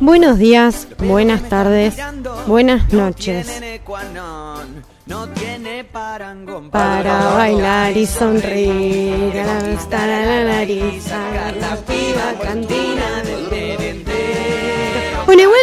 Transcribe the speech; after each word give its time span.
Buenos 0.00 0.38
días, 0.38 0.88
buenas 0.98 1.48
tardes, 1.48 1.96
buenas 2.48 2.92
noches. 2.92 3.62
Para 6.72 7.34
bailar 7.36 7.96
y 7.96 8.06
sonreír, 8.06 9.32
la 9.36 10.44
nariz, 10.44 11.04
sacar 11.04 11.56
la 11.58 11.76
piba 11.76 12.34
cantina 12.42 13.22
del 13.22 14.04
Bueno, 15.26 15.42
igual, 15.42 15.60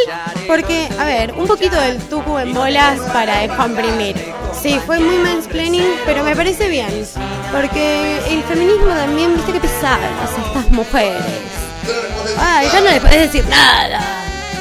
porque, 0.47 0.87
a 0.97 1.03
ver, 1.03 1.33
un 1.33 1.45
poquito 1.45 1.75
del 1.75 1.97
tucu 2.03 2.37
en 2.37 2.53
bolas 2.53 3.01
para 3.11 3.39
descomprimir. 3.39 4.15
Sí, 4.53 4.79
fue 4.85 5.01
muy 5.01 5.17
mansplaining, 5.17 5.91
pero 6.05 6.23
me 6.23 6.37
parece 6.37 6.69
bien. 6.69 7.05
Porque 7.51 8.19
el 8.29 8.43
feminismo 8.43 8.87
también, 8.95 9.35
viste 9.35 9.51
que 9.51 9.59
pesadas 9.59 10.31
estas 10.47 10.71
mujeres. 10.71 11.62
Ay, 12.37 12.67
ya 12.71 12.81
no 12.81 12.91
le 12.91 12.99
podés 13.01 13.31
decir 13.31 13.45
nada. 13.47 13.99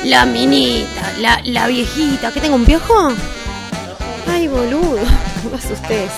La 0.05 0.25
minita, 0.27 1.13
la, 1.21 1.41
la 1.45 1.67
viejita. 1.67 2.33
¿Qué 2.33 2.41
tengo 2.41 2.57
un 2.57 2.65
piojo? 2.65 3.13
Ay, 4.31 4.49
boludo. 4.49 4.99
No 5.51 5.57
asustés. 5.57 6.11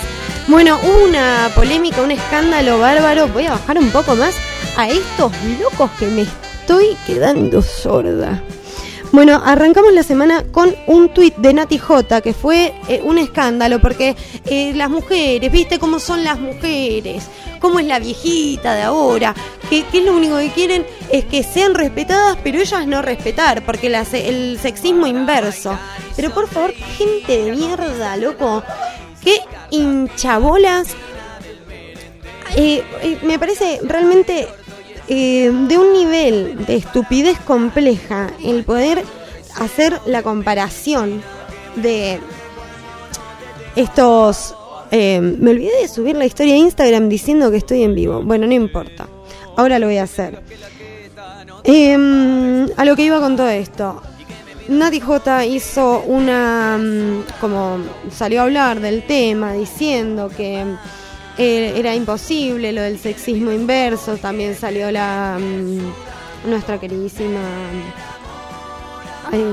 Bueno, 0.47 0.79
una 1.03 1.49
polémica, 1.55 2.01
un 2.01 2.11
escándalo 2.11 2.77
bárbaro. 2.77 3.27
Voy 3.27 3.47
a 3.47 3.51
bajar 3.51 3.79
un 3.79 3.89
poco 3.89 4.15
más 4.15 4.35
a 4.77 4.87
estos 4.87 5.31
locos 5.59 5.89
que 5.97 6.05
me 6.05 6.21
estoy 6.21 6.95
quedando 7.07 7.63
sorda. 7.63 8.39
Bueno, 9.15 9.41
arrancamos 9.45 9.93
la 9.93 10.03
semana 10.03 10.43
con 10.51 10.75
un 10.87 11.07
tuit 11.07 11.33
de 11.37 11.53
Nati 11.53 11.77
J, 11.77 12.19
que 12.19 12.33
fue 12.33 12.73
eh, 12.89 12.99
un 13.01 13.17
escándalo, 13.17 13.79
porque 13.79 14.13
eh, 14.45 14.73
las 14.75 14.89
mujeres, 14.89 15.49
¿viste 15.49 15.79
cómo 15.79 15.99
son 15.99 16.25
las 16.25 16.37
mujeres? 16.37 17.23
¿Cómo 17.61 17.79
es 17.79 17.85
la 17.85 17.99
viejita 17.99 18.73
de 18.75 18.81
ahora? 18.81 19.33
Que, 19.69 19.83
que 19.85 20.01
lo 20.01 20.13
único 20.17 20.37
que 20.37 20.49
quieren 20.49 20.85
es 21.09 21.23
que 21.23 21.43
sean 21.43 21.75
respetadas, 21.75 22.37
pero 22.43 22.59
ellas 22.59 22.85
no 22.87 23.01
respetar, 23.01 23.63
porque 23.65 23.89
la 23.89 24.03
se- 24.03 24.27
el 24.27 24.59
sexismo 24.61 25.07
inverso. 25.07 25.79
Pero 26.17 26.31
por 26.31 26.49
favor, 26.49 26.73
gente 26.97 27.41
de 27.41 27.51
mierda, 27.53 28.17
loco, 28.17 28.63
qué 29.23 29.39
hinchabolas 29.71 30.89
eh, 32.57 32.83
eh, 33.01 33.17
me 33.23 33.39
parece 33.39 33.79
realmente 33.81 34.47
eh, 35.07 35.51
de 35.67 35.77
un 35.77 35.93
nivel 35.93 36.65
de 36.65 36.75
estupidez 36.75 37.39
compleja 37.39 38.31
el 38.43 38.63
poder 38.63 39.03
hacer 39.59 39.99
la 40.05 40.23
comparación 40.23 41.21
de 41.75 42.19
estos... 43.75 44.55
eh, 44.91 45.19
me 45.21 45.51
olvidé 45.51 45.81
de 45.81 45.87
subir 45.87 46.15
la 46.15 46.25
historia 46.25 46.55
a 46.55 46.57
Instagram 46.57 47.09
diciendo 47.09 47.51
que 47.51 47.57
estoy 47.57 47.83
en 47.83 47.95
vivo. 47.95 48.21
Bueno, 48.23 48.47
no 48.47 48.53
importa. 48.53 49.07
Ahora 49.57 49.79
lo 49.79 49.87
voy 49.87 49.97
a 49.97 50.03
hacer. 50.03 50.41
Eh, 51.63 52.67
a 52.77 52.85
lo 52.85 52.95
que 52.95 53.03
iba 53.03 53.19
con 53.19 53.35
todo 53.35 53.49
esto. 53.49 54.01
Nati 54.67 54.99
J 54.99 55.45
hizo 55.45 56.01
una. 56.07 56.77
mm, 56.77 57.23
como 57.39 57.77
salió 58.11 58.41
a 58.41 58.43
hablar 58.43 58.79
del 58.79 59.03
tema 59.03 59.53
diciendo 59.53 60.29
que 60.35 60.65
eh, 61.37 61.73
era 61.77 61.95
imposible 61.95 62.71
lo 62.71 62.81
del 62.81 62.97
sexismo 62.99 63.51
inverso. 63.51 64.17
También 64.17 64.55
salió 64.55 64.91
la. 64.91 65.37
mm, 65.39 66.49
nuestra 66.49 66.79
queridísima. 66.79 67.39
Ay, 69.31 69.43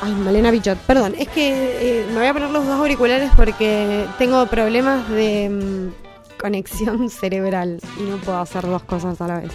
ay, 0.00 0.12
Malena 0.14 0.50
Bichot, 0.50 0.78
perdón, 0.78 1.14
es 1.18 1.28
que 1.28 2.02
eh, 2.02 2.06
me 2.08 2.18
voy 2.18 2.26
a 2.26 2.32
poner 2.32 2.50
los 2.50 2.64
dos 2.64 2.78
auriculares 2.78 3.32
porque 3.36 4.06
tengo 4.16 4.46
problemas 4.46 5.08
de 5.08 5.48
mm, 5.50 6.38
conexión 6.40 7.10
cerebral 7.10 7.80
y 7.98 8.02
no 8.04 8.18
puedo 8.18 8.38
hacer 8.38 8.64
dos 8.64 8.82
cosas 8.84 9.20
a 9.20 9.26
la 9.26 9.40
vez. 9.40 9.50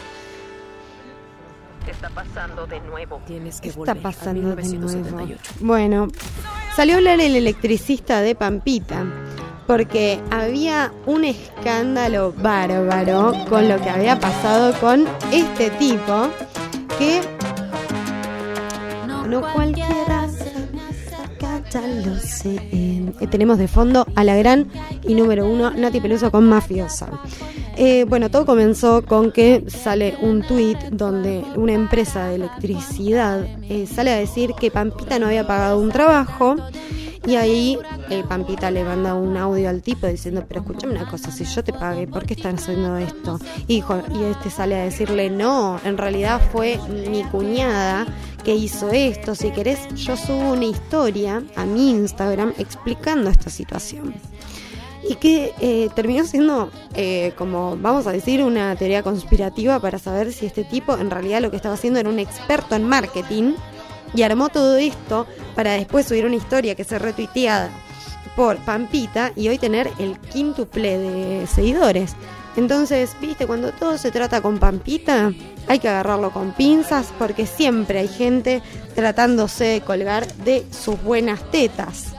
Está 1.89 2.09
pasando 2.09 2.67
de 2.67 2.81
nuevo. 2.81 3.21
Tienes 3.25 3.61
que 3.61 3.69
¿Qué 3.69 3.77
volver 3.77 3.95
está 3.95 4.09
a 4.09 4.11
pasando 4.11 4.49
de 4.49 4.63
nuevo? 4.63 4.87
1978. 4.87 5.53
Bueno, 5.61 6.09
salió 6.75 6.95
a 6.95 6.97
hablar 6.97 7.21
el 7.21 7.37
electricista 7.37 8.19
de 8.21 8.35
Pampita 8.35 9.05
porque 9.67 10.19
había 10.31 10.91
un 11.05 11.25
escándalo 11.25 12.33
bárbaro 12.41 13.33
con 13.49 13.67
lo 13.67 13.79
que 13.79 13.89
había 13.89 14.19
pasado 14.19 14.73
con 14.79 15.05
este 15.31 15.69
tipo 15.71 16.29
que 16.97 17.21
no 19.27 19.41
cualquiera. 19.53 20.07
Eh, 22.45 23.27
tenemos 23.29 23.57
de 23.57 23.67
fondo 23.67 24.07
a 24.15 24.23
la 24.23 24.35
gran 24.35 24.67
y 25.03 25.15
número 25.15 25.49
uno 25.49 25.71
Nati 25.71 25.99
Peluso 25.99 26.31
con 26.31 26.47
Mafiosa. 26.47 27.09
Eh, 27.75 28.05
bueno, 28.05 28.31
todo 28.31 28.45
comenzó 28.45 29.05
con 29.05 29.31
que 29.31 29.63
sale 29.67 30.15
un 30.21 30.41
tuit 30.41 30.79
donde 30.91 31.43
una 31.55 31.73
empresa 31.73 32.27
de 32.27 32.35
electricidad 32.35 33.45
eh, 33.69 33.85
sale 33.85 34.11
a 34.11 34.17
decir 34.17 34.53
que 34.59 34.71
Pampita 34.71 35.19
no 35.19 35.27
había 35.27 35.45
pagado 35.45 35.79
un 35.79 35.89
trabajo 35.89 36.55
y 37.27 37.35
ahí 37.35 37.77
eh, 38.09 38.23
Pampita 38.27 38.71
le 38.71 38.85
manda 38.85 39.13
un 39.13 39.35
audio 39.35 39.69
al 39.69 39.81
tipo 39.81 40.07
diciendo, 40.07 40.45
pero 40.47 40.61
escúchame 40.61 40.93
una 40.93 41.09
cosa, 41.09 41.29
si 41.29 41.43
yo 41.43 41.61
te 41.61 41.73
pagué, 41.73 42.07
¿por 42.07 42.25
qué 42.25 42.35
están 42.35 42.55
haciendo 42.55 42.95
esto? 42.95 43.37
Y, 43.67 43.75
dijo, 43.75 44.01
y 44.15 44.23
este 44.23 44.49
sale 44.49 44.75
a 44.75 44.85
decirle, 44.85 45.29
no, 45.29 45.77
en 45.83 45.97
realidad 45.97 46.41
fue 46.53 46.79
mi 46.87 47.23
cuñada 47.25 48.07
que 48.45 48.55
hizo 48.55 48.89
esto, 48.91 49.35
si 49.35 49.51
querés 49.51 49.93
yo 49.93 50.15
subo 50.15 50.53
una 50.53 50.65
historia 50.65 51.43
a 51.57 51.65
mi 51.65 51.89
Instagram 51.89 52.53
explicando 52.57 53.29
esta 53.29 53.49
situación 53.49 54.13
y 55.09 55.15
que 55.15 55.53
eh, 55.59 55.89
terminó 55.95 56.23
siendo 56.25 56.69
eh, 56.93 57.33
como 57.37 57.77
vamos 57.77 58.07
a 58.07 58.11
decir 58.11 58.41
una 58.43 58.75
teoría 58.75 59.03
conspirativa 59.03 59.79
para 59.79 59.99
saber 59.99 60.33
si 60.33 60.45
este 60.45 60.63
tipo 60.63 60.97
en 60.97 61.11
realidad 61.11 61.41
lo 61.41 61.49
que 61.49 61.57
estaba 61.57 61.75
haciendo 61.75 61.99
era 61.99 62.09
un 62.09 62.19
experto 62.19 62.75
en 62.75 62.83
marketing 62.83 63.53
y 64.13 64.21
armó 64.23 64.49
todo 64.49 64.77
esto 64.77 65.27
para 65.55 65.73
después 65.73 66.05
subir 66.05 66.25
una 66.25 66.35
historia 66.35 66.75
que 66.75 66.83
se 66.83 66.99
retuiteada 66.99 67.69
por 68.35 68.57
Pampita 68.57 69.31
y 69.35 69.47
hoy 69.47 69.57
tener 69.57 69.89
el 69.99 70.17
quíntuple 70.19 70.97
de 70.97 71.47
seguidores. 71.47 72.15
Entonces, 72.55 73.15
viste, 73.21 73.45
cuando 73.45 73.71
todo 73.71 73.97
se 73.97 74.11
trata 74.11 74.41
con 74.41 74.57
Pampita, 74.57 75.31
hay 75.67 75.79
que 75.79 75.89
agarrarlo 75.89 76.31
con 76.31 76.53
pinzas 76.53 77.13
porque 77.19 77.45
siempre 77.45 77.99
hay 77.99 78.07
gente 78.07 78.61
tratándose 78.95 79.65
de 79.65 79.81
colgar 79.81 80.27
de 80.37 80.65
sus 80.71 81.01
buenas 81.03 81.39
tetas. 81.51 82.13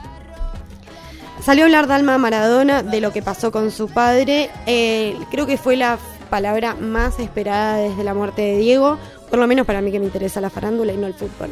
Salió 1.42 1.64
a 1.64 1.66
hablar 1.66 1.86
Dalma 1.86 2.18
Maradona 2.18 2.82
de 2.82 3.00
lo 3.00 3.12
que 3.12 3.22
pasó 3.22 3.50
con 3.50 3.70
su 3.70 3.88
padre. 3.88 4.50
Eh, 4.66 5.16
creo 5.30 5.46
que 5.46 5.56
fue 5.56 5.76
la 5.76 5.98
palabra 6.30 6.74
más 6.74 7.18
esperada 7.18 7.78
desde 7.78 8.04
la 8.04 8.14
muerte 8.14 8.42
de 8.42 8.58
Diego, 8.58 8.98
por 9.30 9.38
lo 9.38 9.46
menos 9.46 9.66
para 9.66 9.80
mí 9.80 9.90
que 9.90 10.00
me 10.00 10.06
interesa 10.06 10.40
la 10.40 10.50
farándula 10.50 10.92
y 10.92 10.96
no 10.96 11.06
el 11.06 11.14
fútbol. 11.14 11.50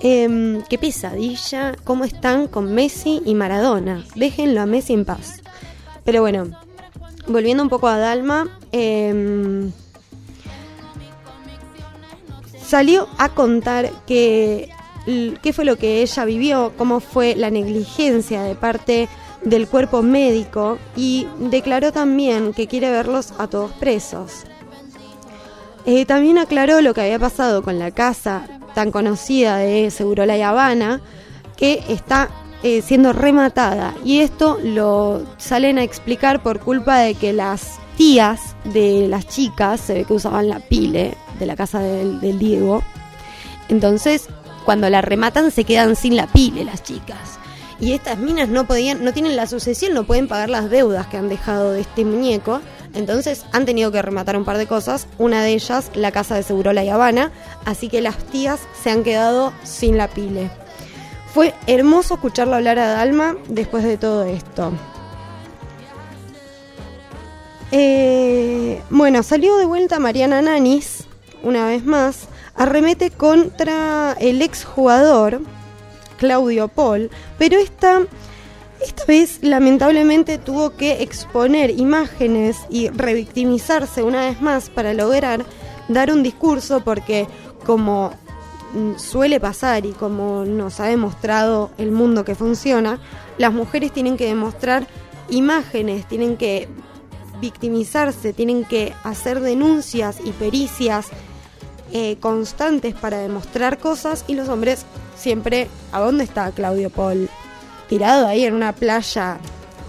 Em, 0.00 0.62
qué 0.62 0.78
pesadilla, 0.78 1.76
cómo 1.84 2.04
están 2.04 2.48
con 2.48 2.74
Messi 2.74 3.22
y 3.24 3.34
Maradona. 3.34 4.04
Déjenlo 4.16 4.60
a 4.60 4.66
Messi 4.66 4.94
en 4.94 5.04
paz. 5.04 5.42
Pero 6.04 6.22
bueno, 6.22 6.50
volviendo 7.28 7.62
un 7.62 7.68
poco 7.68 7.86
a 7.86 7.98
Dalma, 7.98 8.48
em, 8.72 9.70
salió 12.60 13.08
a 13.18 13.28
contar 13.28 13.90
que 14.06 14.70
qué 15.42 15.52
fue 15.52 15.64
lo 15.64 15.76
que 15.76 16.02
ella 16.02 16.24
vivió, 16.24 16.72
cómo 16.76 17.00
fue 17.00 17.34
la 17.34 17.50
negligencia 17.50 18.42
de 18.42 18.54
parte 18.54 19.08
del 19.44 19.66
cuerpo 19.66 20.02
médico 20.02 20.78
y 20.96 21.26
declaró 21.38 21.92
también 21.92 22.52
que 22.52 22.68
quiere 22.68 22.90
verlos 22.90 23.32
a 23.38 23.48
todos 23.48 23.72
presos. 23.72 24.44
Eh, 25.84 26.06
también 26.06 26.38
aclaró 26.38 26.80
lo 26.80 26.94
que 26.94 27.00
había 27.00 27.18
pasado 27.18 27.62
con 27.62 27.78
la 27.78 27.90
casa 27.90 28.46
tan 28.74 28.90
conocida 28.90 29.56
de 29.56 29.90
Segurola 29.90 30.36
y 30.36 30.42
Habana, 30.42 31.00
que 31.56 31.82
está 31.88 32.30
eh, 32.62 32.82
siendo 32.82 33.12
rematada. 33.12 33.94
Y 34.04 34.20
esto 34.20 34.58
lo 34.62 35.22
salen 35.38 35.78
a 35.78 35.82
explicar 35.82 36.42
por 36.42 36.60
culpa 36.60 36.98
de 36.98 37.14
que 37.14 37.32
las 37.32 37.78
tías 37.96 38.56
de 38.64 39.08
las 39.08 39.26
chicas, 39.26 39.80
se 39.80 39.94
ve 39.94 40.04
que 40.04 40.14
usaban 40.14 40.48
la 40.48 40.60
pile 40.60 41.16
de 41.38 41.46
la 41.46 41.56
casa 41.56 41.80
del, 41.80 42.20
del 42.20 42.38
Diego. 42.38 42.82
Entonces, 43.68 44.28
cuando 44.64 44.88
la 44.88 45.02
rematan, 45.02 45.50
se 45.50 45.64
quedan 45.64 45.96
sin 45.96 46.16
la 46.16 46.26
pile 46.28 46.64
las 46.64 46.82
chicas. 46.82 47.38
Y 47.80 47.92
estas 47.92 48.18
minas 48.18 48.48
no 48.48 48.66
podían, 48.66 49.04
no 49.04 49.12
tienen 49.12 49.36
la 49.36 49.46
sucesión, 49.46 49.94
no 49.94 50.04
pueden 50.04 50.28
pagar 50.28 50.50
las 50.50 50.70
deudas 50.70 51.06
que 51.06 51.16
han 51.16 51.28
dejado 51.28 51.72
de 51.72 51.80
este 51.80 52.04
muñeco. 52.04 52.60
Entonces 52.94 53.44
han 53.52 53.64
tenido 53.64 53.90
que 53.90 54.02
rematar 54.02 54.36
un 54.36 54.44
par 54.44 54.58
de 54.58 54.66
cosas. 54.66 55.06
Una 55.18 55.42
de 55.42 55.52
ellas, 55.52 55.90
la 55.94 56.12
casa 56.12 56.36
de 56.36 56.42
Segurola 56.42 56.84
y 56.84 56.88
Habana. 56.88 57.32
Así 57.64 57.88
que 57.88 58.00
las 58.00 58.16
tías 58.18 58.60
se 58.82 58.90
han 58.90 59.02
quedado 59.02 59.52
sin 59.64 59.96
la 59.96 60.08
pile. 60.08 60.50
Fue 61.32 61.54
hermoso 61.66 62.14
escucharlo 62.14 62.56
hablar 62.56 62.78
a 62.78 62.88
Dalma 62.88 63.36
después 63.48 63.84
de 63.84 63.96
todo 63.96 64.24
esto. 64.24 64.72
Eh, 67.70 68.82
bueno, 68.90 69.22
salió 69.22 69.56
de 69.56 69.64
vuelta 69.64 69.98
Mariana 69.98 70.42
Nanis, 70.42 71.04
una 71.42 71.66
vez 71.66 71.86
más, 71.86 72.28
arremete 72.54 73.10
contra 73.10 74.14
el 74.20 74.42
exjugador 74.42 75.40
Claudio 76.22 76.68
Paul, 76.68 77.10
pero 77.36 77.58
esta, 77.58 78.02
esta 78.80 79.04
vez 79.06 79.40
lamentablemente 79.42 80.38
tuvo 80.38 80.76
que 80.76 81.02
exponer 81.02 81.70
imágenes 81.70 82.58
y 82.70 82.90
revictimizarse 82.90 84.04
una 84.04 84.26
vez 84.26 84.40
más 84.40 84.70
para 84.70 84.94
lograr 84.94 85.44
dar 85.88 86.12
un 86.12 86.22
discurso 86.22 86.84
porque 86.84 87.26
como 87.66 88.12
mm, 88.72 88.98
suele 88.98 89.40
pasar 89.40 89.84
y 89.84 89.90
como 89.90 90.44
nos 90.44 90.78
ha 90.78 90.84
demostrado 90.84 91.72
el 91.76 91.90
mundo 91.90 92.24
que 92.24 92.36
funciona, 92.36 93.00
las 93.36 93.52
mujeres 93.52 93.90
tienen 93.90 94.16
que 94.16 94.26
demostrar 94.26 94.86
imágenes, 95.28 96.06
tienen 96.06 96.36
que 96.36 96.68
victimizarse, 97.40 98.32
tienen 98.32 98.64
que 98.64 98.94
hacer 99.02 99.40
denuncias 99.40 100.18
y 100.24 100.30
pericias 100.30 101.08
eh, 101.92 102.16
constantes 102.20 102.94
para 102.94 103.18
demostrar 103.18 103.78
cosas 103.78 104.24
y 104.26 104.34
los 104.34 104.48
hombres 104.48 104.84
siempre, 105.16 105.68
¿a 105.92 106.00
dónde 106.00 106.24
está 106.24 106.50
Claudio 106.50 106.90
Paul? 106.90 107.28
Tirado 107.88 108.26
ahí 108.26 108.44
en 108.44 108.54
una 108.54 108.72
playa 108.72 109.38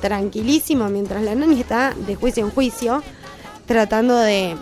tranquilísimo 0.02 0.90
mientras 0.90 1.24
la 1.24 1.34
nani 1.34 1.62
está 1.62 1.94
de 2.06 2.16
juicio 2.16 2.44
en 2.44 2.52
juicio 2.52 3.02
tratando 3.66 4.18
de 4.18 4.58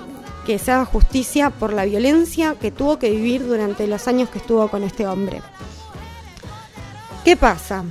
que 0.46 0.60
se 0.60 0.72
haga 0.72 0.86
justicia 0.86 1.50
por 1.50 1.74
la 1.74 1.86
violencia 1.86 2.56
que 2.60 2.72
tuvo 2.72 3.00
que 3.00 3.10
vivir 3.10 3.46
durante 3.46 3.88
los 3.88 4.08
años 4.08 4.30
que 4.30 4.40
estuvo 4.40 4.68
con 4.68 4.84
este 4.84 5.08
hombre. 5.08 5.42
¿Qué 7.24 7.38
pasa? 7.38 7.84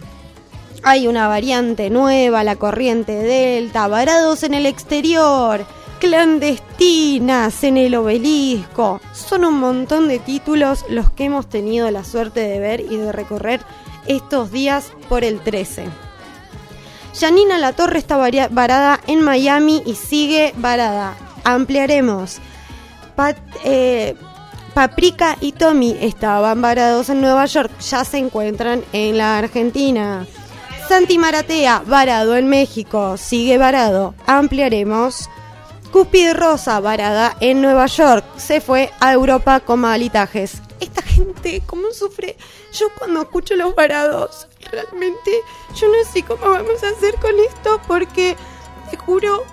Hay 0.82 1.06
una 1.06 1.28
variante 1.28 1.90
nueva, 1.90 2.42
la 2.42 2.56
corriente 2.56 3.12
delta, 3.12 3.86
varados 3.86 4.42
en 4.42 4.54
el 4.54 4.66
exterior, 4.66 5.64
clandestinas 6.00 7.62
en 7.62 7.76
el 7.76 7.94
obelisco. 7.94 9.00
Son 9.12 9.44
un 9.44 9.60
montón 9.60 10.08
de 10.08 10.18
títulos 10.18 10.84
los 10.88 11.10
que 11.10 11.24
hemos 11.24 11.48
tenido 11.48 11.90
la 11.90 12.02
suerte 12.02 12.40
de 12.40 12.58
ver 12.58 12.80
y 12.80 12.96
de 12.96 13.12
recorrer 13.12 13.60
estos 14.06 14.50
días 14.50 14.90
por 15.08 15.22
el 15.22 15.40
13. 15.40 15.84
Janina 17.18 17.58
La 17.58 17.74
Torre 17.74 17.98
está 17.98 18.16
varada 18.16 19.00
en 19.06 19.22
Miami 19.22 19.82
y 19.86 19.94
sigue 19.94 20.54
varada. 20.56 21.14
Ampliaremos. 21.44 22.38
Eh, 23.64 24.16
Paprika 24.72 25.36
y 25.40 25.52
Tommy 25.52 25.96
estaban 26.00 26.62
varados 26.62 27.10
en 27.10 27.20
Nueva 27.20 27.44
York, 27.44 27.70
ya 27.80 28.04
se 28.04 28.18
encuentran 28.18 28.82
en 28.92 29.18
la 29.18 29.36
Argentina. 29.36 30.26
Santi 30.88 31.18
Maratea, 31.18 31.82
varado 31.86 32.36
en 32.36 32.48
México, 32.48 33.16
sigue 33.16 33.58
varado. 33.58 34.14
Ampliaremos. 34.26 35.28
Cúspide 35.92 36.34
Rosa, 36.34 36.78
varada 36.78 37.36
en 37.40 37.60
Nueva 37.60 37.86
York, 37.86 38.24
se 38.36 38.60
fue 38.60 38.92
a 39.00 39.12
Europa 39.12 39.58
con 39.58 39.80
malitajes. 39.80 40.62
Esta 40.78 41.02
gente, 41.02 41.62
¿cómo 41.66 41.92
sufre? 41.92 42.36
Yo 42.72 42.86
cuando 42.96 43.22
escucho 43.22 43.56
los 43.56 43.74
varados, 43.74 44.46
realmente 44.70 45.32
yo 45.74 45.88
no 45.88 46.10
sé 46.10 46.22
cómo 46.22 46.48
vamos 46.48 46.82
a 46.84 46.90
hacer 46.90 47.16
con 47.16 47.32
esto 47.40 47.80
porque, 47.88 48.36
te 48.90 48.96
juro, 48.96 49.44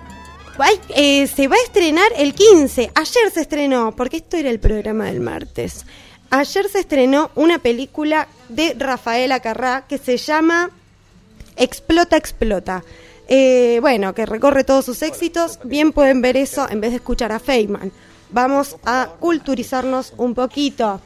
eh, 0.90 1.26
se 1.26 1.48
va 1.48 1.56
a 1.56 1.64
estrenar 1.64 2.10
el 2.16 2.34
15. 2.34 2.92
Ayer 2.94 3.30
se 3.32 3.40
estrenó, 3.40 3.94
porque 3.96 4.18
esto 4.18 4.36
era 4.36 4.50
el 4.50 4.60
programa 4.60 5.06
del 5.06 5.20
martes. 5.20 5.86
Ayer 6.30 6.68
se 6.68 6.80
estrenó 6.80 7.30
una 7.34 7.58
película 7.58 8.28
de 8.48 8.74
Rafaela 8.78 9.40
Carrá 9.40 9.86
que 9.88 9.98
se 9.98 10.16
llama 10.18 10.70
Explota, 11.56 12.16
explota. 12.16 12.84
Eh, 13.28 13.78
bueno, 13.82 14.14
que 14.14 14.24
recorre 14.24 14.64
todos 14.64 14.86
sus 14.86 15.02
éxitos. 15.02 15.58
Bien 15.62 15.92
pueden 15.92 16.22
ver 16.22 16.36
eso 16.36 16.66
en 16.68 16.80
vez 16.80 16.90
de 16.90 16.96
escuchar 16.96 17.30
a 17.30 17.38
Feynman. 17.38 17.92
Vamos 18.30 18.76
a 18.84 19.10
culturizarnos 19.20 20.14
un 20.16 20.34
poquito. 20.34 21.00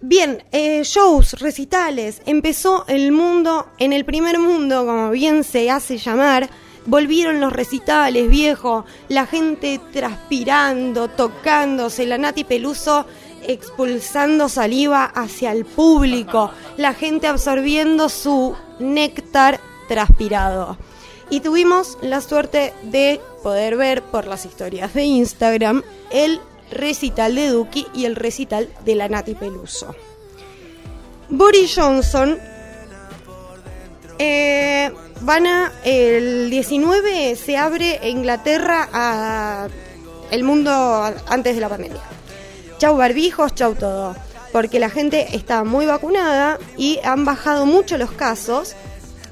Bien, 0.00 0.44
eh, 0.52 0.82
shows, 0.84 1.40
recitales. 1.40 2.22
Empezó 2.26 2.84
el 2.88 3.10
mundo, 3.10 3.66
en 3.78 3.92
el 3.92 4.04
primer 4.04 4.38
mundo, 4.38 4.86
como 4.86 5.10
bien 5.10 5.42
se 5.42 5.70
hace 5.70 5.98
llamar. 5.98 6.48
Volvieron 6.86 7.40
los 7.40 7.52
recitales, 7.52 8.28
viejo. 8.28 8.84
La 9.08 9.26
gente 9.26 9.80
transpirando, 9.92 11.08
tocándose. 11.08 12.06
La 12.06 12.18
Nati 12.18 12.44
Peluso 12.44 13.06
expulsando 13.46 14.48
saliva 14.48 15.04
hacia 15.04 15.52
el 15.52 15.64
público, 15.64 16.50
la 16.76 16.94
gente 16.94 17.26
absorbiendo 17.26 18.08
su 18.08 18.54
néctar 18.78 19.60
transpirado. 19.88 20.76
Y 21.30 21.40
tuvimos 21.40 21.98
la 22.02 22.20
suerte 22.20 22.72
de 22.82 23.20
poder 23.42 23.76
ver 23.76 24.02
por 24.02 24.26
las 24.26 24.44
historias 24.44 24.94
de 24.94 25.04
Instagram 25.04 25.82
el 26.10 26.40
recital 26.70 27.34
de 27.34 27.48
Duki 27.48 27.86
y 27.94 28.04
el 28.04 28.16
recital 28.16 28.68
de 28.84 28.94
la 28.94 29.08
Nati 29.08 29.34
Peluso. 29.34 29.94
Boris 31.28 31.74
Johnson 31.74 32.38
eh, 34.18 34.92
van 35.22 35.46
a 35.46 35.72
el 35.84 36.50
19 36.50 37.36
se 37.36 37.56
abre 37.56 38.08
Inglaterra 38.08 38.88
a 38.92 39.68
el 40.30 40.44
mundo 40.44 40.70
antes 41.28 41.54
de 41.54 41.60
la 41.60 41.68
pandemia 41.68 42.02
chau 42.84 42.96
barbijos, 42.96 43.54
chau 43.54 43.74
todo. 43.74 44.14
Porque 44.52 44.78
la 44.78 44.90
gente 44.90 45.34
está 45.34 45.64
muy 45.64 45.86
vacunada 45.86 46.58
y 46.76 47.00
han 47.02 47.24
bajado 47.24 47.64
mucho 47.66 47.96
los 47.96 48.12
casos. 48.12 48.76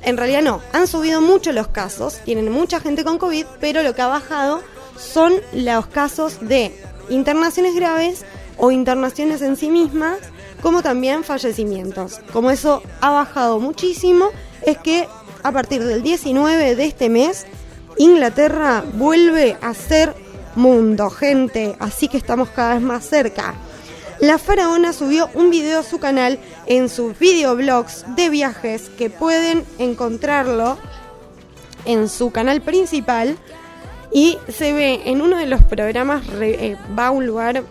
En 0.03 0.17
realidad 0.17 0.43
no, 0.43 0.61
han 0.73 0.87
subido 0.87 1.21
mucho 1.21 1.53
los 1.53 1.69
casos, 1.69 2.21
tienen 2.25 2.51
mucha 2.51 2.81
gente 2.81 3.05
con 3.05 3.19
COVID, 3.19 3.47
pero 3.61 3.83
lo 3.83 3.95
que 3.95 4.03
ha 4.03 4.09
bajado 4.09 4.63
son 4.99 5.35
los 5.53 5.87
casos 5.87 6.39
de 6.41 6.75
internaciones 7.09 7.75
graves 7.75 8.25
o 8.57 8.71
internaciones 8.71 9.43
en 9.43 9.57
sí 9.57 9.71
mismas, 9.71 10.19
como 10.61 10.83
también 10.83 11.25
fallecimientos. 11.25 12.21
Como 12.33 12.51
eso 12.51 12.83
ha 13.01 13.11
bajado 13.11 13.61
muchísimo, 13.61 14.31
es 14.63 14.79
que 14.79 15.09
a 15.43 15.53
partir 15.53 15.85
del 15.85 16.03
19 16.03 16.77
de 16.77 16.85
este 16.85 17.09
mes, 17.09 17.47
Inglaterra 17.97 18.85
vuelve 18.95 19.57
a 19.61 19.75
ser 19.75 20.15
mundo, 20.55 21.11
gente, 21.11 21.77
así 21.79 22.09
que 22.09 22.17
estamos 22.17 22.49
cada 22.51 22.75
vez 22.75 22.83
más 22.83 23.05
cerca. 23.05 23.55
La 24.23 24.39
faraona 24.39 24.93
subió 24.93 25.29
un 25.35 25.51
video 25.51 25.81
a 25.81 25.83
su 25.83 25.99
canal 25.99 26.39
en 26.67 26.89
sus 26.89 27.19
videoblogs 27.19 28.05
de 28.15 28.31
viajes 28.31 28.89
que 28.97 29.11
pueden 29.11 29.65
encontrarlo 29.81 30.79
en 31.87 32.09
su 32.09 32.31
canal 32.31 32.61
principal 32.61 33.37
y 34.13 34.39
se 34.47 34.73
ve 34.75 35.01
en 35.07 35.23
uno 35.23 35.37
de 35.39 35.47
los 35.47 35.65
programas 35.65 36.23
eh, 36.41 36.77
va 36.97 37.09
a 37.09 37.11
un 37.11 37.27
lugar 37.27 37.65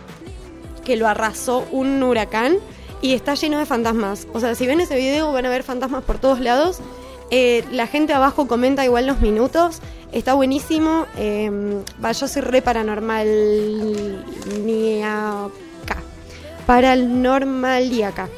que 0.84 0.96
lo 0.96 1.08
arrasó 1.08 1.66
un 1.70 2.02
huracán 2.02 2.58
y 3.00 3.14
está 3.14 3.32
lleno 3.32 3.58
de 3.58 3.64
fantasmas. 3.64 4.26
O 4.34 4.38
sea, 4.38 4.54
si 4.54 4.66
ven 4.66 4.82
ese 4.82 4.96
video 4.96 5.32
van 5.32 5.46
a 5.46 5.48
ver 5.48 5.62
fantasmas 5.62 6.04
por 6.04 6.18
todos 6.18 6.38
lados. 6.38 6.80
Eh, 7.30 7.64
la 7.72 7.86
gente 7.86 8.12
abajo 8.12 8.46
comenta 8.46 8.84
igual 8.84 9.06
los 9.06 9.22
minutos 9.22 9.80
Está 10.12 10.34
buenísimo. 10.34 11.06
Eh, 11.16 11.50
yo 12.02 12.28
soy 12.28 12.42
re 12.42 12.60
paranormal 12.60 13.26
ni 14.66 15.02
acá. 15.02 15.48
Paranormal 16.66 17.92
y 17.92 18.02
acá. 18.02 18.28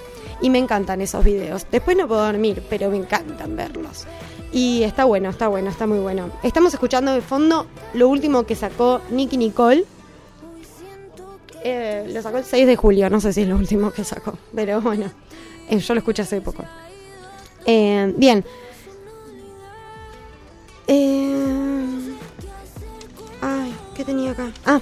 Y 0.40 0.50
me 0.50 0.58
encantan 0.58 1.00
esos 1.00 1.24
videos. 1.24 1.66
Después 1.70 1.96
no 1.96 2.08
puedo 2.08 2.24
dormir, 2.24 2.62
pero 2.68 2.90
me 2.90 2.96
encantan 2.96 3.56
verlos. 3.56 4.06
Y 4.52 4.84
está 4.84 5.04
bueno, 5.04 5.30
está 5.30 5.48
bueno, 5.48 5.68
está 5.68 5.86
muy 5.86 5.98
bueno. 5.98 6.30
Estamos 6.42 6.72
escuchando 6.72 7.12
de 7.12 7.20
fondo 7.20 7.66
lo 7.92 8.08
último 8.08 8.44
que 8.44 8.54
sacó 8.54 9.00
Nicky 9.10 9.36
Nicole. 9.36 9.84
Eh, 11.64 12.08
lo 12.12 12.22
sacó 12.22 12.38
el 12.38 12.44
6 12.44 12.66
de 12.66 12.76
julio, 12.76 13.10
no 13.10 13.20
sé 13.20 13.32
si 13.32 13.42
es 13.42 13.48
lo 13.48 13.56
último 13.56 13.90
que 13.90 14.04
sacó, 14.04 14.36
pero 14.54 14.82
bueno, 14.82 15.10
eh, 15.68 15.78
yo 15.78 15.94
lo 15.94 15.98
escuché 15.98 16.22
hace 16.22 16.40
poco. 16.40 16.62
Eh, 17.64 18.12
bien. 18.16 18.44
Ay, 23.40 23.74
¿qué 23.96 24.04
tenía 24.04 24.32
acá? 24.32 24.52
Ah, 24.66 24.80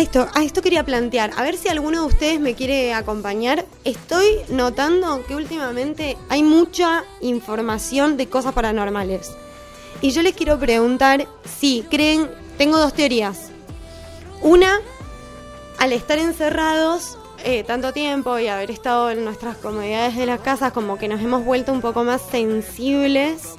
esto, 0.00 0.28
a 0.34 0.42
esto 0.42 0.62
quería 0.62 0.84
plantear. 0.84 1.32
A 1.36 1.42
ver 1.42 1.56
si 1.56 1.68
alguno 1.68 2.02
de 2.02 2.06
ustedes 2.06 2.40
me 2.40 2.54
quiere 2.54 2.94
acompañar. 2.94 3.64
Estoy 3.84 4.26
notando 4.48 5.24
que 5.26 5.34
últimamente 5.34 6.16
hay 6.28 6.42
mucha 6.42 7.04
información 7.20 8.16
de 8.16 8.28
cosas 8.28 8.52
paranormales. 8.52 9.32
Y 10.00 10.10
yo 10.10 10.22
les 10.22 10.34
quiero 10.34 10.58
preguntar 10.58 11.26
si 11.58 11.84
creen, 11.90 12.30
tengo 12.56 12.78
dos 12.78 12.94
teorías. 12.94 13.50
Una, 14.40 14.80
al 15.78 15.92
estar 15.92 16.18
encerrados 16.18 17.18
eh, 17.44 17.64
tanto 17.64 17.92
tiempo 17.92 18.38
y 18.38 18.48
haber 18.48 18.70
estado 18.70 19.10
en 19.10 19.24
nuestras 19.24 19.56
comodidades 19.56 20.16
de 20.16 20.26
las 20.26 20.40
casas, 20.40 20.72
como 20.72 20.98
que 20.98 21.08
nos 21.08 21.20
hemos 21.20 21.44
vuelto 21.44 21.72
un 21.72 21.80
poco 21.80 22.04
más 22.04 22.22
sensibles 22.22 23.57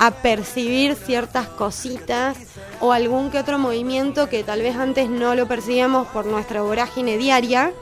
a 0.00 0.10
percibir 0.22 0.96
ciertas 0.96 1.46
cositas 1.46 2.34
o 2.80 2.92
algún 2.92 3.30
que 3.30 3.38
otro 3.38 3.58
movimiento 3.58 4.30
que 4.30 4.42
tal 4.42 4.62
vez 4.62 4.74
antes 4.74 5.10
no 5.10 5.34
lo 5.34 5.46
percibíamos 5.46 6.08
por 6.08 6.24
nuestra 6.24 6.62
vorágine 6.62 7.18
diaria, 7.18 7.72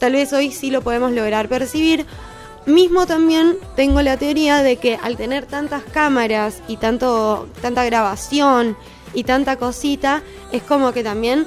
tal 0.00 0.12
vez 0.12 0.32
hoy 0.32 0.50
sí 0.50 0.72
lo 0.72 0.82
podemos 0.82 1.12
lograr 1.12 1.48
percibir. 1.48 2.06
Mismo 2.66 3.06
también 3.06 3.56
tengo 3.76 4.02
la 4.02 4.16
teoría 4.16 4.64
de 4.64 4.78
que 4.78 4.98
al 5.00 5.16
tener 5.16 5.46
tantas 5.46 5.84
cámaras 5.84 6.60
y 6.66 6.76
tanto, 6.76 7.48
tanta 7.62 7.84
grabación 7.84 8.76
y 9.14 9.22
tanta 9.22 9.54
cosita, 9.54 10.24
es 10.50 10.64
como 10.64 10.90
que 10.90 11.04
también 11.04 11.46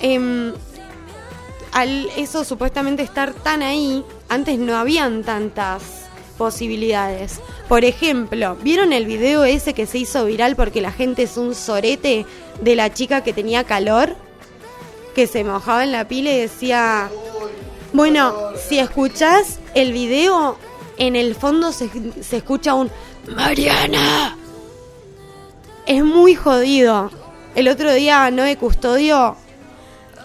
em, 0.00 0.54
al 1.72 2.08
eso 2.16 2.44
supuestamente 2.44 3.02
estar 3.02 3.34
tan 3.34 3.60
ahí, 3.60 4.02
antes 4.30 4.58
no 4.58 4.74
habían 4.74 5.22
tantas 5.22 6.03
posibilidades. 6.34 7.40
Por 7.68 7.84
ejemplo, 7.84 8.56
¿vieron 8.62 8.92
el 8.92 9.06
video 9.06 9.44
ese 9.44 9.74
que 9.74 9.86
se 9.86 9.98
hizo 9.98 10.26
viral 10.26 10.56
porque 10.56 10.80
la 10.80 10.92
gente 10.92 11.22
es 11.22 11.36
un 11.36 11.54
sorete 11.54 12.26
de 12.60 12.76
la 12.76 12.92
chica 12.92 13.22
que 13.22 13.32
tenía 13.32 13.64
calor? 13.64 14.16
que 15.14 15.26
se 15.26 15.44
mojaba 15.44 15.84
en 15.84 15.92
la 15.92 16.06
pila 16.06 16.32
y 16.32 16.40
decía, 16.40 17.08
bueno, 17.92 18.34
si 18.68 18.78
escuchás 18.78 19.60
el 19.74 19.92
video, 19.92 20.58
en 20.98 21.16
el 21.16 21.34
fondo 21.34 21.72
se, 21.72 21.88
escucha 22.32 22.74
un 22.74 22.90
Mariana. 23.34 24.36
Es 25.86 26.04
muy 26.04 26.34
jodido. 26.34 27.10
El 27.54 27.68
otro 27.68 27.92
día 27.92 28.30
Noé 28.30 28.56
Custodio 28.56 29.36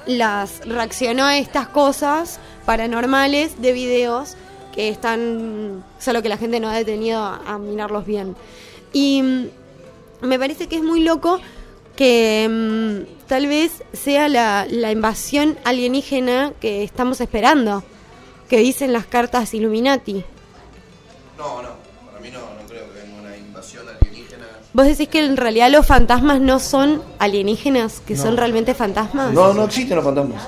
las 0.07 0.65
reaccionó 0.65 1.25
a 1.25 1.37
estas 1.37 1.67
cosas 1.67 2.39
paranormales 2.65 3.61
de 3.61 3.73
videos 3.73 4.35
que 4.73 4.89
están, 4.89 5.83
solo 5.99 6.21
que 6.21 6.29
la 6.29 6.37
gente 6.37 6.59
no 6.59 6.69
ha 6.69 6.75
detenido 6.75 7.19
a, 7.21 7.41
a 7.45 7.57
mirarlos 7.57 8.05
bien. 8.05 8.35
Y 8.93 9.21
mm, 9.21 9.45
me 10.21 10.39
parece 10.39 10.67
que 10.67 10.77
es 10.77 10.83
muy 10.83 11.03
loco 11.03 11.39
que 11.95 12.47
mm, 12.49 13.27
tal 13.27 13.47
vez 13.47 13.83
sea 13.93 14.29
la, 14.29 14.65
la 14.69 14.91
invasión 14.91 15.57
alienígena 15.65 16.53
que 16.61 16.83
estamos 16.83 17.19
esperando, 17.19 17.83
que 18.47 18.57
dicen 18.59 18.93
las 18.93 19.05
cartas 19.05 19.53
Illuminati. 19.53 20.23
No, 21.37 21.61
no, 21.61 21.69
para 22.05 22.19
mí 22.21 22.29
no, 22.31 22.39
no 22.39 22.67
creo 22.67 22.85
que 22.93 23.01
venga 23.01 23.19
una 23.19 23.35
invasión 23.35 23.85
alienígena. 23.87 24.45
¿Vos 24.71 24.85
decís 24.85 25.09
que 25.09 25.25
en 25.25 25.35
realidad 25.35 25.69
los 25.69 25.85
fantasmas 25.85 26.39
no 26.39 26.59
son 26.59 27.01
alienígenas, 27.17 28.01
que 28.05 28.15
son 28.15 28.37
realmente 28.37 28.73
fantasmas? 28.73 29.33
No, 29.33 29.53
no 29.53 29.65
existen 29.65 29.97
los 29.97 30.05
fantasmas. 30.05 30.47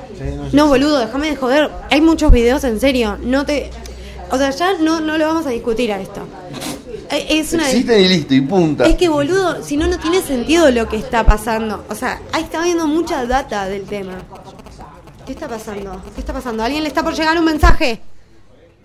No, 0.53 0.67
boludo, 0.67 0.99
déjame 0.99 1.31
de 1.31 1.35
joder. 1.35 1.69
Hay 1.89 2.01
muchos 2.01 2.31
videos 2.31 2.63
en 2.63 2.79
serio. 2.79 3.17
No 3.21 3.45
te. 3.45 3.69
O 4.31 4.37
sea, 4.37 4.49
ya 4.51 4.77
no, 4.79 4.99
no 5.01 5.17
lo 5.17 5.27
vamos 5.27 5.45
a 5.45 5.49
discutir 5.49 5.91
a 5.91 5.99
esto. 6.01 6.21
Eh, 7.11 7.27
Es 7.29 7.53
una. 7.53 7.69
Existen 7.69 8.01
y 8.01 8.07
listo, 8.07 8.33
y 8.33 8.41
punta. 8.41 8.85
Es 8.85 8.95
que, 8.95 9.09
boludo, 9.09 9.61
si 9.63 9.75
no, 9.77 9.87
no 9.87 9.99
tiene 9.99 10.21
sentido 10.21 10.69
lo 10.71 10.87
que 10.87 10.97
está 10.97 11.25
pasando. 11.25 11.83
O 11.89 11.95
sea, 11.95 12.21
ahí 12.31 12.43
está 12.43 12.63
viendo 12.63 12.87
mucha 12.87 13.25
data 13.25 13.65
del 13.65 13.83
tema. 13.83 14.19
¿Qué 15.25 15.33
está 15.33 15.47
pasando? 15.47 16.01
¿Qué 16.15 16.21
está 16.21 16.33
pasando? 16.33 16.63
¿Alguien 16.63 16.83
le 16.83 16.89
está 16.89 17.03
por 17.03 17.13
llegar 17.13 17.37
un 17.37 17.45
mensaje? 17.45 18.01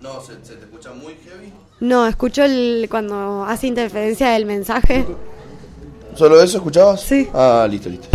No, 0.01 0.21
se, 0.21 0.33
se 0.45 0.55
te 0.55 0.65
escucha 0.65 0.91
muy 0.93 1.15
heavy. 1.25 1.51
No, 1.79 2.07
escucho 2.07 2.43
el, 2.43 2.87
cuando 2.89 3.43
hace 3.45 3.67
interferencia 3.67 4.29
del 4.31 4.45
mensaje. 4.45 5.05
¿Solo 6.15 6.41
eso 6.41 6.57
escuchabas? 6.57 7.01
Sí. 7.01 7.27
Ah, 7.33 7.67
listo, 7.69 7.89
listo. 7.89 8.07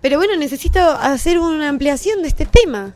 Pero 0.00 0.16
bueno, 0.16 0.36
necesito 0.36 0.78
hacer 0.80 1.38
una 1.38 1.68
ampliación 1.68 2.22
de 2.22 2.28
este 2.28 2.46
tema. 2.46 2.94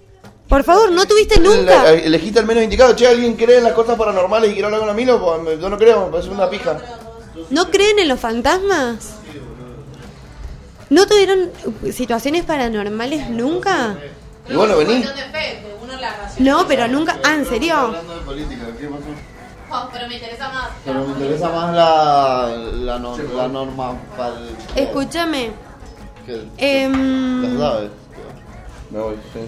Por 0.53 0.65
favor, 0.65 0.93
¿no 0.93 1.07
tuviste 1.07 1.41
nunca? 1.41 1.85
Le- 1.85 2.05
Elegiste 2.05 2.39
al 2.39 2.45
menos 2.45 2.63
indicado. 2.63 2.95
Che, 2.95 3.07
¿alguien 3.09 3.37
cree 3.37 3.57
en 3.57 3.65
las 3.65 3.73
cosas 3.73 3.97
paranormales 3.97 4.51
y 4.51 4.53
quiere 4.53 4.67
hablar 4.67 4.81
con 4.81 4.89
la 4.89 4.93
Milo? 4.93 5.19
Pues, 5.43 5.59
yo 5.59 5.71
no 5.71 5.79
creo, 5.79 6.05
me 6.05 6.13
parece 6.13 6.29
una 6.29 6.51
pija. 6.51 6.77
¿No 7.49 7.71
creen 7.71 7.99
en 8.01 8.09
los 8.09 8.21
fantasmas? 8.21 9.15
¿No 10.91 11.07
tuvieron 11.07 11.51
situaciones 11.91 12.45
paranormales 12.45 13.31
nunca? 13.31 13.97
Y 14.47 14.53
bueno, 14.55 14.77
vení. 14.77 15.03
Cuestión 15.03 15.17
de 15.17 15.23
fe, 15.39 15.63
que 15.63 15.75
uno 15.83 15.97
la 15.99 16.17
razón. 16.19 16.45
No, 16.45 16.69
pero 16.69 16.87
nunca. 16.87 17.17
Ah, 17.25 17.35
¿en 17.35 17.47
serio? 17.47 17.91
de 17.91 18.21
política, 18.27 18.65
¿qué 18.79 18.89
pasó? 18.89 19.05
Oh, 19.71 19.89
pero 19.91 20.07
me 20.07 20.15
interesa 20.17 20.49
más. 20.51 20.69
Pero 20.85 21.01
me 21.07 21.13
interesa 21.15 21.49
más 21.49 21.75
la, 21.75 22.49
la, 22.75 22.99
no- 22.99 23.17
la 23.17 23.49
norma 23.49 23.95
Escúchame. 24.77 25.51
que 26.27 26.43
em, 26.59 27.59
las 27.59 27.59
sabes. 27.73 28.02
Me 28.93 28.99
voy, 29.01 29.17
sí. 29.33 29.41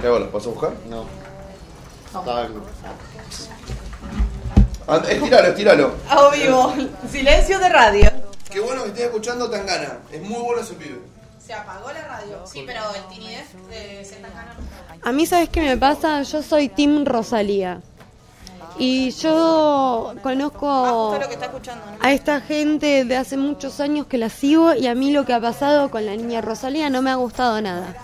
¿Qué 0.00 0.06
hago? 0.08 0.18
¿Las 0.18 0.28
paso 0.30 0.50
a 0.50 0.52
buscar? 0.52 0.72
No. 0.88 1.04
Está 2.06 2.42
bien. 2.48 2.60
Ah, 4.88 5.00
Estíralo, 5.08 5.48
estíralo. 5.48 5.94
A 6.08 6.30
vivo. 6.30 6.74
Silencio 7.08 7.58
de 7.60 7.68
radio. 7.68 8.10
Qué 8.50 8.58
bueno 8.58 8.82
que 8.82 8.88
estés 8.88 9.04
escuchando 9.04 9.48
Tangana. 9.48 9.98
Es 10.10 10.20
muy 10.22 10.40
bueno 10.42 10.62
ese 10.62 10.74
pibe. 10.74 11.00
Se 11.46 11.54
apagó 11.54 11.92
la 11.92 12.02
radio. 12.02 12.44
Sí, 12.44 12.64
pero 12.66 12.80
el 12.96 13.14
tinidez 13.14 13.46
de 13.68 14.04
Zetangana 14.04 14.54
no. 14.54 15.08
a 15.08 15.12
mí, 15.12 15.24
¿sabes 15.26 15.48
qué 15.50 15.60
me 15.60 15.76
pasa? 15.76 16.22
Yo 16.22 16.42
soy 16.42 16.68
Team 16.68 17.04
Rosalía. 17.04 17.80
Y 18.78 19.10
yo 19.12 20.14
conozco 20.22 21.10
Justo 21.10 21.20
lo 21.20 21.28
que 21.28 21.34
está 21.34 21.46
escuchando, 21.46 21.84
¿no? 21.86 21.98
a 22.00 22.12
esta 22.12 22.40
gente 22.40 23.04
de 23.04 23.16
hace 23.16 23.36
muchos 23.36 23.78
años 23.78 24.06
que 24.06 24.16
la 24.16 24.30
sigo 24.30 24.74
y 24.74 24.86
a 24.86 24.94
mí 24.94 25.12
lo 25.12 25.26
que 25.26 25.34
ha 25.34 25.40
pasado 25.40 25.90
con 25.90 26.06
la 26.06 26.16
niña 26.16 26.40
Rosalía 26.40 26.88
no 26.88 27.02
me 27.02 27.10
ha 27.10 27.16
gustado 27.16 27.60
nada. 27.60 27.94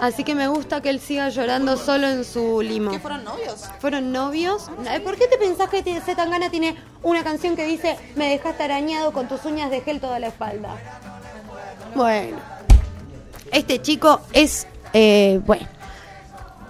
Así 0.00 0.24
que 0.24 0.34
me 0.34 0.48
gusta 0.48 0.80
que 0.80 0.90
él 0.90 1.00
siga 1.00 1.28
llorando 1.28 1.76
solo 1.76 2.08
en 2.08 2.24
su 2.24 2.60
limo. 2.62 2.90
¿Qué 2.90 2.98
fueron 2.98 3.24
novios? 3.24 3.64
¿Fueron 3.80 4.12
novios? 4.12 4.70
¿Por 5.04 5.16
qué 5.16 5.26
te 5.28 5.38
pensás 5.38 5.68
que 5.68 5.82
te- 5.82 6.00
Zetangana 6.00 6.50
tiene 6.50 6.76
una 7.02 7.22
canción 7.22 7.54
que 7.56 7.64
dice 7.64 7.96
Me 8.16 8.28
dejaste 8.28 8.62
arañado 8.64 9.12
con 9.12 9.28
tus 9.28 9.44
uñas 9.44 9.70
de 9.70 9.80
gel 9.80 10.00
toda 10.00 10.18
la 10.18 10.28
espalda? 10.28 10.76
Bueno, 11.94 12.38
este 13.52 13.80
chico 13.80 14.20
es... 14.32 14.66
eh, 14.92 15.40
bueno. 15.46 15.66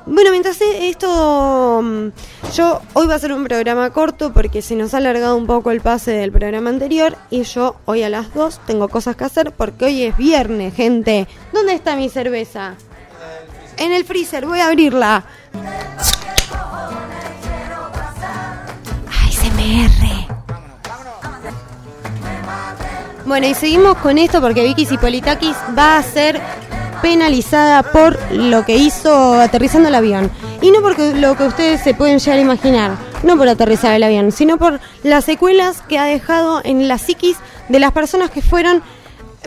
Bueno, 0.07 0.31
mientras 0.31 0.61
e- 0.61 0.89
esto... 0.89 1.81
mm, 1.83 2.09
Yo 2.55 2.81
hoy 2.93 3.07
va 3.07 3.15
a 3.15 3.19
ser 3.19 3.33
un 3.33 3.45
programa 3.45 3.91
corto 3.91 4.33
porque 4.33 4.61
se 4.63 4.77
nos 4.77 4.93
ha 4.95 4.99
alargado 4.99 5.37
un 5.37 5.47
poco 5.47 5.71
el 5.71 5.81
pase 5.81 6.11
del 6.13 6.31
programa 6.31 6.71
anterior 6.71 7.17
y 7.31 7.43
yo 7.45 7.77
hoy 7.87 8.03
a 8.03 8.09
las 8.11 8.33
2 8.35 8.61
tengo 8.67 8.89
cosas 8.89 9.17
que 9.17 9.25
hacer 9.25 9.53
porque 9.53 9.87
hoy 9.87 10.03
es 10.03 10.17
viernes, 10.17 10.75
gente. 10.75 11.27
¿Dónde 11.53 11.75
está 11.75 11.97
mi 11.97 12.09
cerveza? 12.11 12.75
En 13.79 13.93
el 13.93 14.05
freezer, 14.05 14.47
voy 14.47 14.61
a 14.61 14.67
abrirla. 14.69 15.25
ASMR. 19.09 20.25
Bueno, 23.27 23.47
y 23.47 23.55
seguimos 23.55 23.97
con 23.99 24.19
esto 24.19 24.41
porque 24.43 24.63
Vicky 24.63 24.85
Zipolitakis 24.85 25.57
va 25.77 25.97
a 25.97 26.03
ser 26.03 26.41
penalizada 27.05 27.83
por 27.83 28.19
lo 28.33 28.65
que 28.65 28.79
hizo 28.79 29.35
aterrizando 29.39 29.91
el 29.91 29.95
avión. 29.95 30.31
Y 30.63 30.71
no 30.71 30.81
porque 30.81 31.13
lo 31.13 31.37
que 31.37 31.45
ustedes 31.45 31.83
se 31.83 31.93
pueden 31.93 32.19
llegar 32.19 32.39
a 32.39 32.41
imaginar, 32.41 32.97
no 33.23 33.37
por 33.37 33.47
aterrizar 33.47 33.93
el 33.95 34.05
avión, 34.05 34.33
sino 34.33 34.57
por 34.57 34.81
las 35.03 35.27
secuelas 35.27 35.83
que 35.83 35.99
ha 35.99 36.05
dejado 36.05 36.63
en 36.65 36.89
la 36.89 36.97
psiquis 36.97 37.37
de 37.69 37.79
las 37.79 37.93
personas 37.93 38.31
que 38.31 38.41
fueron 38.41 38.83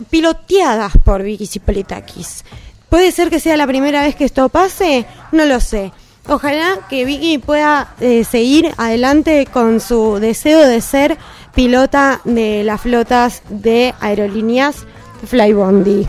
piloteadas 0.08 0.92
por 1.04 1.24
Vicky 1.24 1.48
Zipolitakis. 1.48 2.44
¿Puede 2.88 3.10
ser 3.10 3.28
que 3.28 3.40
sea 3.40 3.56
la 3.56 3.66
primera 3.66 4.02
vez 4.02 4.14
que 4.14 4.26
esto 4.26 4.48
pase? 4.50 5.04
No 5.32 5.44
lo 5.44 5.58
sé. 5.58 5.90
Ojalá 6.28 6.86
que 6.88 7.04
Vicky 7.04 7.38
pueda 7.38 7.92
eh, 7.98 8.22
seguir 8.22 8.72
adelante 8.76 9.48
con 9.52 9.80
su 9.80 10.20
deseo 10.20 10.60
de 10.60 10.80
ser 10.80 11.18
pilota 11.56 12.20
de 12.22 12.62
las 12.62 12.82
flotas 12.82 13.42
de 13.48 13.96
aerolíneas 13.98 14.86
Flybondi. 15.26 16.06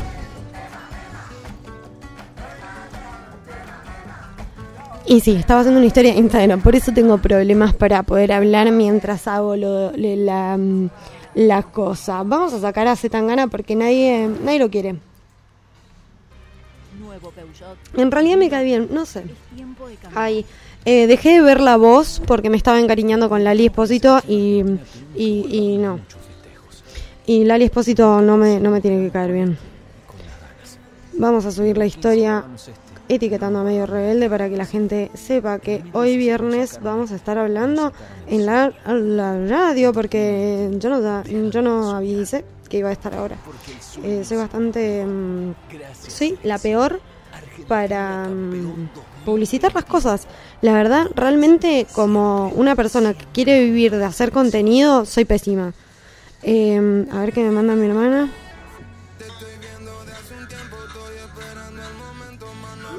Y 5.09 5.21
sí, 5.21 5.31
estaba 5.31 5.61
haciendo 5.61 5.79
una 5.79 5.87
historia 5.87 6.11
en 6.11 6.19
Instagram, 6.19 6.61
por 6.61 6.75
eso 6.75 6.91
tengo 6.93 7.17
problemas 7.17 7.73
para 7.73 8.03
poder 8.03 8.31
hablar 8.31 8.71
mientras 8.71 9.27
hago 9.27 9.55
lo, 9.55 9.91
la, 9.97 10.55
mm, 10.55 10.87
la 11.33 11.63
cosa. 11.63 12.21
Vamos 12.21 12.53
a 12.53 12.61
sacar 12.61 12.87
a 12.87 12.95
Zetangana 12.95 13.47
porque 13.47 13.75
nadie, 13.75 14.29
nadie 14.43 14.59
lo 14.59 14.69
quiere. 14.69 14.97
En 17.97 18.11
realidad 18.11 18.37
me 18.37 18.51
cae 18.51 18.63
bien, 18.63 18.87
no 18.91 19.07
sé. 19.07 19.23
Ay, 20.13 20.45
eh, 20.85 21.07
dejé 21.07 21.33
de 21.33 21.41
ver 21.41 21.59
la 21.59 21.77
voz 21.77 22.21
porque 22.27 22.51
me 22.51 22.57
estaba 22.57 22.79
encariñando 22.79 23.29
con 23.29 23.43
Lali 23.43 23.65
Espósito 23.65 24.21
y, 24.27 24.63
y, 25.15 25.45
y 25.49 25.77
no. 25.79 26.01
Y 27.25 27.45
Lali 27.45 27.65
Espósito 27.65 28.21
no 28.21 28.37
me, 28.37 28.59
no 28.59 28.69
me 28.69 28.79
tiene 28.79 29.03
que 29.05 29.09
caer 29.09 29.31
bien. 29.31 29.57
Vamos 31.13 31.45
a 31.45 31.51
subir 31.51 31.79
la 31.79 31.87
historia 31.87 32.45
etiquetando 33.09 33.59
a 33.59 33.63
medio 33.63 33.85
rebelde 33.85 34.29
para 34.29 34.47
que 34.49 34.55
la 34.55 34.65
gente 34.65 35.11
sepa 35.15 35.59
que 35.59 35.83
hoy 35.93 36.15
viernes 36.15 36.79
vamos 36.81 37.11
a 37.11 37.15
estar 37.15 37.37
hablando 37.37 37.91
en 38.27 38.45
la, 38.45 38.71
radio 38.85 39.91
porque 39.91 40.69
yo 40.79 40.89
no, 40.89 41.23
yo 41.49 41.61
no 41.61 41.95
avisé 41.95 42.45
que 42.69 42.77
iba 42.77 42.89
a 42.89 42.93
estar 42.93 43.13
ahora. 43.15 43.35
Eh, 44.03 44.23
soy 44.23 44.37
bastante... 44.37 45.03
mm, 45.03 45.55
soy 46.07 46.37
la 46.43 46.59
peor 46.59 47.01
para 47.67 48.27
mm, 48.29 48.89
publicitar 49.25 49.73
las 49.73 49.85
cosas. 49.85 50.27
La 50.61 50.73
verdad, 50.73 51.07
realmente 51.15 51.87
como 51.91 52.49
una 52.49 52.75
persona 52.75 53.13
que 53.13 53.25
quiere 53.33 53.63
vivir 53.63 53.95
de 53.95 54.05
hacer 54.05 54.31
contenido, 54.31 55.05
soy 55.05 55.25
pésima. 55.25 55.73
Eh, 56.43 57.05
a 57.11 57.19
ver 57.19 57.33
qué 57.33 57.43
me 57.43 57.51
manda 57.51 57.75
mi 57.75 57.87
hermana. 57.87 58.29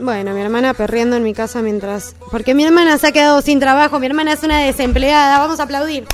Bueno, 0.00 0.32
mi 0.32 0.40
hermana 0.40 0.72
perreando 0.72 1.16
en 1.16 1.22
mi 1.22 1.34
casa 1.34 1.60
mientras... 1.60 2.14
Porque 2.30 2.54
mi 2.54 2.64
hermana 2.64 2.96
se 2.96 3.08
ha 3.08 3.12
quedado 3.12 3.42
sin 3.42 3.60
trabajo, 3.60 3.98
mi 3.98 4.06
hermana 4.06 4.32
es 4.32 4.42
una 4.42 4.58
desempleada, 4.58 5.38
vamos 5.38 5.60
a 5.60 5.64
aplaudir. 5.64 6.06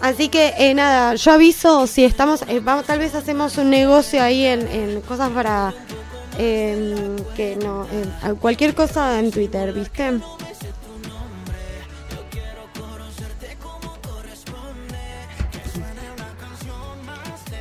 Así 0.00 0.28
que 0.28 0.54
eh, 0.56 0.74
nada, 0.74 1.14
yo 1.16 1.32
aviso 1.32 1.86
si 1.86 2.04
estamos, 2.04 2.42
eh, 2.48 2.60
vamos, 2.62 2.86
tal 2.86 3.00
vez 3.00 3.14
hacemos 3.14 3.58
un 3.58 3.68
negocio 3.68 4.22
ahí 4.22 4.44
en, 4.44 4.66
en 4.68 5.00
cosas 5.02 5.28
para 5.30 5.74
eh, 6.38 7.16
que 7.36 7.56
no, 7.56 7.86
cualquier 8.40 8.74
cosa 8.74 9.18
en 9.18 9.30
Twitter, 9.30 9.72
¿viste? 9.72 10.20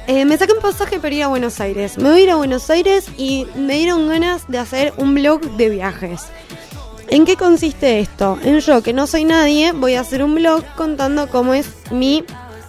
Eh, 0.08 0.24
me 0.24 0.38
saqué 0.38 0.54
un 0.54 0.62
pasaje 0.62 1.02
para 1.02 1.14
ir 1.14 1.24
a 1.24 1.28
Buenos 1.28 1.60
Aires. 1.60 1.98
Me 1.98 2.10
voy 2.10 2.22
a 2.22 2.24
ir 2.24 2.32
a 2.32 2.38
Buenos 2.38 2.70
Aires 2.70 3.08
y 3.18 3.46
me 3.58 3.74
dieron 3.74 4.08
ganas 4.08 4.48
de 4.48 4.58
hacer 4.58 4.94
un 4.96 5.14
blog 5.14 5.42
de 5.58 5.70
viajes. 5.70 6.28
¿En 7.10 7.26
qué 7.26 7.36
consiste 7.36 8.00
esto? 8.00 8.40
En 8.42 8.60
yo, 8.62 8.82
que 8.82 8.94
no 8.94 9.06
soy 9.06 9.26
nadie, 9.26 9.74
voy 9.74 9.96
a 9.96 10.02
hacer 10.02 10.24
un 10.24 10.36
blog 10.36 10.64
contando 10.78 11.28
cómo 11.28 11.54
es 11.54 11.68
mi 11.92 12.24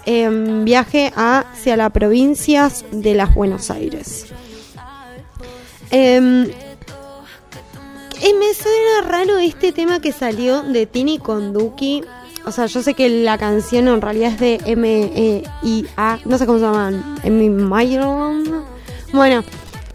em, 0.04 0.64
viaje 0.64 1.12
hacia 1.14 1.76
las 1.76 1.92
provincias 1.92 2.84
de 2.90 3.14
las 3.14 3.32
Buenos 3.32 3.70
Aires. 3.70 4.26
Em, 5.90 6.50
eh, 8.20 8.34
me 8.34 8.52
suena 8.52 9.02
raro 9.06 9.38
este 9.38 9.70
tema 9.70 10.00
que 10.00 10.10
salió 10.10 10.62
de 10.64 10.86
Tini 10.86 11.20
con 11.20 11.52
Duki. 11.52 12.02
O 12.48 12.50
sea, 12.50 12.64
yo 12.64 12.82
sé 12.82 12.94
que 12.94 13.10
la 13.10 13.36
canción 13.36 13.88
en 13.88 14.00
realidad 14.00 14.32
es 14.32 14.40
de 14.40 14.58
M-E-I-A. 14.64 16.18
No 16.24 16.38
sé 16.38 16.46
cómo 16.46 16.58
se 16.58 16.64
llaman. 16.64 17.18
M. 17.22 17.50
Myron. 17.50 18.64
Bueno, 19.12 19.44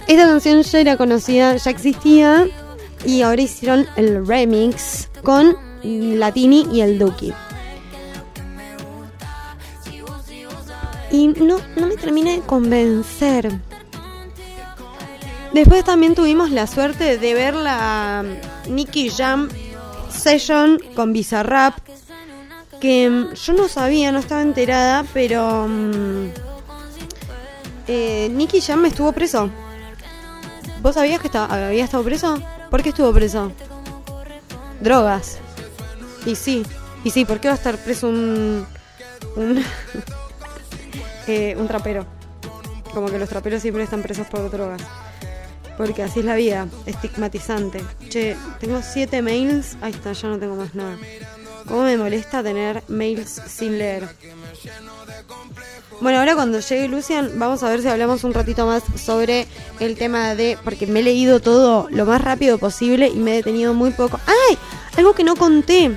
esta 0.07 0.27
canción 0.27 0.61
ya 0.61 0.79
era 0.79 0.95
conocida, 0.95 1.55
ya 1.55 1.71
existía. 1.71 2.45
Y 3.03 3.23
ahora 3.23 3.41
hicieron 3.41 3.87
el 3.95 4.27
remix 4.27 5.09
con 5.23 5.57
la 5.83 6.31
Tini 6.31 6.67
y 6.71 6.81
el 6.81 6.99
Duki. 6.99 7.33
Y 11.09 11.29
no, 11.29 11.57
no 11.75 11.87
me 11.87 11.97
termina 11.97 12.33
de 12.33 12.41
convencer. 12.41 13.51
Después 15.53 15.83
también 15.83 16.13
tuvimos 16.13 16.51
la 16.51 16.67
suerte 16.67 17.17
de 17.17 17.33
ver 17.33 17.55
la 17.55 18.23
Nicky 18.69 19.09
Jam 19.09 19.49
Session 20.11 20.79
con 20.95 21.13
Bizarrap. 21.13 21.79
Que 22.83 23.09
mm, 23.09 23.33
yo 23.35 23.53
no 23.53 23.69
sabía, 23.69 24.11
no 24.11 24.19
estaba 24.19 24.41
enterada, 24.41 25.05
pero. 25.13 25.69
mm, 25.69 26.31
eh, 27.87 28.27
Nicky 28.29 28.59
Jam 28.59 28.83
estuvo 28.85 29.13
preso. 29.13 29.49
¿Vos 30.81 30.95
sabías 30.95 31.21
que 31.21 31.27
estaba, 31.27 31.67
había 31.67 31.85
estado 31.85 32.03
preso? 32.03 32.37
¿Por 32.69 32.83
qué 32.83 32.89
estuvo 32.89 33.13
preso? 33.13 33.53
Drogas. 34.81 35.37
Y 36.25 36.35
sí, 36.35 36.63
y 37.05 37.11
sí, 37.11 37.23
¿por 37.23 37.39
qué 37.39 37.47
va 37.47 37.53
a 37.53 37.57
estar 37.57 37.77
preso 37.77 38.09
un. 38.09 38.67
un. 39.37 39.63
eh, 41.27 41.55
un 41.57 41.69
trapero? 41.69 42.05
Como 42.93 43.07
que 43.07 43.17
los 43.17 43.29
traperos 43.29 43.61
siempre 43.61 43.83
están 43.83 44.01
presos 44.01 44.27
por 44.27 44.51
drogas. 44.51 44.81
Porque 45.77 46.03
así 46.03 46.19
es 46.19 46.25
la 46.25 46.35
vida, 46.35 46.67
estigmatizante. 46.85 47.81
Che, 48.09 48.35
tengo 48.59 48.81
siete 48.81 49.21
mails. 49.21 49.77
Ahí 49.81 49.93
está, 49.93 50.11
ya 50.11 50.27
no 50.27 50.37
tengo 50.37 50.57
más 50.57 50.75
nada. 50.75 50.97
¿Cómo 51.67 51.83
me 51.83 51.97
molesta 51.97 52.43
tener 52.43 52.83
mails 52.87 53.41
sin 53.47 53.77
leer? 53.77 54.07
Bueno, 56.01 56.19
ahora 56.19 56.35
cuando 56.35 56.59
llegue 56.59 56.87
Lucian, 56.87 57.39
vamos 57.39 57.63
a 57.63 57.69
ver 57.69 57.81
si 57.81 57.87
hablamos 57.87 58.23
un 58.23 58.33
ratito 58.33 58.65
más 58.65 58.83
sobre 58.95 59.47
el 59.79 59.95
tema 59.95 60.35
de. 60.35 60.57
Porque 60.63 60.87
me 60.87 60.99
he 60.99 61.03
leído 61.03 61.39
todo 61.39 61.87
lo 61.89 62.05
más 62.05 62.21
rápido 62.21 62.57
posible 62.57 63.07
y 63.07 63.15
me 63.15 63.31
he 63.31 63.35
detenido 63.35 63.73
muy 63.73 63.91
poco. 63.91 64.19
¡Ay! 64.25 64.57
Algo 64.97 65.13
que 65.13 65.23
no 65.23 65.35
conté. 65.35 65.91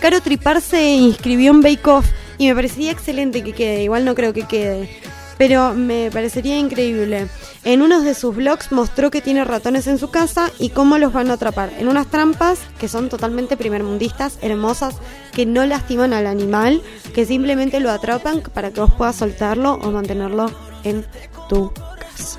Caro 0.00 0.20
Tripar 0.20 0.60
se 0.60 0.94
inscribió 0.94 1.50
en 1.50 1.62
Bake 1.62 1.86
Off 1.88 2.06
y 2.38 2.48
me 2.48 2.54
parecería 2.54 2.92
excelente 2.92 3.42
que 3.42 3.52
quede. 3.52 3.82
Igual 3.82 4.04
no 4.04 4.14
creo 4.14 4.32
que 4.32 4.46
quede. 4.46 5.00
Pero 5.38 5.74
me 5.74 6.10
parecería 6.10 6.56
increíble. 6.58 7.28
En 7.62 7.82
uno 7.82 8.00
de 8.00 8.14
sus 8.14 8.34
blogs 8.34 8.72
mostró 8.72 9.10
que 9.10 9.20
tiene 9.20 9.44
ratones 9.44 9.86
en 9.86 9.98
su 9.98 10.10
casa 10.10 10.50
y 10.58 10.70
cómo 10.70 10.96
los 10.96 11.12
van 11.12 11.30
a 11.30 11.34
atrapar. 11.34 11.70
En 11.78 11.88
unas 11.88 12.06
trampas 12.06 12.58
que 12.78 12.88
son 12.88 13.08
totalmente 13.10 13.56
primermundistas, 13.58 14.38
hermosas, 14.40 14.94
que 15.32 15.44
no 15.44 15.66
lastiman 15.66 16.14
al 16.14 16.26
animal, 16.26 16.80
que 17.14 17.26
simplemente 17.26 17.80
lo 17.80 17.90
atrapan 17.90 18.40
para 18.54 18.70
que 18.70 18.80
vos 18.80 18.92
puedas 18.96 19.16
soltarlo 19.16 19.74
o 19.74 19.90
mantenerlo 19.90 20.50
en 20.84 21.04
tu 21.50 21.70
casa. 21.72 22.38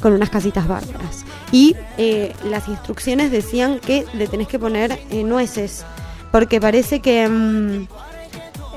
Con 0.00 0.12
unas 0.12 0.30
casitas 0.30 0.66
bárbaras. 0.66 1.24
Y 1.52 1.76
eh, 1.98 2.32
las 2.44 2.66
instrucciones 2.66 3.30
decían 3.30 3.78
que 3.78 4.04
le 4.12 4.26
tenés 4.26 4.48
que 4.48 4.58
poner 4.58 4.98
eh, 5.10 5.22
nueces. 5.22 5.84
Porque 6.32 6.60
parece 6.60 7.00
que... 7.00 7.28
mm, 7.28 7.86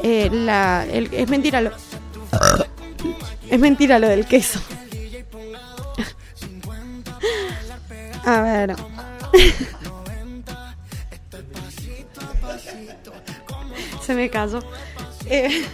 eh, 0.03 0.29
la, 0.31 0.85
el- 0.91 1.09
es 1.11 1.27
mentira 1.27 1.61
lo... 1.61 1.71
Es 3.49 3.59
mentira 3.59 3.99
lo 3.99 4.07
del 4.07 4.25
queso. 4.25 4.59
A 8.25 8.41
ver. 8.41 8.75
Se 14.01 14.13
me 14.13 14.29
cayó. 14.29 14.59
Eh, 15.25 15.65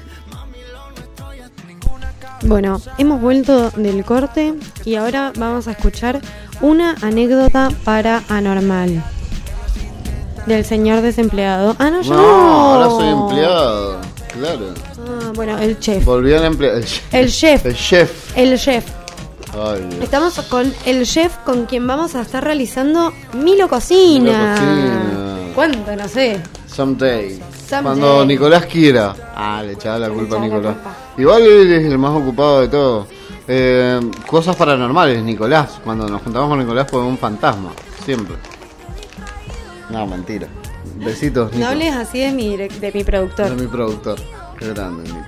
Bueno, 2.43 2.79
hemos 2.99 3.19
vuelto 3.21 3.71
del 3.71 4.05
corte 4.05 4.53
y 4.83 4.95
ahora 4.95 5.33
vamos 5.35 5.67
a 5.67 5.71
escuchar 5.71 6.21
una 6.61 6.95
anécdota 7.01 7.69
para 7.83 8.21
anormal. 8.29 9.03
Del 10.45 10.63
señor 10.63 11.01
desempleado. 11.01 11.75
Ah, 11.79 11.89
no, 11.89 12.01
yo 12.01 12.13
No, 12.13 12.21
ahora 12.21 12.89
soy 12.89 13.07
empleado. 13.09 13.97
Claro. 14.33 14.73
Bueno, 15.35 15.57
el 15.59 15.79
chef. 15.79 16.03
Volví 16.05 16.33
al 16.33 16.45
empleado. 16.45 16.77
El 16.77 16.85
chef. 16.85 17.13
El 17.13 17.27
chef. 17.29 17.65
El 17.65 17.75
chef. 17.75 18.37
El 18.37 18.57
chef. 18.59 18.85
Ay. 19.53 19.99
Estamos 20.01 20.39
con 20.49 20.73
el 20.85 21.05
chef 21.05 21.37
con 21.45 21.65
quien 21.65 21.85
vamos 21.87 22.15
a 22.15 22.21
estar 22.21 22.43
realizando 22.43 23.11
Milo 23.33 23.67
Cocina. 23.69 24.55
Milo 24.59 24.91
Cocina. 24.95 25.53
¿Cuánto? 25.55 25.95
No 25.95 26.07
sé. 26.07 26.39
Someday. 26.67 27.39
Someday. 27.67 27.81
Cuando 27.83 28.25
Nicolás 28.25 28.65
quiera. 28.65 29.15
Ah, 29.35 29.61
le 29.65 29.73
echaba 29.73 29.99
la 29.99 30.09
culpa 30.09 30.35
a 30.35 30.39
Nicolás. 30.39 30.73
culpa. 30.73 30.95
Igual 31.17 31.41
él 31.43 31.71
es 31.73 31.85
el 31.85 31.97
más 31.97 32.11
ocupado 32.11 32.61
de 32.61 32.67
todo. 32.67 33.07
Eh, 33.47 33.99
cosas 34.27 34.55
paranormales, 34.55 35.23
Nicolás. 35.23 35.79
Cuando 35.83 36.07
nos 36.09 36.21
juntamos 36.21 36.49
con 36.49 36.59
Nicolás 36.59 36.87
fue 36.89 37.01
un 37.01 37.17
fantasma. 37.17 37.71
Siempre. 38.03 38.35
No, 39.89 40.05
mentira. 40.07 40.47
Besitos, 40.97 41.51
Nico. 41.51 41.63
No 41.63 41.71
hables 41.71 41.93
así 41.95 42.19
de 42.19 42.31
mi, 42.31 42.57
de 42.57 42.69
mi 42.69 42.79
De 42.79 43.05
productor. 43.05 43.51
mi 43.55 43.67
productor. 43.67 44.19
Qué 44.59 44.69
grande, 44.73 45.03
Nico. 45.11 45.25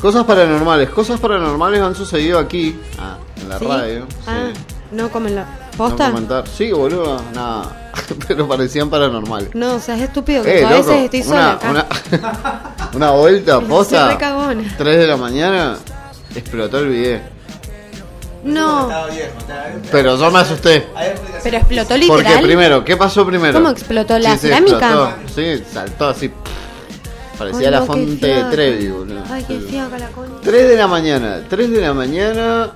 Cosas 0.00 0.24
paranormales. 0.24 0.90
Cosas 0.90 1.20
paranormales 1.20 1.80
han 1.80 1.94
sucedido 1.94 2.38
aquí. 2.38 2.78
Ah, 2.98 3.18
en 3.40 3.48
la 3.48 3.58
¿Sí? 3.58 3.64
radio. 3.66 4.06
Ah, 4.26 4.48
sí. 4.54 4.60
no 4.92 5.10
como 5.10 5.28
en 5.28 5.36
la. 5.36 5.42
No 5.44 5.76
¿Posta? 5.76 6.08
No, 6.08 6.14
comentar. 6.14 6.48
Sí, 6.48 6.72
boludo. 6.72 7.20
Nada. 7.34 7.92
Pero 8.28 8.48
parecían 8.48 8.88
paranormales. 8.90 9.50
o 9.54 9.78
sea, 9.80 9.96
es 9.96 10.02
estúpido 10.02 10.42
que 10.42 10.60
Eh, 10.60 10.64
a 10.64 10.70
veces 10.70 10.92
estoy 11.04 11.22
sola 11.22 11.58
una, 11.70 11.80
acá. 11.80 11.96
una, 12.10 12.90
una 12.94 13.10
vuelta, 13.12 13.60
posta. 13.68 14.08
re 14.08 14.16
cagona. 14.18 14.62
3 14.78 14.98
de 14.98 15.06
la 15.06 15.16
mañana, 15.16 15.76
explotó 16.34 16.78
el 16.78 16.88
video. 16.88 17.20
No, 18.42 18.88
Pero 19.92 20.16
yo 20.16 20.30
me 20.30 20.38
asusté. 20.38 20.86
pero 21.42 21.58
explotó 21.58 21.88
Porque 21.88 21.98
literal. 22.06 22.42
primero, 22.42 22.84
¿qué 22.86 22.96
pasó 22.96 23.26
primero? 23.26 23.52
¿Cómo 23.52 23.68
explotó? 23.68 24.18
¿La 24.18 24.32
sí, 24.32 24.38
cerámica? 24.48 25.16
Sí, 25.34 25.62
saltó 25.70 26.08
así. 26.08 26.30
Parecía 27.40 27.70
la 27.70 27.80
no, 27.80 27.86
fonte 27.86 28.26
de. 28.26 28.44
Trevi, 28.44 28.88
boludo. 28.88 29.22
Ay, 29.30 29.44
qué 29.48 29.58
fiaca 29.60 29.98
la 29.98 30.08
concha. 30.08 30.34
3 30.44 30.68
de 30.68 30.76
la 30.76 30.86
mañana, 30.86 31.40
3 31.48 31.70
de 31.70 31.80
la 31.80 31.94
mañana. 31.94 32.70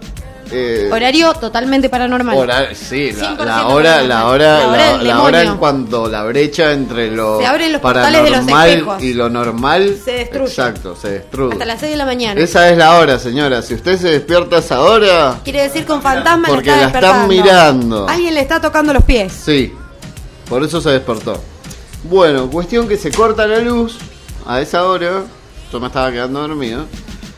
Eh, 0.50 0.90
Horario 0.92 1.32
totalmente 1.34 1.88
paranormal. 1.88 2.36
hora- 2.36 2.74
sí, 2.74 3.12
la, 3.12 3.30
100% 3.36 3.44
la 3.44 3.66
hora, 3.68 4.02
la 4.02 4.26
hora, 4.28 4.58
La 4.60 4.68
hora 4.68 4.76
la, 4.92 4.98
del 4.98 5.08
la 5.08 5.22
hora 5.22 5.42
en 5.42 5.56
cuando 5.56 6.06
la 6.08 6.22
brecha 6.24 6.72
entre 6.72 7.10
lo 7.10 7.40
Se 7.40 7.46
abren 7.46 7.72
los 7.72 7.80
portales 7.80 8.22
de 8.22 8.30
los 8.30 8.40
paranormal 8.44 9.02
y 9.02 9.14
lo 9.14 9.28
normal 9.30 9.96
Se 10.04 10.12
destruye. 10.12 10.46
Exacto, 10.46 10.96
se 10.96 11.10
destruye. 11.10 11.52
Hasta 11.54 11.64
las 11.64 11.80
6 11.80 11.92
de 11.92 11.96
la 11.96 12.04
mañana. 12.06 12.40
Esa 12.40 12.68
es 12.70 12.76
la 12.78 12.98
hora, 12.98 13.18
señora. 13.18 13.62
Si 13.62 13.74
usted 13.74 13.98
se 13.98 14.08
despierta 14.10 14.56
a 14.56 14.58
esa 14.60 14.80
hora, 14.82 15.40
Quiere 15.44 15.62
decir 15.62 15.84
un 15.90 16.02
fantasma 16.02 16.48
Porque 16.48 16.70
la 16.70 16.86
está 16.86 16.98
están 17.00 17.28
mirando. 17.28 18.06
Alguien 18.08 18.34
le 18.34 18.40
está 18.40 18.60
tocando 18.60 18.92
los 18.92 19.04
pies. 19.04 19.32
sí. 19.32 19.72
Por 20.48 20.62
eso 20.62 20.80
se 20.80 20.90
despertó. 20.90 21.40
Bueno, 22.04 22.50
cuestión 22.50 22.86
que 22.86 22.98
se 22.98 23.10
corta 23.10 23.46
la 23.46 23.60
luz 23.60 23.96
a 24.46 24.60
esa 24.60 24.86
hora. 24.86 25.24
Yo 25.72 25.80
me 25.80 25.86
estaba 25.88 26.10
quedando 26.12 26.40
dormido. 26.46 26.84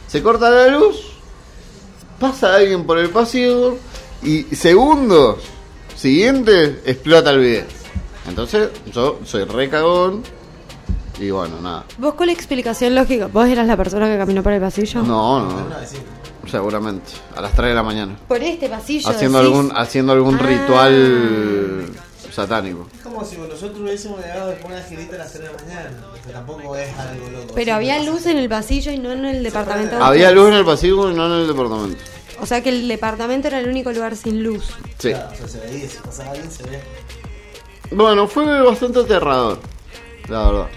Se 0.06 0.22
corta 0.22 0.50
la 0.50 0.68
luz. 0.68 0.96
Pasa 2.20 2.54
alguien 2.56 2.84
por 2.84 2.98
el 2.98 3.10
pasillo. 3.10 3.76
Y 4.22 4.42
segundos 4.54 5.36
siguientes 5.94 6.78
explota 6.84 7.30
el 7.30 7.38
video. 7.40 7.64
Entonces 8.28 8.70
yo 8.92 9.20
soy 9.24 9.44
re 9.44 9.68
cagón. 9.68 10.22
Y 11.18 11.30
bueno, 11.30 11.60
nada. 11.62 11.84
¿Vos 11.98 12.14
con 12.14 12.26
la 12.26 12.32
explicación 12.32 12.94
lógica? 12.94 13.28
¿Vos 13.32 13.46
eras 13.48 13.66
la 13.66 13.76
persona 13.76 14.06
que 14.06 14.18
caminó 14.18 14.42
por 14.42 14.52
el 14.52 14.60
pasillo? 14.60 15.02
No, 15.02 15.40
no. 15.40 15.66
Seguramente. 16.50 17.10
A 17.34 17.40
las 17.40 17.52
3 17.54 17.70
de 17.70 17.74
la 17.74 17.82
mañana. 17.82 18.16
Por 18.28 18.42
este 18.42 18.68
pasillo. 18.68 19.08
haciendo 19.08 19.38
decís. 19.38 19.52
algún 19.56 19.72
haciendo 19.76 20.12
algún 20.12 20.34
Ah. 20.36 20.42
ritual 20.42 21.86
satánico. 22.32 22.88
Es 22.94 23.02
como 23.02 23.24
si 23.24 23.36
nosotros 23.36 23.80
hubiésemos 23.80 24.20
llegado 24.20 24.48
después 24.48 24.68
de 24.68 24.80
una 24.80 24.86
girita 24.86 25.14
a 25.16 25.18
las 25.18 25.32
3 25.32 25.44
de 25.44 25.50
la 25.50 25.62
mañana. 25.62 25.90
Que 26.24 26.32
tampoco 26.32 26.76
es 26.76 26.98
algo 26.98 27.30
loco. 27.30 27.54
Pero 27.54 27.74
había 27.74 28.02
luz 28.02 28.26
en 28.26 28.38
el 28.38 28.48
pasillo 28.48 28.92
y 28.92 28.98
no 28.98 29.12
en 29.12 29.24
el 29.24 29.42
departamento. 29.42 29.96
de 29.96 30.02
Había 30.02 30.30
luz 30.30 30.48
en 30.48 30.54
el 30.54 30.64
pasillo 30.64 31.10
y 31.10 31.14
no 31.14 31.26
en 31.26 31.32
el 31.42 31.46
departamento. 31.48 32.02
O 32.40 32.46
sea 32.46 32.62
que 32.62 32.68
el 32.68 32.86
departamento 32.88 33.48
era 33.48 33.60
el 33.60 33.68
único 33.68 33.90
lugar 33.92 34.16
sin 34.16 34.42
luz. 34.42 34.64
Sí. 34.98 35.10
Claro, 35.10 35.30
o 35.32 35.36
sea, 35.36 35.48
se 35.48 35.60
veía, 35.60 35.88
si 35.88 35.98
pasaba 35.98 36.30
alguien 36.32 36.50
se 36.50 36.62
ve. 36.64 36.80
Bueno, 37.90 38.26
fue 38.26 38.62
bastante 38.62 39.00
aterrador, 39.00 39.58
la 40.28 40.50
verdad. 40.50 40.68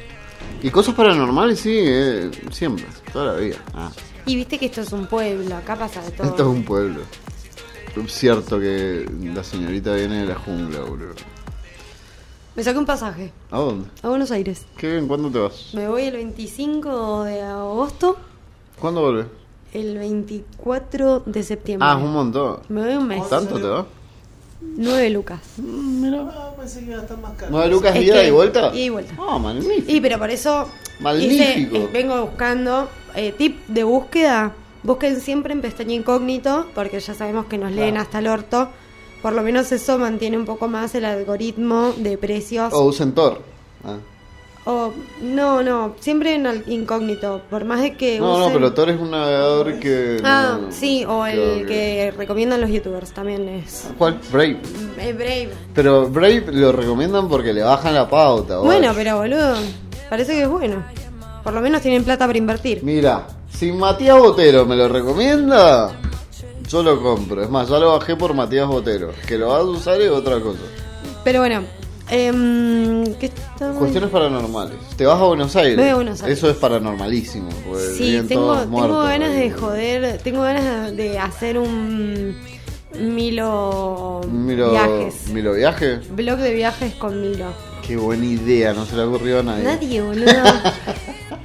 Y 0.62 0.70
cosas 0.70 0.94
paranormales, 0.94 1.60
sí, 1.60 1.76
eh, 1.76 2.30
siempre, 2.52 2.86
toda 3.12 3.34
la 3.34 3.40
vida. 3.40 3.58
Ah. 3.74 3.92
Y 4.26 4.36
viste 4.36 4.58
que 4.60 4.68
esto 4.68 4.82
es 4.82 4.92
un 4.92 5.08
pueblo, 5.08 5.56
acá 5.56 5.76
pasa 5.76 6.02
de 6.02 6.12
todo. 6.12 6.28
Esto 6.28 6.44
es 6.44 6.50
un 6.50 6.64
pueblo. 6.64 7.02
Es 8.06 8.14
cierto 8.14 8.60
que 8.60 9.06
la 9.34 9.44
señorita 9.44 9.94
viene 9.94 10.20
de 10.20 10.26
la 10.28 10.36
jungla, 10.36 10.82
boludo. 10.82 11.16
Me 12.60 12.64
saqué 12.66 12.78
un 12.78 12.86
pasaje 12.86 13.32
¿A 13.52 13.58
dónde? 13.60 13.88
a 14.04 14.10
Buenos 14.10 14.32
Aires. 14.32 14.66
¿Qué 14.76 14.92
bien? 14.92 15.08
¿Cuándo 15.08 15.32
te 15.32 15.40
vas? 15.40 15.70
Me 15.74 15.88
voy 15.88 16.04
el 16.04 16.12
25 16.18 17.24
de 17.24 17.42
agosto, 17.42 18.18
¿Cuándo 18.78 19.00
volvés? 19.00 19.28
el 19.72 19.98
24 19.98 21.22
de 21.26 21.42
septiembre. 21.44 21.88
Ah, 21.90 21.96
es 21.98 22.04
un 22.06 22.12
montón. 22.12 22.60
Me 22.68 22.84
voy 22.86 22.96
un 22.98 23.08
mes. 23.08 23.30
¿Tanto 23.30 23.56
te 23.62 23.66
vas? 23.66 23.86
9 24.62 25.10
lucas. 25.12 25.40
No, 25.58 26.30
pensé 26.60 26.82
que 26.82 26.88
iba 26.88 27.00
a 27.00 27.04
estar 27.04 27.18
más 27.20 27.32
caro. 27.38 27.50
¿Nueve 27.50 27.70
lucas 27.70 27.96
Es 27.96 28.04
ida 28.04 28.26
y 28.26 28.32
vuelta? 28.32 28.72
ida 28.74 28.84
y 28.84 28.90
vuelta. 28.90 29.14
Ah, 29.18 29.40
magnífico. 29.40 29.90
Y 29.94 30.02
pero 30.02 30.20
por 30.20 30.30
eso 30.30 30.68
Magnífico. 31.00 31.78
hice- 31.78 31.84
eh, 31.86 31.90
vengo 31.94 32.22
buscando 32.26 32.90
eh, 33.16 33.32
tip 33.38 33.66
de 33.70 33.86
búsqueda. 33.86 34.52
Busquen 34.84 35.22
siempre 35.22 35.54
en 35.54 35.62
pestaña 35.62 35.94
incógnito, 35.94 36.66
porque 36.76 37.00
ya 37.00 37.14
sabemos 37.14 37.46
que 37.46 37.58
nos 37.58 37.72
leen 37.72 37.96
hasta 37.96 38.20
el 38.20 38.28
orto. 38.28 38.68
Por 39.22 39.34
lo 39.34 39.42
menos 39.44 39.72
eso 39.72 39.98
mantiene 39.98 40.38
un 40.38 40.46
poco 40.46 40.68
más 40.68 40.96
el 40.96 41.06
algoritmo 41.06 41.94
de 41.98 42.18
precios. 42.18 42.74
O 42.74 42.84
usen 42.84 43.14
Tor. 43.14 43.42
Ah. 43.84 43.98
O 44.66 44.94
no, 45.22 45.64
no, 45.64 45.96
siempre 46.00 46.36
en 46.36 46.46
al- 46.46 46.64
incógnito. 46.68 47.42
Por 47.50 47.66
más 47.66 47.82
de 47.82 47.96
que 47.96 48.20
No, 48.20 48.38
no, 48.38 48.46
usen- 48.48 48.54
pero 48.54 48.74
Tor 48.74 48.90
es 48.90 49.00
un 49.00 49.10
navegador 49.12 49.80
que. 49.80 50.22
Ah, 50.24 50.58
no- 50.62 50.72
sí, 50.72 51.04
o 51.06 51.26
el 51.26 51.66
que 51.66 52.14
recomiendan 52.16 52.62
los 52.62 52.70
youtubers 52.70 53.12
también 53.14 53.48
es 53.50 53.88
¿Cuál? 53.98 54.20
Brave. 54.32 54.60
eh, 55.00 55.14
Brave. 55.14 55.50
Pero 55.74 56.08
Brave 56.10 56.46
lo 56.52 56.72
recomiendan 56.72 57.28
porque 57.28 57.52
le 57.54 57.64
bajan 57.64 57.94
la 57.96 58.08
pauta. 58.10 58.60
Bueno, 58.60 58.92
pero 58.96 59.18
boludo, 59.18 59.56
parece 60.10 60.34
que 60.34 60.44
es 60.44 60.50
bueno. 60.50 60.84
Por 61.44 61.54
lo 61.54 61.62
menos 61.62 61.82
tienen 61.82 62.04
plata 62.04 62.26
para 62.28 62.38
invertir. 62.38 62.84
Mira, 62.84 63.26
si 63.52 63.72
Matías 63.72 64.20
Botero 64.20 64.66
me 64.66 64.76
lo 64.76 64.88
recomienda, 64.90 65.90
yo 66.70 66.84
lo 66.84 67.02
compro. 67.02 67.44
Es 67.44 67.50
más, 67.50 67.68
ya 67.70 67.80
lo 67.80 67.92
bajé 67.98 68.16
por 68.16 68.34
Matías 68.34 68.68
Botero. 68.68 69.12
Que 69.28 69.38
lo 69.38 69.50
vas 69.50 69.62
a 69.62 69.64
usar 69.64 70.02
es 70.02 70.10
otra 70.12 70.40
cosa. 70.40 70.60
Pero 71.24 71.40
bueno, 71.40 71.64
em, 72.10 73.14
¿qué 73.16 73.28
estaba- 73.28 73.74
Cuestiones 73.78 74.10
paranormales. 74.10 74.78
Te 74.96 75.06
vas 75.06 75.20
a 75.20 75.26
Buenos 75.26 75.56
Aires. 75.56 75.76
Me 75.78 75.84
voy 75.84 75.92
a 75.92 75.96
Buenos 75.96 76.22
Aires. 76.24 76.38
Eso 76.38 76.50
es 76.50 76.58
paranormalísimo. 76.58 77.50
porque 77.68 77.84
Sí, 77.98 78.04
viven 78.12 78.28
tengo, 78.28 78.42
todos 78.48 78.60
tengo 78.64 78.78
muertos 78.78 79.08
ganas 79.08 79.30
ahí. 79.30 79.40
de 79.40 79.52
joder, 79.52 80.18
tengo 80.24 80.42
ganas 80.42 80.96
de 80.96 81.20
hacer 81.20 81.58
un 81.58 82.36
Milo, 83.00 84.22
Milo, 84.32 84.72
viajes. 84.72 85.28
Milo 85.32 85.54
Viaje. 85.54 85.98
Blog 86.12 86.38
de 86.40 86.54
viajes 86.54 86.94
con 86.96 87.22
Milo. 87.22 87.46
Qué 87.86 87.96
buena 87.98 88.26
idea, 88.26 88.74
no 88.74 88.86
se 88.86 88.96
le 88.96 89.04
ocurrió 89.04 89.40
a 89.40 89.44
nadie. 89.44 89.64
Nadie, 89.64 90.02
boludo. 90.02 90.26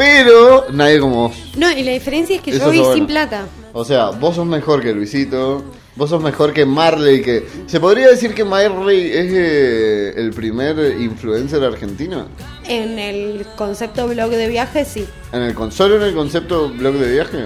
Pero 0.00 0.64
nadie 0.72 0.98
como 0.98 1.28
vos. 1.28 1.36
No, 1.58 1.70
y 1.70 1.82
la 1.82 1.92
diferencia 1.92 2.36
es 2.36 2.40
que 2.42 2.52
Eso 2.52 2.72
yo 2.72 2.80
bueno. 2.84 2.94
sin 2.94 3.06
plata. 3.06 3.44
O 3.74 3.84
sea, 3.84 4.08
vos 4.10 4.34
sos 4.36 4.46
mejor 4.46 4.80
que 4.80 4.92
Luisito. 4.94 5.62
Vos 5.96 6.08
sos 6.08 6.22
mejor 6.22 6.54
que 6.54 6.64
Marley. 6.64 7.20
que 7.20 7.46
¿Se 7.66 7.78
podría 7.80 8.08
decir 8.08 8.32
que 8.32 8.42
Marley 8.42 9.10
es 9.12 9.30
eh, 9.30 10.12
el 10.16 10.30
primer 10.32 10.98
influencer 10.98 11.62
argentino? 11.62 12.28
En 12.66 12.98
el 12.98 13.44
concepto 13.56 14.08
blog 14.08 14.30
de 14.30 14.48
viajes, 14.48 14.88
sí. 14.88 15.06
¿En 15.32 15.42
el, 15.42 15.54
con- 15.54 15.70
¿Solo 15.70 15.96
en 15.96 16.02
el 16.02 16.14
concepto 16.14 16.70
blog 16.70 16.94
de 16.94 17.12
viaje? 17.12 17.38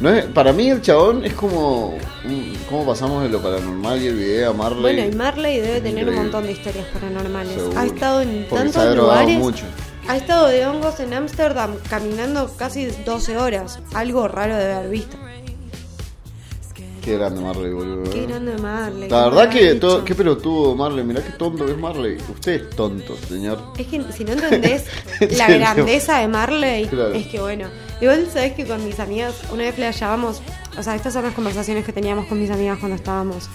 No 0.00 0.08
es, 0.10 0.24
para 0.26 0.52
mí 0.54 0.70
el 0.70 0.80
chabón 0.80 1.24
es 1.24 1.34
como... 1.34 1.98
¿Cómo 2.70 2.86
pasamos 2.86 3.22
de 3.22 3.28
lo 3.28 3.40
paranormal 3.42 4.00
y 4.02 4.06
el 4.06 4.16
video 4.16 4.50
a 4.50 4.54
Marley? 4.54 4.80
Bueno, 4.96 5.04
y 5.04 5.14
Marley 5.14 5.56
debe 5.60 5.74
tener 5.80 5.88
Increíble. 5.90 6.12
un 6.16 6.22
montón 6.22 6.44
de 6.44 6.52
historias 6.52 6.86
paranormales. 6.94 7.52
Seguro. 7.54 7.78
Ha 7.78 7.84
estado 7.86 8.20
en 8.22 8.46
Porque 8.48 8.68
se 8.68 8.72
tantos 8.74 8.94
drogado 8.94 8.94
lugares. 9.20 9.38
mucho. 9.38 9.64
Ha 10.08 10.16
estado 10.16 10.46
de 10.48 10.66
hongos 10.66 11.00
en 11.00 11.12
Ámsterdam 11.14 11.74
caminando 11.90 12.50
casi 12.56 12.86
12 12.86 13.36
horas. 13.38 13.80
Algo 13.94 14.28
raro 14.28 14.56
de 14.56 14.72
haber 14.72 14.90
visto. 14.90 15.16
Qué 17.02 17.16
grande 17.18 17.40
Marley, 17.40 17.72
boludo. 17.72 18.10
Qué 18.10 18.26
grande 18.26 18.56
Marley. 18.58 19.08
La 19.08 19.24
verdad 19.28 19.48
que 19.48 19.76
todo, 19.76 20.04
qué 20.04 20.14
pelotudo 20.16 20.74
Marley, 20.74 21.04
mirá 21.04 21.22
qué 21.22 21.30
tonto 21.32 21.64
es 21.68 21.78
Marley. 21.78 22.16
Usted 22.28 22.52
es 22.52 22.70
tonto, 22.70 23.16
señor. 23.28 23.60
Es 23.78 23.86
que 23.86 24.02
si 24.12 24.24
no 24.24 24.32
entendés 24.32 24.84
En 25.20 25.38
la 25.38 25.48
grandeza 25.48 26.18
de 26.18 26.26
Marley, 26.28 26.86
Claro. 26.88 27.12
es 27.14 27.26
que 27.28 27.40
bueno. 27.40 27.68
Igual 28.00 28.28
sabés 28.32 28.54
que 28.54 28.66
con 28.66 28.84
mis 28.84 28.98
amigas, 28.98 29.34
una 29.52 29.62
vez 29.64 29.74
flasheábamos, 29.76 30.42
o 30.76 30.82
sea, 30.82 30.96
estas 30.96 31.12
son 31.12 31.22
las 31.22 31.32
conversaciones 31.34 31.84
que 31.84 31.92
teníamos 31.92 32.26
con 32.26 32.40
mis 32.40 32.50
amigas 32.50 32.78
cuando 32.78 32.96
estábamos 32.96 33.48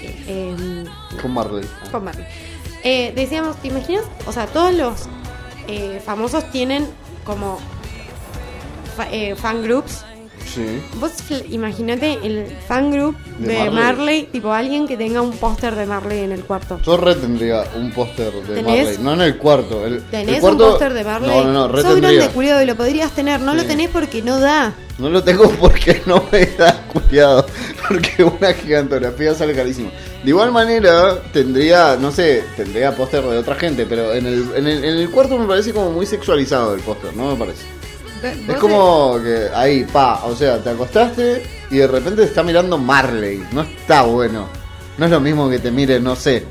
eh, 0.00 0.54
em, 0.58 1.20
Con 1.20 1.32
Marley. 1.32 1.64
con 1.92 2.04
Marley. 2.04 2.24
Eh, 2.82 3.12
decíamos, 3.14 3.56
¿te 3.58 3.68
imaginas? 3.68 4.04
O 4.26 4.32
sea, 4.32 4.46
todos 4.46 4.72
los 4.74 5.08
eh, 5.68 6.00
famosos 6.04 6.50
tienen 6.50 6.86
como 7.24 7.58
eh, 9.10 9.34
fan 9.34 9.62
groups. 9.62 10.04
Sí. 10.52 10.80
Vos 11.00 11.12
imaginate 11.50 12.18
el 12.22 12.46
fan 12.68 12.90
group 12.90 13.16
De 13.38 13.48
de, 13.48 13.58
Marley. 13.70 13.72
Marley. 13.74 14.22
tipo 14.30 14.52
alguien 14.52 14.86
que 14.86 14.96
tenga 14.96 15.20
un 15.22 15.32
póster 15.32 15.74
de 15.74 15.86
Marley 15.86 16.20
en 16.20 16.32
el 16.32 16.44
cuarto. 16.44 16.80
Yo 16.84 16.96
re 16.96 17.14
tendría 17.16 17.64
un 17.76 17.90
póster 17.92 18.32
de 18.32 18.54
¿Tenés? 18.54 18.84
Marley. 18.86 18.98
No 19.04 19.12
en 19.14 19.20
el 19.22 19.38
cuarto. 19.38 19.84
El, 19.86 19.94
el 19.94 20.02
¿Tenés 20.04 20.40
cuarto- 20.40 20.64
un 20.64 20.70
póster 20.70 20.92
de 20.94 21.04
Marley? 21.04 21.30
No, 21.30 21.44
no, 21.44 21.52
no, 21.52 21.68
re 21.68 21.82
Sos 21.82 21.96
grande, 21.96 22.28
culiado, 22.28 22.62
y 22.62 22.66
lo 22.66 22.76
podrías 22.76 23.10
tener. 23.12 23.40
No 23.40 23.54
lo 23.54 23.62
Sí. 23.62 23.68
tenés 23.68 23.90
porque 23.90 24.22
no 24.22 24.38
da. 24.38 24.74
No 24.98 25.10
lo 25.10 25.24
tengo 25.24 25.48
porque 25.60 26.00
no 26.06 26.22
me 26.30 26.46
da 26.46 26.72
cuidado. 26.92 27.46
Porque 27.88 28.22
una 28.24 28.52
gigantografía 28.54 29.34
sale 29.34 29.54
carísimo. 29.54 29.90
De 30.22 30.30
igual 30.30 30.52
manera, 30.52 31.18
tendría, 31.32 31.96
no 32.00 32.10
sé, 32.12 32.44
tendría 32.56 32.94
póster 32.96 33.22
de 33.24 33.36
otra 33.38 33.56
gente, 33.56 33.84
pero 33.86 34.14
en 34.14 34.24
el, 34.26 34.46
en, 34.56 34.66
el, 34.66 34.84
en 34.84 34.94
el 34.96 35.10
cuarto 35.10 35.36
me 35.36 35.46
parece 35.46 35.72
como 35.74 35.90
muy 35.90 36.06
sexualizado 36.06 36.74
el 36.74 36.80
póster, 36.80 37.14
¿no 37.14 37.30
me 37.32 37.36
parece? 37.36 37.62
Es 38.24 38.58
como 38.58 39.18
que 39.22 39.48
ahí, 39.54 39.84
pa, 39.84 40.24
o 40.24 40.34
sea, 40.34 40.58
te 40.58 40.70
acostaste 40.70 41.42
y 41.70 41.76
de 41.78 41.86
repente 41.86 42.22
te 42.22 42.28
está 42.28 42.42
mirando 42.42 42.78
Marley. 42.78 43.44
No 43.52 43.62
está 43.62 44.02
bueno. 44.02 44.46
No 44.96 45.04
es 45.04 45.10
lo 45.10 45.20
mismo 45.20 45.50
que 45.50 45.58
te 45.58 45.70
mire, 45.70 46.00
no 46.00 46.16
sé. 46.16 46.44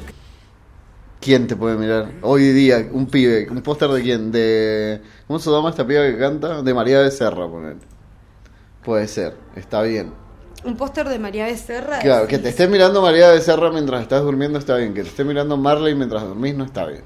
¿Quién 1.20 1.48
te 1.48 1.56
puede 1.56 1.78
mirar? 1.78 2.12
Hoy 2.22 2.50
día, 2.50 2.86
un 2.92 3.06
pibe, 3.08 3.48
un 3.50 3.62
póster 3.62 3.90
de 3.90 4.02
quién? 4.02 4.32
De. 4.32 5.02
¿Cómo 5.26 5.40
se 5.40 5.50
llama 5.50 5.70
esta 5.70 5.88
piba 5.88 6.04
que 6.04 6.18
canta? 6.18 6.62
De 6.62 6.74
María 6.74 7.00
Becerra, 7.00 7.48
poner. 7.48 7.78
Puede 8.84 9.08
ser, 9.08 9.34
está 9.56 9.82
bien. 9.82 10.12
Un 10.66 10.76
póster 10.76 11.08
de 11.08 11.20
María 11.20 11.46
Becerra. 11.46 12.00
Claro, 12.00 12.28
que 12.28 12.40
te 12.40 12.50
esté 12.50 12.68
mirando 12.68 13.02
María 13.02 13.32
Becerra 13.32 13.72
mientras 13.72 14.02
estás 14.02 14.22
durmiendo 14.22 14.60
está 14.60 14.76
bien. 14.76 14.94
Que 14.94 15.04
te 15.04 15.10
esté 15.10 15.24
mirando 15.24 15.56
Marley 15.56 15.96
mientras 15.96 16.24
dormís 16.24 16.56
no 16.56 16.66
está 16.66 16.86
bien. 16.86 17.04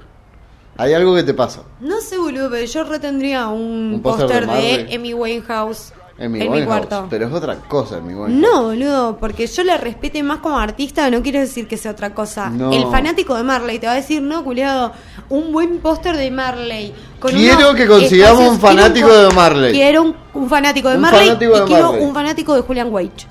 Hay 0.78 0.94
algo 0.94 1.14
que 1.14 1.22
te 1.24 1.34
pasa. 1.34 1.62
No 1.80 2.00
sé, 2.00 2.16
boludo, 2.18 2.48
pero 2.50 2.64
yo 2.64 2.84
retendría 2.84 3.48
un, 3.48 3.94
Un 3.94 4.00
póster 4.02 4.46
de 4.46 4.84
de. 4.86 4.94
Amy 4.94 5.12
Winehouse 5.12 5.92
En 6.18 6.30
mi, 6.32 6.38
en 6.40 6.44
mi 6.46 6.50
Winehouse, 6.60 6.66
cuarto. 6.86 7.06
Pero 7.10 7.26
es 7.26 7.32
otra 7.32 7.56
cosa 7.68 7.98
en 7.98 8.06
mi 8.06 8.14
Winehouse. 8.14 8.40
No, 8.40 8.62
boludo, 8.62 9.18
porque 9.18 9.46
yo 9.48 9.64
la 9.64 9.76
respete 9.76 10.22
más 10.22 10.38
como 10.38 10.58
artista, 10.58 11.10
no 11.10 11.20
quiero 11.22 11.40
decir 11.40 11.66
que 11.68 11.76
sea 11.76 11.90
otra 11.90 12.14
cosa. 12.14 12.48
No. 12.50 12.72
El 12.72 12.86
fanático 12.90 13.34
de 13.36 13.42
Marley 13.42 13.78
te 13.80 13.86
va 13.88 13.92
a 13.94 13.96
decir, 13.96 14.22
no, 14.22 14.44
culiado, 14.44 14.92
un 15.30 15.52
buen 15.52 15.78
póster 15.80 16.16
de 16.16 16.30
Marley. 16.30 16.94
con 17.20 17.32
Quiero 17.32 17.74
que 17.74 17.86
consigamos 17.88 18.40
espacios- 18.42 18.52
un 18.54 18.60
fanático 18.60 19.08
un 19.08 19.28
de 19.28 19.34
Marley. 19.34 19.72
Quiero 19.72 20.02
un, 20.02 20.16
un 20.34 20.48
fanático 20.48 20.88
de 20.90 20.98
Marley 20.98 21.26
fanático 21.26 21.56
y 21.56 21.58
de 21.60 21.64
quiero 21.66 21.82
Marley. 21.90 22.04
un 22.06 22.14
fanático 22.14 22.54
de 22.54 22.60
Julian 22.62 22.88
Wage. 22.92 23.26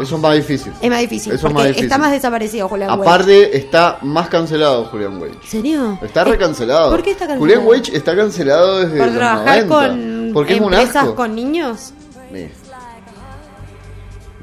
Eso 0.00 0.16
es 0.16 0.20
más 0.22 0.34
difícil. 0.34 0.72
Es 0.80 0.90
más 0.90 1.00
difícil, 1.00 1.32
Eso 1.34 1.48
es 1.48 1.54
más 1.54 1.64
difícil. 1.64 1.84
está 1.84 1.98
más 1.98 2.10
desaparecido 2.12 2.68
Julian 2.68 2.90
Wage. 2.90 3.02
Aparte, 3.02 3.56
está 3.56 3.98
más 4.02 4.28
cancelado 4.28 4.86
Julian 4.86 5.20
Wage. 5.20 5.34
¿En 5.34 5.48
serio? 5.48 5.98
Está 6.02 6.24
recancelado. 6.24 6.90
¿Por 6.90 7.02
qué 7.02 7.10
está 7.10 7.26
cancelado? 7.26 7.40
Julian 7.40 7.66
Wage 7.66 7.96
está 7.96 8.16
cancelado 8.16 8.78
desde 8.80 8.96
¿Por 8.98 9.06
los 9.08 9.16
trabajar 9.16 9.66
90. 9.66 9.68
con 9.68 10.30
Porque 10.32 10.54
es 10.54 10.60
un 10.60 10.74
asco. 10.74 11.14
con 11.14 11.34
niños? 11.34 11.92
Sí. 12.32 12.48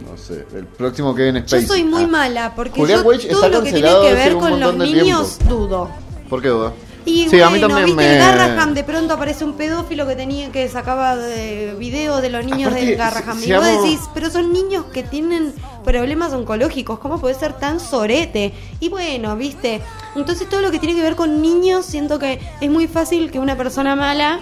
No 0.10 0.18
sé, 0.18 0.46
el 0.56 0.66
próximo 0.66 1.14
Kevin 1.14 1.38
Spacey. 1.42 1.62
Yo 1.62 1.68
soy 1.68 1.84
muy 1.84 2.04
Ah. 2.04 2.08
mala, 2.08 2.54
porque 2.56 2.80
Julián 2.80 3.02
yo 3.04 3.08
Wage 3.10 3.28
todo 3.28 3.46
está 3.46 3.50
lo 3.58 3.64
que 3.64 3.72
tiene 3.72 3.88
cancelado 3.88 4.02
que 4.04 4.08
hace 4.10 4.16
ver 4.24 4.36
un 4.36 4.42
con 4.42 4.50
los 4.52 4.60
montón 4.60 4.80
de 4.80 4.86
niños 5.04 5.38
tiempo. 5.38 5.56
dudo. 5.56 5.90
¿Por 6.30 6.42
qué 6.42 6.48
duda? 6.50 6.74
Y 7.10 7.24
sí, 7.24 7.30
bueno, 7.32 7.46
a 7.48 7.50
mí 7.50 7.60
también 7.60 7.86
viste 7.86 7.96
me... 8.04 8.14
el 8.14 8.20
Garraham, 8.20 8.74
de 8.74 8.84
pronto 8.84 9.14
aparece 9.16 9.44
un 9.44 9.54
pedófilo 9.54 10.06
que 10.08 10.16
tenía 10.16 10.52
que 10.52 10.68
sacaba 10.70 11.16
de 11.16 11.76
videos 11.80 12.22
de 12.22 12.30
los 12.30 12.46
niños 12.46 12.68
Aparte, 12.72 12.86
del 12.86 12.96
Garraham. 12.98 13.40
si- 13.40 13.50
y 13.50 13.54
vos 13.54 13.66
decís, 13.66 14.00
pero 14.14 14.30
son 14.30 14.54
niños 14.54 14.86
que 14.94 15.04
tienen 15.04 15.54
problemas 15.84 16.34
oncológicos, 16.34 17.00
¿cómo 17.00 17.20
puede 17.20 17.36
ser 17.36 17.54
tan 17.54 17.80
sorete? 17.80 18.54
Y 18.80 18.90
bueno, 18.90 19.36
viste, 19.36 19.82
entonces 20.16 20.48
todo 20.48 20.62
lo 20.62 20.72
que 20.72 20.80
tiene 20.80 20.94
que 20.96 21.02
ver 21.02 21.16
con 21.16 21.42
niños, 21.42 21.86
siento 21.86 22.20
que 22.20 22.40
es 22.62 22.70
muy 22.70 22.88
fácil 22.88 23.32
que 23.32 23.40
una 23.40 23.56
persona 23.58 23.96
mala 23.96 24.40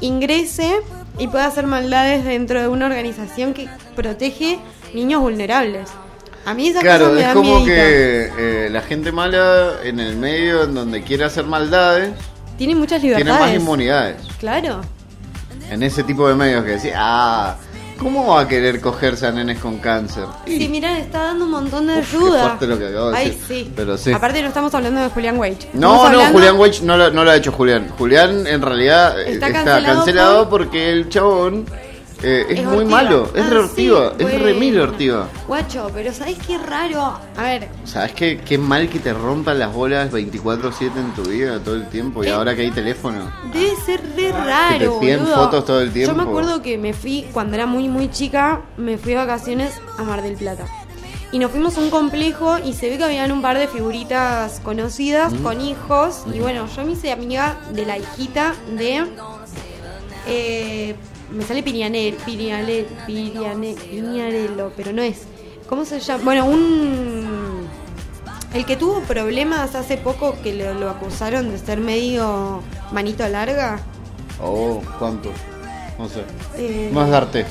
ingrese 0.00 0.80
y 1.18 1.28
pueda 1.28 1.46
hacer 1.46 1.66
maldades 1.66 2.24
dentro 2.24 2.60
de 2.60 2.68
una 2.68 2.86
organización 2.86 3.54
que 3.54 3.68
protege 3.96 4.58
niños 4.92 5.20
vulnerables. 5.20 5.88
A 6.46 6.54
mí 6.54 6.68
esas 6.68 6.82
Claro, 6.82 7.06
cosas 7.10 7.20
me 7.20 7.28
es 7.28 7.34
como 7.34 7.60
miedito. 7.60 7.66
que 7.66 8.32
eh, 8.66 8.68
la 8.70 8.80
gente 8.82 9.12
mala 9.12 9.74
en 9.82 9.98
el 10.00 10.16
medio 10.16 10.64
en 10.64 10.74
donde 10.74 11.02
quiere 11.02 11.24
hacer 11.24 11.44
maldades 11.44 12.10
Tiene 12.58 12.74
muchas 12.74 13.00
tiene 13.00 13.16
libertades. 13.18 13.46
más 13.46 13.54
inmunidades. 13.62 14.16
Claro. 14.38 14.80
En 15.70 15.82
ese 15.82 16.02
tipo 16.02 16.28
de 16.28 16.34
medios 16.34 16.64
que 16.64 16.70
decía, 16.72 16.94
ah, 16.98 17.56
¿Cómo 17.96 18.26
va 18.26 18.40
a 18.40 18.48
querer 18.48 18.80
cogerse 18.80 19.24
a 19.28 19.30
nenes 19.30 19.60
con 19.60 19.78
cáncer? 19.78 20.24
Sí, 20.46 20.68
mirá, 20.68 20.98
está 20.98 21.26
dando 21.26 21.44
un 21.44 21.52
montón 21.52 21.86
de 21.86 22.00
Uf, 22.00 22.10
qué 22.10 22.16
ayuda. 22.16 22.40
fuerte 22.42 22.66
lo 22.66 22.78
que 22.78 22.88
acabo 22.88 23.10
de 23.12 23.16
Ay, 23.16 23.26
decir. 23.30 23.44
sí. 23.46 23.72
Pero 23.74 23.96
sí. 23.96 24.12
Aparte 24.12 24.42
no 24.42 24.48
estamos 24.48 24.74
hablando 24.74 25.00
de 25.00 25.08
Julián 25.10 25.38
Wage. 25.38 25.70
No, 25.74 26.10
no, 26.10 26.20
Julián 26.32 26.56
Wage 26.58 26.82
no 26.82 26.96
lo, 26.96 27.10
no 27.12 27.22
lo 27.24 27.30
ha 27.30 27.36
hecho 27.36 27.52
Julián. 27.52 27.88
Julián 27.96 28.48
en 28.48 28.62
realidad 28.62 29.18
eh, 29.20 29.34
Está 29.34 29.46
está, 29.46 29.64
cancelado 29.64 29.94
cancelado, 29.96 30.50
por- 30.50 30.62
porque 30.64 30.90
el 30.90 31.08
chabón 31.08 31.66
eh, 32.24 32.46
es, 32.50 32.58
Es 32.58 32.64
muy 32.64 32.76
ortiva. 32.78 32.90
malo. 33.02 33.30
Es 33.34 33.42
Ah, 33.44 33.50
re 33.50 33.58
ortiva. 33.58 34.12
sí, 34.18 34.24
es 34.24 34.32
re 34.32 34.38
bueno. 34.40 34.58
mil 34.60 34.80
ortiva. 34.80 35.28
Guacho, 35.46 35.90
pero 35.94 36.12
¿sabés 36.12 36.38
qué 36.46 36.58
raro? 36.58 37.18
A 37.36 37.42
ver, 37.42 37.68
¿Sabes 37.84 38.12
qué, 38.12 38.38
qué 38.44 38.58
mal 38.58 38.88
que 38.88 38.98
te 38.98 39.12
rompan 39.12 39.58
las 39.58 39.72
bolas 39.72 40.10
24-7 40.12 40.96
en 40.96 41.12
tu 41.14 41.22
vida 41.22 41.58
todo 41.60 41.74
el 41.76 41.88
tiempo? 41.88 42.24
Y 42.24 42.28
Eh, 42.28 42.32
ahora 42.32 42.54
que 42.56 42.62
hay 42.62 42.70
teléfono. 42.70 43.30
debe 43.52 43.76
ser 43.84 44.00
re 44.16 44.32
raro. 44.32 44.78
Que 44.78 44.88
te 44.88 45.00
piden 45.00 45.20
boludo. 45.20 45.34
fotos 45.36 45.64
todo 45.66 45.80
el 45.80 45.88
Yo 45.92 45.92
me 46.00 46.04
tiempo. 46.04 46.22
acuerdo 46.22 46.62
que 46.62 46.78
me 46.78 46.92
fui, 46.92 47.26
cuando 47.32 47.54
era 47.54 47.66
muy, 47.66 47.88
muy 47.88 48.10
chica, 48.10 48.62
me 48.76 48.98
fui 48.98 49.10
de 49.12 49.18
vacaciones 49.18 49.72
a 49.98 50.02
Mar 50.02 50.22
del 50.22 50.34
Plata. 50.36 50.66
Y 51.32 51.38
nos 51.40 51.50
fuimos 51.50 51.76
a 51.76 51.80
un 51.80 51.90
complejo 51.90 52.58
y 52.64 52.74
se 52.74 52.88
ve 52.88 52.96
que 52.96 53.02
habían 53.04 53.32
un 53.32 53.42
par 53.42 53.58
de 53.58 53.66
figuritas 53.66 54.60
conocidas 54.60 55.34
con 55.42 55.60
hijos. 55.60 56.22
Y 56.32 56.38
bueno, 56.38 56.68
yo 56.76 56.84
me 56.84 56.92
hice 56.92 57.10
amiga 57.10 57.56
de 57.72 57.84
la 57.86 57.98
hijita 57.98 58.54
de. 58.78 59.04
eh, 60.26 60.94
me 61.34 61.44
sale 61.44 61.62
Pirianel, 61.62 62.14
Piriale, 62.14 62.86
Piriane- 63.06 63.74
Piriarello, 63.74 64.72
pero 64.76 64.92
no 64.92 65.02
es. 65.02 65.22
¿Cómo 65.68 65.84
se 65.84 66.00
llama? 66.00 66.24
Bueno, 66.24 66.44
un. 66.46 67.66
El 68.52 68.64
que 68.66 68.76
tuvo 68.76 69.00
problemas 69.00 69.74
hace 69.74 69.96
poco 69.96 70.36
que 70.42 70.54
lo, 70.54 70.74
lo 70.74 70.88
acusaron 70.90 71.50
de 71.50 71.58
ser 71.58 71.78
medio 71.80 72.60
manito 72.92 73.26
larga. 73.28 73.80
Oh, 74.42 74.80
¿cuánto? 74.98 75.30
No 75.98 76.08
sé. 76.08 76.22
Eh, 76.56 76.90
Más 76.92 77.10
darte. 77.10 77.46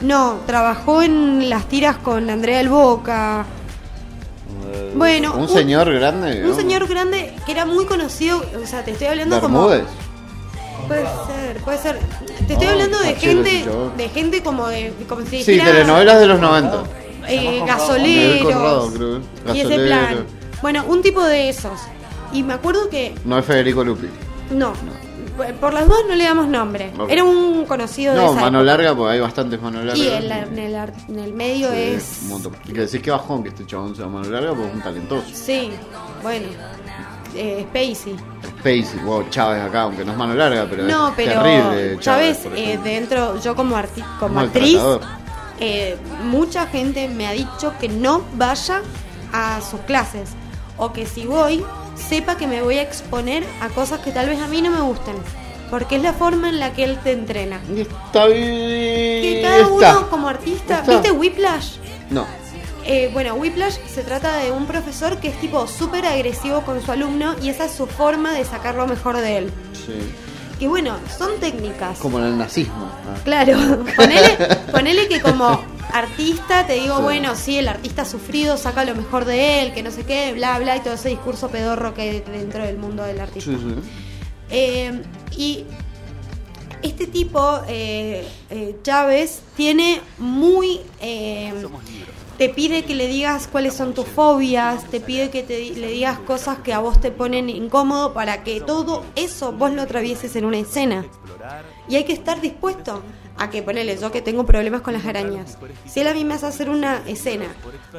No, 0.00 0.38
trabajó 0.46 1.02
en 1.02 1.48
las 1.50 1.66
tiras 1.68 1.96
con 1.98 2.28
Andrea 2.30 2.58
del 2.58 2.68
Boca. 2.68 3.44
Bueno, 4.94 5.34
¿Un 5.34 5.42
un- 5.42 5.48
señor 5.48 5.92
grande? 5.92 6.42
Un 6.42 6.50
¿no? 6.50 6.56
señor 6.56 6.86
grande 6.88 7.34
que 7.44 7.52
era 7.52 7.66
muy 7.66 7.84
conocido, 7.84 8.42
o 8.62 8.66
sea, 8.66 8.82
te 8.84 8.92
estoy 8.92 9.08
hablando 9.08 9.40
como... 9.40 9.68
Puede 10.86 11.04
ser, 11.26 11.56
puede 11.64 11.78
ser. 11.78 11.98
Te 12.46 12.52
estoy 12.54 12.68
Oh, 12.68 12.70
hablando 12.70 12.98
de 13.00 13.14
gente, 13.14 13.64
de 13.96 14.08
gente 14.08 14.42
como 14.42 14.68
de, 14.68 14.92
como 15.08 15.22
si 15.26 15.42
Sí, 15.42 15.52
dijera, 15.52 15.72
telenovelas 15.72 16.20
de 16.20 16.26
los 16.26 16.40
90. 16.40 16.82
eh, 17.28 17.62
gasoleros 17.66 18.92
creo. 18.94 19.20
y 19.54 19.60
ese 19.60 19.68
Gasolero. 19.68 19.86
plan. 19.86 20.26
Bueno, 20.62 20.84
un 20.88 21.02
tipo 21.02 21.22
de 21.22 21.48
esos. 21.48 21.78
Y 22.32 22.42
me 22.42 22.54
acuerdo 22.54 22.88
que 22.88 23.14
No 23.24 23.38
es 23.38 23.44
Federico 23.44 23.82
Lupi. 23.84 24.08
no, 24.50 24.72
por 25.60 25.74
las 25.74 25.86
dos 25.88 25.98
no 26.08 26.14
le 26.14 26.24
damos 26.24 26.48
nombre. 26.48 26.92
Ok. 26.98 27.10
Era 27.10 27.24
un 27.24 27.66
conocido 27.66 28.14
de 28.14 28.20
No, 28.20 28.32
esa 28.32 28.40
mano 28.40 28.60
época. 28.60 28.64
larga, 28.76 28.94
porque 28.96 29.12
hay 29.14 29.20
bastantes 29.20 29.60
mano 29.60 29.82
larga. 29.82 30.02
Y 30.02 30.08
en, 30.08 30.28
la- 30.28 30.38
en 30.42 30.58
el, 30.58 30.74
ar- 30.76 30.92
en 31.08 31.18
el 31.18 31.32
medio 31.34 31.70
Sí, 31.72 31.76
es 31.78 32.18
un 32.22 32.28
montón. 32.30 32.52
Y 32.66 32.72
que 32.72 32.80
decís 32.80 33.02
que 33.02 33.10
bajón 33.10 33.42
que 33.42 33.50
este 33.50 33.66
chabón 33.66 33.94
sea 33.94 34.06
mano 34.06 34.28
larga, 34.30 34.50
porque 34.50 34.68
es 34.68 34.74
un 34.74 34.82
talentoso. 34.82 35.26
Sí, 35.32 35.70
bueno, 36.22 36.46
eh, 37.36 37.66
Spacey. 37.68 38.16
Spacey, 38.58 39.00
wow, 39.04 39.24
Chávez 39.30 39.62
acá, 39.62 39.82
aunque 39.82 40.04
no 40.04 40.12
es 40.12 40.18
mano 40.18 40.34
larga, 40.34 40.66
pero 40.68 40.84
No, 40.84 41.08
es 41.08 41.14
pero 41.16 41.42
terrible. 41.42 41.98
Chávez, 42.00 42.46
eh, 42.56 42.78
dentro, 42.82 43.40
yo 43.40 43.54
como, 43.54 43.76
arti 43.76 44.02
como 44.18 44.40
actriz, 44.40 44.80
eh, 45.60 45.96
mucha 46.24 46.66
gente 46.66 47.08
me 47.08 47.26
ha 47.26 47.32
dicho 47.32 47.72
que 47.80 47.88
no 47.88 48.22
vaya 48.34 48.82
a 49.32 49.60
sus 49.60 49.80
clases. 49.80 50.30
O 50.78 50.92
que 50.92 51.06
si 51.06 51.24
voy, 51.26 51.64
sepa 51.94 52.36
que 52.36 52.46
me 52.46 52.62
voy 52.62 52.78
a 52.78 52.82
exponer 52.82 53.44
a 53.60 53.68
cosas 53.70 54.00
que 54.00 54.10
tal 54.12 54.28
vez 54.28 54.40
a 54.40 54.46
mí 54.48 54.60
no 54.60 54.70
me 54.70 54.80
gusten. 54.80 55.16
Porque 55.70 55.96
es 55.96 56.02
la 56.02 56.12
forma 56.12 56.48
en 56.48 56.60
la 56.60 56.72
que 56.74 56.84
él 56.84 56.98
te 57.02 57.12
entrena. 57.12 57.60
Está 57.74 58.26
bien. 58.26 58.38
Que 58.38 59.40
cada 59.42 59.56
está. 59.62 59.98
uno 59.98 60.10
como 60.10 60.28
artista, 60.28 60.78
Está. 60.80 60.92
¿viste 60.92 61.10
Whiplash? 61.10 61.76
No. 62.10 62.24
Eh, 62.88 63.10
bueno, 63.12 63.34
Whiplash 63.34 63.76
se 63.92 64.02
trata 64.02 64.36
de 64.38 64.52
un 64.52 64.66
profesor 64.66 65.18
que 65.18 65.28
es 65.28 65.40
tipo 65.40 65.66
súper 65.66 66.06
agresivo 66.06 66.62
con 66.62 66.80
su 66.84 66.92
alumno 66.92 67.34
y 67.42 67.48
esa 67.48 67.64
es 67.64 67.72
su 67.72 67.86
forma 67.86 68.32
de 68.32 68.44
sacar 68.44 68.76
lo 68.76 68.86
mejor 68.86 69.16
de 69.16 69.38
él. 69.38 69.50
Sí. 69.72 69.94
Que 70.60 70.68
bueno, 70.68 70.96
son 71.18 71.38
técnicas. 71.40 71.98
Como 71.98 72.18
en 72.20 72.26
el 72.26 72.38
nazismo. 72.38 72.88
Claro, 73.24 73.84
ponele, 73.96 74.38
ponele 74.70 75.08
que 75.08 75.20
como 75.20 75.62
artista 75.92 76.66
te 76.66 76.74
digo, 76.74 76.96
Sí. 76.98 77.02
bueno, 77.02 77.34
sí, 77.34 77.58
el 77.58 77.68
artista 77.68 78.04
sufrido 78.04 78.56
saca 78.56 78.84
lo 78.84 78.94
mejor 78.94 79.24
de 79.24 79.62
él, 79.62 79.74
que 79.74 79.82
no 79.82 79.90
sé 79.90 80.04
qué, 80.04 80.32
bla, 80.32 80.58
bla, 80.58 80.76
y 80.76 80.80
todo 80.80 80.94
ese 80.94 81.08
discurso 81.08 81.48
pedorro 81.48 81.92
que 81.92 82.02
hay 82.02 82.20
dentro 82.20 82.62
del 82.64 82.78
mundo 82.78 83.02
del 83.02 83.20
artista. 83.20 83.50
Sí, 83.50 83.58
sí. 83.58 83.74
Eh, 84.50 85.02
y 85.36 85.64
este 86.82 87.06
tipo, 87.06 87.60
eh, 87.68 88.26
eh, 88.50 88.76
Chávez, 88.82 89.40
tiene 89.56 90.00
muy... 90.18 90.80
eh, 91.00 91.52
te 92.38 92.48
pide 92.48 92.84
que 92.84 92.94
le 92.94 93.06
digas 93.08 93.48
cuáles 93.50 93.74
son 93.74 93.94
tus 93.94 94.06
fobias, 94.06 94.84
te 94.84 95.00
pide 95.00 95.30
que 95.30 95.42
te, 95.42 95.70
le 95.74 95.88
digas 95.88 96.18
cosas 96.18 96.58
que 96.58 96.72
a 96.72 96.78
vos 96.78 97.00
te 97.00 97.10
ponen 97.10 97.48
incómodo 97.48 98.12
para 98.12 98.44
que 98.44 98.60
todo 98.60 99.04
eso 99.16 99.52
vos 99.52 99.72
lo 99.72 99.82
atravieses 99.82 100.36
en 100.36 100.44
una 100.44 100.58
escena. 100.58 101.06
Y 101.88 101.96
hay 101.96 102.04
que 102.04 102.12
estar 102.12 102.40
dispuesto 102.40 103.02
a 103.38 103.50
que 103.50 103.62
ponele 103.62 103.96
yo 103.98 104.10
que 104.10 104.22
tengo 104.22 104.46
problemas 104.46 104.80
con 104.80 104.94
las 104.94 105.04
arañas. 105.06 105.58
Si 105.86 106.00
él 106.00 106.08
a 106.08 106.14
mí 106.14 106.24
me 106.24 106.34
hace 106.34 106.46
hacer 106.46 106.70
una 106.70 107.02
escena 107.06 107.46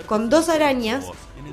con 0.05 0.29
dos 0.29 0.49
arañas, 0.49 1.05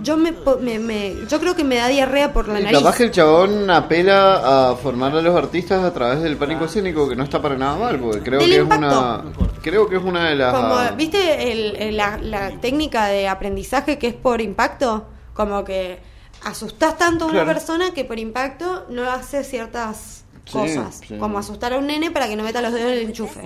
yo 0.03 0.17
me, 0.17 0.33
me- 0.61 0.79
me- 0.79 1.15
yo 1.29 1.39
creo 1.41 1.55
que 1.55 1.65
me 1.65 1.77
da 1.77 1.89
diarrea 1.89 2.33
por 2.33 2.49
la 2.49 2.61
nariz. 2.61 2.79
capaz 2.79 2.97
que 2.97 3.05
el 3.05 3.11
chabón 3.11 3.71
apela 3.71 4.71
a 4.71 4.77
formar 4.77 5.15
a 5.17 5.21
los 5.23 5.37
artistas 5.37 5.85
a 5.85 5.93
través 5.93 6.23
del 6.23 6.37
pánico 6.37 6.65
escénico, 6.65 7.09
que 7.09 7.15
no 7.17 7.25
está 7.25 7.41
para 7.43 7.57
nada 7.57 7.77
mal, 7.77 7.99
porque 8.01 8.21
creo 8.21 8.41
Del 8.41 8.51
que 8.51 8.57
impacto. 8.57 8.87
es 8.87 8.93
una. 9.39 9.53
Creo 9.63 9.89
que 9.89 9.97
es 9.97 10.03
una 10.03 10.29
de 10.31 10.35
las. 10.37 10.55
Como, 10.55 10.97
¿viste 10.97 11.53
el- 11.53 11.77
el- 11.77 11.97
la, 11.97 12.17
la 12.19 12.51
técnica 12.61 13.07
de 13.07 13.29
aprendizaje 13.29 13.99
que 13.99 14.09
es 14.09 14.15
por 14.15 14.41
impacto? 14.41 15.07
Como 15.35 15.63
que 15.65 15.99
asustás 16.45 16.97
tanto 16.99 17.25
a 17.25 17.29
una 17.29 17.43
Claro. 17.43 17.53
persona 17.59 17.91
que 17.93 18.05
por 18.05 18.19
impacto 18.19 18.87
no 18.91 19.11
hace 19.11 19.45
ciertas 19.45 20.24
cosas. 20.53 21.01
sí. 21.07 21.17
Como 21.19 21.39
asustar 21.39 21.73
a 21.73 21.79
un 21.79 21.87
nene 21.87 22.11
para 22.11 22.29
que 22.29 22.37
no 22.37 22.43
meta 22.45 22.61
los 22.61 22.73
dedos 22.73 22.93
en 22.93 22.99
el 22.99 23.05
enchufe. 23.07 23.41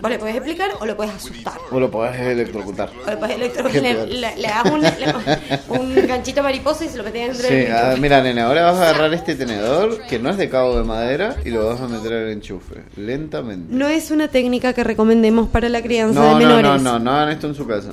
Vos 0.00 0.10
le 0.10 0.18
podés 0.18 0.36
explicar 0.36 0.70
o 0.80 0.86
lo 0.86 0.96
podés 0.96 1.12
asustar. 1.12 1.58
O 1.70 1.78
lo 1.78 1.90
podés 1.90 2.18
electrocutar. 2.20 2.90
O 3.06 3.10
le 3.10 3.16
podés 3.16 3.36
electro- 3.36 3.68
Qué 3.70 3.80
le, 3.80 4.06
le- 4.06 4.36
le 4.36 4.48
das 4.48 4.64
un, 4.72 4.80
le- 4.80 5.78
un 6.00 6.06
ganchito 6.06 6.42
mariposa 6.42 6.84
y 6.84 6.88
se 6.88 6.96
lo 6.98 7.04
metés 7.04 7.28
dentro 7.28 7.48
Sí, 7.48 7.54
del 7.54 7.72
ah, 7.72 7.80
enchufe. 7.88 8.00
mira, 8.00 8.22
nene, 8.22 8.40
ahora 8.40 8.62
vas 8.70 8.76
a 8.80 8.88
agarrar 8.90 9.12
este 9.14 9.34
tenedor 9.34 10.00
que 10.08 10.18
no 10.18 10.30
es 10.30 10.36
de 10.38 10.48
cabo 10.48 10.76
de 10.78 10.84
madera 10.84 11.36
y 11.44 11.50
lo 11.50 11.66
vas 11.66 11.80
a 11.80 11.88
meter 11.88 12.12
al 12.12 12.30
enchufe, 12.30 12.82
lentamente. 12.96 13.74
No 13.74 13.86
es 13.88 14.10
una 14.10 14.28
técnica 14.28 14.72
que 14.72 14.84
recomendemos 14.84 15.48
para 15.48 15.68
la 15.68 15.82
crianza 15.82 16.18
No, 16.20 16.38
de 16.38 16.44
no, 16.44 16.56
menores. 16.56 16.82
no, 16.82 16.92
no, 16.94 16.98
no 16.98 17.10
hagan 17.12 17.30
esto 17.30 17.46
en 17.48 17.54
su 17.54 17.66
casa. 17.66 17.90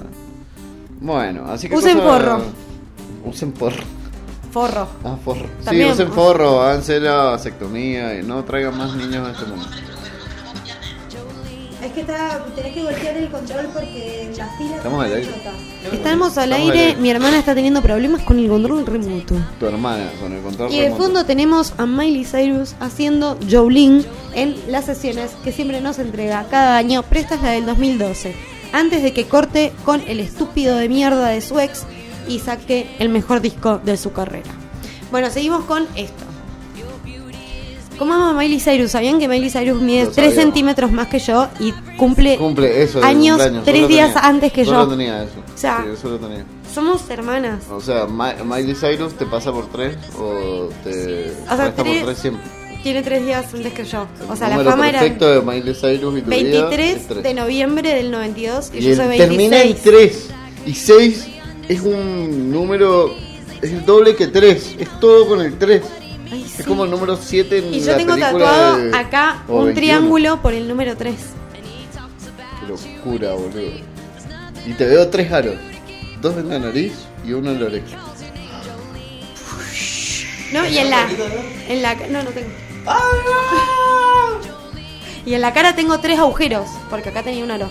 Bueno, 1.02 1.46
así 1.50 1.70
que. 1.70 1.76
Usen 1.76 1.98
cosa- 1.98 2.10
forro. 2.20 2.44
Usen 3.26 3.52
porro. 3.52 3.84
Forro. 4.52 4.88
Ah, 5.04 5.16
forro. 5.24 5.46
También, 5.64 5.88
sí, 5.90 5.94
usen 5.94 6.12
forro, 6.12 6.62
háganse 6.62 7.00
la 7.00 7.16
vasectomía 7.26 8.20
y 8.20 8.24
no 8.24 8.44
traigan 8.44 8.78
más 8.78 8.96
niños 8.96 9.28
a 9.28 9.32
este 9.32 9.46
mundo. 9.46 9.66
Es 11.84 11.94
que 11.94 12.02
está, 12.02 12.44
tenés 12.56 12.74
que 12.74 12.84
golpear 12.84 13.16
el 13.16 13.30
control 13.30 13.68
porque 13.74 14.30
pilas 14.34 14.78
Estamos 14.78 15.06
al 15.06 15.14
aire. 15.14 15.30
Estamos 15.94 16.38
al 16.38 16.52
Estamos 16.52 16.70
aire, 16.72 16.80
aire. 16.88 16.96
mi 17.02 17.10
hermana 17.10 17.40
está 17.40 17.56
teniendo 17.56 17.82
problemas 17.82 18.22
con 18.24 18.38
el 18.38 18.50
control 18.50 18.86
remoto. 18.86 19.36
Tu 19.62 19.66
hermana 19.66 20.12
con 20.20 20.34
el 20.34 20.42
control 20.42 20.74
Y 20.74 20.78
de 20.78 20.84
remoto. 20.86 21.04
fondo 21.04 21.26
tenemos 21.26 21.74
a 21.78 21.86
Miley 21.86 22.26
Cyrus 22.26 22.76
haciendo 22.82 23.38
Jolene 23.50 24.04
en 24.34 24.58
las 24.68 24.86
sesiones 24.86 25.32
que 25.44 25.54
siempre 25.54 25.80
nos 25.80 26.00
entrega 26.00 26.46
cada 26.52 26.76
año, 26.76 27.02
pero 27.08 27.22
esta 27.22 27.36
es 27.36 27.42
la 27.44 27.52
del 27.52 27.66
2012, 27.66 28.36
antes 28.74 29.02
de 29.02 29.14
que 29.14 29.28
corte 29.30 29.72
con 29.86 30.02
el 30.06 30.20
estúpido 30.20 30.76
de 30.76 30.90
mierda 30.90 31.30
de 31.30 31.40
su 31.40 31.62
ex 31.62 31.86
y 32.30 32.40
saque 32.40 32.96
el 33.00 33.10
mejor 33.10 33.42
disco 33.42 33.80
de 33.84 33.98
su 33.98 34.14
carrera. 34.14 34.50
Bueno, 35.12 35.30
seguimos 35.30 35.66
con 35.66 35.86
esto. 35.96 36.24
¿Cómo 37.98 38.14
amo 38.14 38.26
a 38.28 38.34
Miley 38.34 38.62
Cyrus? 38.62 38.92
¿Sabían 38.92 39.20
que 39.20 39.28
Miley 39.28 39.50
Cyrus 39.50 39.82
mide 39.82 40.06
Lo 40.06 40.12
3 40.12 40.16
sabíamos. 40.16 40.36
centímetros 40.44 40.92
más 40.94 41.08
que 41.08 41.20
yo 41.20 41.50
y 41.60 41.74
cumple, 41.98 42.38
Cumple 42.38 42.82
eso. 42.82 43.02
de 43.02 43.06
años, 43.06 43.36
cumpleaños, 43.36 43.66
tres 43.66 43.76
solo 43.78 43.88
días 43.90 44.14
tenía- 44.14 44.30
antes 44.30 44.54
que 44.54 44.64
solo 44.66 44.84
yo? 44.84 44.88
tenía 44.92 45.24
eso. 45.24 45.34
O 45.54 45.58
sea, 45.58 45.84
Sí, 45.84 45.90
eso 46.00 46.10
lo 46.10 46.18
tenía. 46.18 46.46
Somos 46.74 47.10
hermanas. 47.10 47.64
O 47.70 47.82
sea, 47.82 48.06
Ma- 48.06 48.36
Miley 48.46 48.74
Cyrus 48.76 49.16
te 49.16 49.26
pasa 49.26 49.52
por 49.52 49.68
tres 49.70 49.98
o 50.18 50.70
te 50.86 51.32
O 51.44 51.46
sea, 51.48 51.58
resta 51.58 51.84
tres- 51.84 51.98
por 51.98 52.06
tres 52.14 52.18
siempre. 52.20 52.44
Tiene 52.84 53.04
tres 53.04 53.26
días 53.26 53.54
antes 53.54 53.74
que 53.74 53.84
yo. 53.84 54.08
O 54.30 54.36
sea, 54.38 54.48
la 54.48 54.56
número 54.56 54.72
fama 54.72 54.88
era 54.88 55.00
perfecto 55.02 55.28
de 55.28 55.42
Miley 55.42 55.74
Cyrus 55.76 56.20
y 56.20 56.22
tu 56.22 56.30
vida 56.30 56.36
es 56.38 56.44
23 56.44 57.08
tres. 57.10 57.24
de 57.24 57.34
noviembre 57.34 57.94
del 57.96 58.12
92 58.12 58.72
y, 58.74 58.78
Y 58.78 58.82
yo 58.82 58.96
soy 58.96 59.18
termina 59.18 59.58
en 59.58 59.64
26. 59.76 59.84
3. 59.84 60.30
Y 60.66 60.74
6 60.74 61.28
es 61.70 61.80
un 61.82 62.52
número. 62.52 63.16
Es 63.62 63.72
el 63.72 63.86
doble 63.86 64.16
que 64.16 64.28
3. 64.28 64.76
Es 64.80 65.00
todo 65.00 65.28
con 65.28 65.42
el 65.42 65.58
3. 65.58 65.82
Ay, 66.32 66.44
sí. 66.48 66.56
Es 66.62 66.66
como 66.68 66.84
el 66.86 66.92
número 66.92 67.18
7 67.22 67.58
en 67.60 67.74
Y 67.74 67.80
yo 67.80 67.92
la 67.94 67.98
tengo 67.98 68.18
tatuado 68.18 68.78
de- 68.78 68.96
acá 68.98 69.44
un 69.48 69.66
21. 69.66 69.74
triángulo 69.76 70.42
por 70.42 70.54
el 70.54 70.68
número 70.68 70.96
3. 70.98 71.16
Qué 71.54 72.68
locura, 72.68 73.34
boludo. 73.34 73.72
Y 74.66 74.74
te 74.74 74.86
veo 74.86 75.08
tres 75.10 75.32
aros. 75.32 75.56
Dos 76.22 76.36
en 76.38 76.50
la 76.50 76.60
nariz 76.60 76.94
y 77.26 77.32
uno 77.34 77.52
en 77.52 77.60
la 77.62 77.66
oreja. 77.68 77.98
¿No? 80.52 80.66
Y 80.68 80.78
en 80.78 80.90
la. 80.90 81.08
En 81.68 81.82
la 81.82 81.96
no, 81.96 82.24
no 82.24 82.30
tengo. 82.32 82.50
Y 85.26 85.34
en 85.36 85.42
la 85.42 85.54
cara 85.54 85.76
tengo 85.76 86.00
tres 86.00 86.18
agujeros, 86.18 86.68
porque 86.90 87.10
acá 87.10 87.22
tenía 87.22 87.44
un 87.44 87.52
aro. 87.52 87.70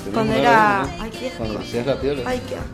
¿Tenés 0.00 0.14
Cuando 0.14 0.32
era. 0.34 0.82
vez, 0.82 0.96
no? 0.98 1.02
Ay, 1.04 1.10
qué 1.10 1.26
asco. 1.28 1.38
Cuando 1.38 1.58
hacías 1.60 1.86
la 1.86 2.00
piola. 2.00 2.22
Ay, 2.26 2.42
qué 2.48 2.54
asco. 2.56 2.68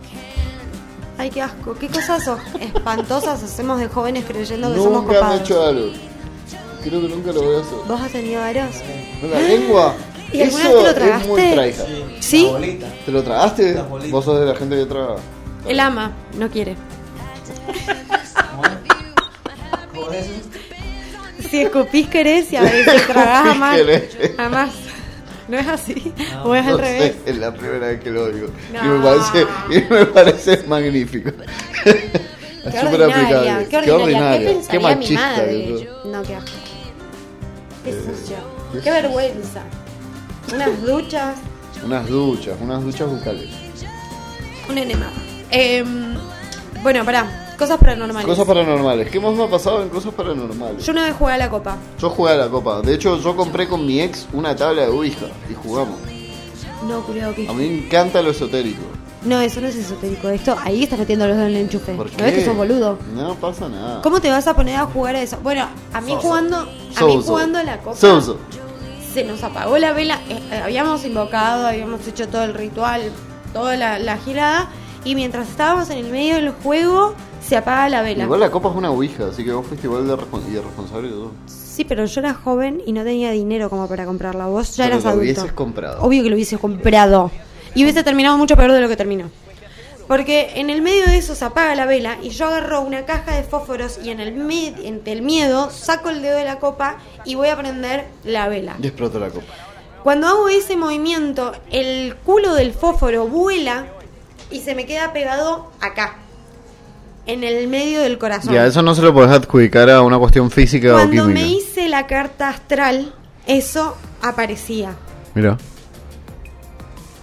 Ay, 1.19 1.29
qué 1.29 1.41
asco. 1.41 1.73
¿Qué 1.75 1.87
cosas 1.87 2.29
espantosas 2.59 3.43
hacemos 3.43 3.79
de 3.79 3.87
jóvenes 3.87 4.25
creyendo 4.25 4.69
que 4.73 4.77
somos 4.77 5.03
Nunca 5.03 5.11
me 5.11 5.17
he 5.17 5.19
copados? 5.21 5.41
hecho 5.41 5.65
algo. 5.65 5.91
Creo 6.83 7.01
que 7.01 7.07
nunca 7.09 7.31
lo 7.33 7.41
voy 7.41 7.55
a 7.55 7.59
hacer. 7.59 7.77
¿Vos 7.87 8.01
has 8.01 8.11
tenido 8.11 8.41
varios? 8.41 8.69
¿No 9.21 9.27
la 9.27 9.39
lengua? 9.41 9.95
¿Y 10.31 10.41
alguna 10.41 10.63
Eso 10.63 10.83
vez 10.83 10.93
te 10.95 10.99
lo 11.05 11.13
es 11.15 11.27
muy. 11.27 11.41
¿Sí? 12.21 12.43
La 12.45 12.51
bolita. 12.51 12.87
¿Te 13.05 13.11
lo 13.11 13.23
tragaste? 13.23 13.81
Vos 14.11 14.25
sos 14.25 14.39
de 14.39 14.45
la 14.45 14.55
gente 14.55 14.75
que 14.75 14.85
traga. 14.85 15.15
Él 15.67 15.79
ama, 15.79 16.11
no 16.37 16.49
quiere. 16.49 16.75
¿Cómo 19.93 20.11
es? 20.11 20.27
Si 21.49 21.61
escupís 21.61 22.09
querés 22.09 22.51
y 22.51 22.57
a 22.57 22.61
veces 22.61 23.07
tragás 23.07 23.47
a 23.47 23.53
más. 24.49 24.71
¿No 25.47 25.57
es 25.57 25.67
así? 25.67 26.13
No, 26.33 26.43
¿O 26.43 26.55
es 26.55 26.65
al 26.65 26.71
No 26.73 26.77
revés? 26.77 27.15
sé, 27.23 27.31
es 27.31 27.37
la 27.37 27.53
primera 27.53 27.87
vez 27.87 27.99
que 28.01 28.11
lo 28.11 28.27
digo. 28.31 28.47
No. 28.73 28.83
Y 28.83 28.87
me 28.87 28.99
parece, 29.03 29.47
y 29.69 29.93
me 29.93 30.05
parece 30.07 30.63
magnífico. 30.67 31.31
Qué 31.83 32.11
súper 32.81 33.03
aplicable. 33.03 33.67
qué 33.69 33.77
ordinaria. 33.91 34.49
¿Qué 34.61 34.67
Qué 34.69 34.79
machista. 34.79 35.37
No, 36.05 36.21
qué 36.23 36.35
asco. 36.35 36.51
Qué 37.85 37.91
sucio. 37.93 38.37
qué 38.73 38.79
Qué 38.81 38.91
vergüenza. 38.91 39.61
Unas 40.53 40.81
duchas. 40.81 41.37
Unas 41.83 42.07
duchas, 42.07 42.55
unas 42.59 42.83
duchas 42.83 43.09
bucales. 43.09 43.49
Un 44.69 44.77
enema. 44.77 45.09
Em, 45.49 46.15
bueno, 46.83 47.05
pará. 47.05 47.46
Cosas 47.57 47.77
paranormales. 47.79 48.25
Cosas 48.27 48.45
paranormales. 48.45 49.09
¿Qué 49.09 49.19
más 49.19 49.33
me 49.33 49.43
ha 49.43 49.49
pasado 49.49 49.81
en 49.81 49.89
cosas 49.89 50.13
paranormales? 50.13 50.85
Yo 50.85 50.91
una 50.91 51.05
vez 51.05 51.15
jugué 51.15 51.33
a 51.33 51.37
la 51.37 51.49
copa. 51.49 51.77
Yo 51.99 52.09
jugué 52.09 52.31
a 52.33 52.35
la 52.35 52.49
copa. 52.49 52.81
De 52.81 52.93
hecho, 52.93 53.19
yo 53.19 53.35
compré 53.35 53.67
con 53.67 53.85
mi 53.85 53.99
ex 54.01 54.27
una 54.33 54.55
tabla 54.55 54.83
de 54.83 54.89
Ouija 54.89 55.25
y 55.49 55.53
jugamos. 55.55 55.97
No, 56.87 57.01
cuidado 57.01 57.33
que. 57.33 57.47
A 57.47 57.53
mí 57.53 57.67
me 57.67 57.85
encanta 57.85 58.21
lo 58.21 58.29
esotérico. 58.31 58.83
No, 59.23 59.41
eso 59.41 59.59
no 59.59 59.67
es 59.67 59.75
esotérico. 59.75 60.29
Esto, 60.29 60.55
ahí 60.63 60.83
estás 60.83 60.99
metiendo 60.99 61.27
los 61.27 61.35
dedos 61.35 61.49
en 61.49 61.55
el 61.55 61.61
enchufe. 61.63 61.93
¿Por 61.93 62.11
¿No 62.11 62.17
ves 62.23 62.33
que 62.35 62.45
sos 62.45 62.55
boludo? 62.55 62.99
No 63.15 63.33
pasa 63.35 63.67
nada. 63.67 64.01
¿Cómo 64.03 64.21
te 64.21 64.29
vas 64.29 64.47
a 64.47 64.55
poner 64.55 64.75
a 64.75 64.85
jugar 64.85 65.15
a 65.15 65.21
eso? 65.21 65.37
Bueno, 65.41 65.67
a 65.91 66.01
mí 66.01 66.15
jugando, 66.21 66.57
a 66.59 66.65
mí 66.65 67.13
Soso. 67.13 67.21
jugando 67.23 67.61
la 67.63 67.79
copa, 67.79 67.97
se 67.97 69.23
nos 69.23 69.43
apagó 69.43 69.79
la 69.79 69.93
vela. 69.93 70.19
eh, 70.29 70.39
eh, 70.51 70.61
habíamos 70.63 71.03
invocado, 71.03 71.65
habíamos 71.65 72.07
hecho 72.07 72.27
todo 72.27 72.43
el 72.43 72.53
ritual, 72.53 73.01
toda 73.51 73.75
la, 73.75 73.97
la 73.97 74.17
girada, 74.17 74.69
y 75.03 75.15
mientras 75.15 75.49
estábamos 75.49 75.89
en 75.89 75.97
el 75.97 76.11
medio 76.11 76.35
del 76.35 76.51
juego, 76.51 77.15
se 77.47 77.57
apaga 77.57 77.89
la 77.89 78.01
vela. 78.01 78.23
Igual 78.25 78.39
la 78.39 78.51
copa 78.51 78.69
es 78.69 78.75
una 78.75 78.91
Ouija, 78.91 79.27
así 79.31 79.43
que 79.43 79.51
vos 79.51 79.65
fuiste 79.65 79.87
igual 79.87 80.07
de 80.07 80.15
respon- 80.15 80.47
irresponsable 80.51 81.07
de 81.07 81.13
todo. 81.13 81.31
Sí, 81.45 81.85
pero 81.85 82.05
yo 82.05 82.19
era 82.21 82.33
joven 82.33 82.81
y 82.85 82.91
no 82.93 83.03
tenía 83.03 83.31
dinero 83.31 83.69
como 83.69 83.87
para 83.87 84.05
comprarla. 84.05 84.47
Vos 84.47 84.75
ya 84.75 84.85
Pero 84.85 84.95
eras 84.95 85.03
lo 85.03 85.09
adulto. 85.11 85.23
hubieses 85.23 85.53
comprado. 85.53 86.01
Obvio 86.01 86.23
que 86.23 86.29
lo 86.29 86.35
hubiese 86.35 86.57
comprado. 86.57 87.31
Y 87.75 87.83
hubiese 87.83 88.03
terminado 88.03 88.37
mucho 88.37 88.55
peor 88.57 88.71
de 88.71 88.81
lo 88.81 88.87
que 88.89 88.95
terminó. 88.97 89.29
Porque 90.07 90.51
en 90.55 90.69
el 90.69 90.81
medio 90.81 91.05
de 91.05 91.17
eso 91.17 91.35
se 91.35 91.43
apaga 91.45 91.75
la 91.75 91.85
vela 91.85 92.17
y 92.23 92.29
yo 92.29 92.47
agarro 92.47 92.81
una 92.81 93.05
caja 93.05 93.35
de 93.35 93.43
fósforos 93.43 93.99
y 94.01 94.09
en 94.09 94.21
el, 94.21 94.29
entre 94.83 95.11
el 95.13 95.21
miedo 95.21 95.69
saco 95.69 96.09
el 96.09 96.21
dedo 96.21 96.37
de 96.37 96.45
la 96.45 96.59
copa 96.59 96.97
y 97.25 97.35
voy 97.35 97.49
a 97.49 97.57
prender 97.57 98.05
la 98.23 98.47
vela. 98.47 98.77
Y 98.81 98.87
la 98.87 98.91
copa. 99.29 99.45
Cuando 100.03 100.27
hago 100.27 100.47
ese 100.47 100.77
movimiento, 100.77 101.51
el 101.71 102.15
culo 102.23 102.53
del 102.53 102.71
fósforo 102.73 103.27
vuela 103.27 103.87
y 104.49 104.61
se 104.61 104.75
me 104.75 104.85
queda 104.85 105.11
pegado 105.11 105.71
acá, 105.81 106.15
en 107.27 107.43
el 107.43 107.67
medio 107.67 108.01
del 108.01 108.17
corazón. 108.17 108.53
Ya, 108.53 108.65
eso 108.65 108.81
no 108.81 108.95
se 108.95 109.01
lo 109.01 109.13
podés 109.13 109.31
adjudicar 109.31 109.89
a 109.89 110.01
una 110.01 110.17
cuestión 110.17 110.49
física 110.49 110.89
o 110.89 110.93
Cuando 110.93 111.11
química. 111.11 111.39
me 111.39 111.47
hice 111.47 111.87
la 111.89 112.07
carta 112.07 112.49
astral, 112.49 113.13
eso 113.45 113.95
aparecía. 114.21 114.95
Mira. 115.35 115.57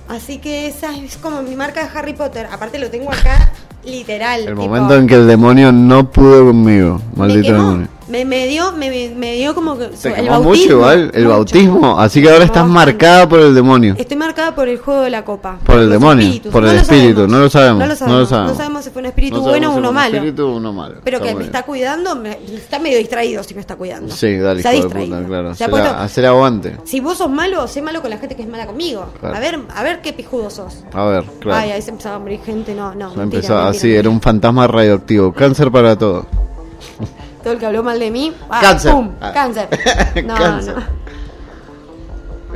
Así 0.08 0.38
que 0.38 0.66
esa 0.66 0.94
es 0.94 1.16
como 1.16 1.42
mi 1.42 1.56
marca 1.56 1.82
de 1.82 1.98
Harry 1.98 2.12
Potter. 2.12 2.46
Aparte 2.52 2.78
lo 2.78 2.90
tengo 2.90 3.10
acá 3.10 3.52
literal. 3.84 4.40
El 4.40 4.46
tipo, 4.48 4.62
momento 4.68 4.96
en 4.96 5.06
que 5.06 5.14
el 5.14 5.26
demonio 5.26 5.72
no 5.72 6.10
pudo 6.10 6.46
conmigo. 6.46 7.00
Maldito 7.16 7.54
demonio. 7.54 7.88
Me, 8.08 8.24
me 8.26 8.46
dio, 8.46 8.70
me, 8.72 9.10
me 9.16 9.34
dio 9.34 9.54
como 9.54 9.78
que 9.78 9.86
Te 9.86 10.08
el 10.20 10.28
bautismo, 10.28 10.40
mucho 10.42 10.70
igual, 10.72 11.10
el 11.14 11.22
mucho. 11.24 11.28
bautismo. 11.36 11.98
Así 12.00 12.20
que 12.20 12.30
ahora 12.30 12.44
estás 12.44 12.66
marcada 12.66 13.26
por 13.28 13.40
el 13.40 13.54
demonio. 13.54 13.94
Estoy 13.96 14.16
marcada 14.18 14.54
por 14.54 14.68
el 14.68 14.78
juego 14.78 15.00
de 15.02 15.10
la 15.10 15.24
copa. 15.24 15.58
Por 15.64 15.78
el 15.78 15.88
demonio, 15.88 16.24
espíritus. 16.26 16.52
por 16.52 16.64
el 16.66 16.74
lo 16.74 16.80
espíritu, 16.82 17.26
no 17.26 17.38
lo 17.38 17.48
sabemos, 17.48 17.78
No 17.78 17.86
lo 17.86 17.92
no 17.92 17.96
sabemos. 17.96 18.20
lo 18.20 18.26
sabemos. 18.26 18.50
No 18.52 18.56
sabemos 18.58 18.84
si 18.84 18.90
fue 18.90 19.00
un 19.00 19.06
espíritu 19.06 19.36
No 19.36 19.42
bueno 19.42 19.72
o 19.72 19.76
uno 19.78 19.88
un 19.88 19.94
malo. 19.94 20.16
espíritu 20.16 20.46
uno 20.48 20.72
malo. 20.72 20.96
Pero 21.02 21.16
Está 21.16 21.28
que 21.28 21.34
me 21.34 21.44
está 21.44 21.62
cuidando, 21.62 22.14
me- 22.16 22.38
está 22.54 22.78
medio 22.78 22.98
distraído 22.98 23.42
si 23.42 23.54
me 23.54 23.60
está 23.60 23.76
cuidando. 23.76 24.14
Sí, 24.14 24.36
dale, 24.36 24.62
de 24.62 24.70
distraído. 24.70 24.90
puta, 25.16 25.24
claro. 25.26 25.54
Se 25.54 25.68
puesto- 25.68 25.90
hacer 25.90 26.26
aguante. 26.26 26.76
Si 26.84 27.00
vos 27.00 27.16
sos 27.16 27.30
malo, 27.30 27.66
sé 27.68 27.80
malo 27.80 28.02
con 28.02 28.10
la 28.10 28.18
gente 28.18 28.36
que 28.36 28.42
es 28.42 28.48
mala 28.48 28.66
conmigo. 28.66 29.06
Claro. 29.18 29.34
A 29.36 29.40
ver, 29.40 29.58
a 29.74 29.82
ver 29.82 30.02
qué 30.02 30.12
pijudo 30.12 30.50
sos. 30.50 30.84
A 30.92 31.04
ver, 31.06 31.24
claro. 31.40 31.58
Ay, 31.58 31.70
ahí 31.70 31.80
se 31.82 31.90
empezaba 31.90 32.16
a 32.16 32.18
morir 32.18 32.40
gente, 32.44 32.74
no, 32.74 32.94
no. 32.94 33.06
Mentira, 33.14 33.24
mentira, 33.24 33.68
así, 33.68 33.78
mentira. 33.86 33.98
era 34.00 34.10
un 34.10 34.20
fantasma 34.20 34.66
radioactivo. 34.66 35.32
Cáncer 35.32 35.70
para 35.70 35.96
todo. 35.96 36.26
Todo 37.44 37.52
el 37.52 37.58
que 37.60 37.66
habló 37.66 37.82
mal 37.84 37.98
de 38.00 38.10
mí, 38.10 38.32
ah, 38.50 38.58
Cáncer. 38.60 38.92
¡pum! 38.92 39.10
Ah. 39.20 39.30
Cáncer. 39.32 39.68
No, 40.24 40.34
Cáncer. 40.34 40.74
no. 40.76 41.04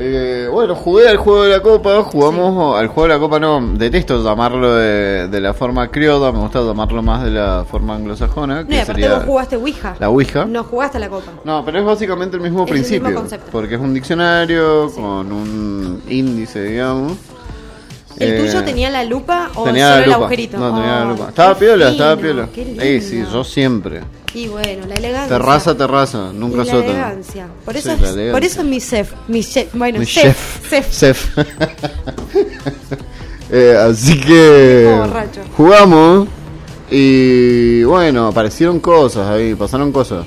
Eh, 0.01 0.49
bueno, 0.53 0.77
jugué 0.77 1.09
al 1.09 1.17
juego 1.17 1.43
de 1.43 1.51
la 1.51 1.61
copa, 1.61 2.05
jugamos 2.05 2.79
al 2.79 2.87
juego 2.87 3.09
de 3.09 3.15
la 3.15 3.19
copa, 3.21 3.41
no, 3.41 3.61
detesto 3.75 4.23
llamarlo 4.23 4.77
de, 4.77 5.27
de 5.27 5.41
la 5.41 5.55
forma 5.55 5.89
crioda, 5.91 6.31
me 6.31 6.39
gusta 6.39 6.61
llamarlo 6.61 7.03
más 7.03 7.25
de 7.25 7.31
la 7.33 7.65
forma 7.69 7.97
anglosajona, 7.97 8.63
No, 8.63 8.69
que 8.69 8.75
y 8.77 8.79
aparte 8.79 9.03
sería 9.03 9.17
vos 9.17 9.25
jugaste 9.25 9.57
Ouija. 9.57 9.97
la 9.99 10.09
Ouija. 10.09 10.45
No 10.45 10.63
jugaste 10.63 10.99
a 10.99 11.01
la 11.01 11.09
copa. 11.09 11.33
No, 11.45 11.65
pero 11.65 11.81
es 11.81 11.85
básicamente 11.85 12.37
el 12.37 12.43
mismo 12.43 12.63
Es 12.65 12.71
el 12.71 12.75
mismo 12.77 12.89
principio, 12.91 13.15
concepto. 13.15 13.49
porque 13.51 13.75
es 13.75 13.81
un 13.81 13.93
diccionario 13.93 14.89
con 14.93 15.33
un 15.33 16.03
índice, 16.09 16.63
digamos. 16.63 17.15
¿El 18.19 18.35
Eh, 18.35 18.39
tuyo 18.47 18.63
tenía 18.65 18.91
la 18.91 19.03
lupa 19.03 19.51
o 19.57 19.65
tenía 19.65 19.89
solo 19.89 19.97
la 19.99 20.05
el 20.05 20.11
lupa. 20.11 20.17
agujerito? 20.19 20.59
No, 20.59 20.75
tenía 20.75 20.91
la 20.93 21.03
Ay, 21.03 21.09
lupa. 21.09 21.29
Estaba 21.31 21.55
piola, 21.57 21.89
estaba 21.91 22.17
piola. 22.17 22.49
Eh, 22.55 23.01
sí, 23.01 23.25
yo 23.33 23.43
siempre. 23.43 24.03
Y 24.35 24.47
bueno, 24.49 24.87
la 24.87 24.95
elegancia. 24.95 25.39
Terraza, 25.39 25.77
terraza, 25.77 26.31
nunca 26.35 26.63
Y 26.63 26.67
la 26.67 26.73
elegancia. 26.85 27.47
Por 27.65 27.77
eso, 27.77 27.89
Sí, 27.91 27.95
es, 27.95 28.01
elegancia. 28.11 28.33
por 28.33 28.45
eso 28.45 28.61
es 28.61 28.67
mi 28.67 28.81
chef. 28.81 29.13
Mi 29.29 29.43
chef. 29.45 29.75
Bueno, 29.75 29.99
Mi 30.01 30.07
chef. 30.07 30.69
chef. 30.69 30.91
chef. 30.99 31.37
Eh, 33.51 33.75
así 33.81 34.21
que 34.21 34.95
borracho. 34.95 35.41
jugamos 35.57 36.29
y 36.91 37.83
bueno, 37.85 38.27
aparecieron 38.27 38.79
cosas 38.79 39.27
ahí, 39.31 39.55
pasaron 39.55 39.91
cosas. 39.91 40.27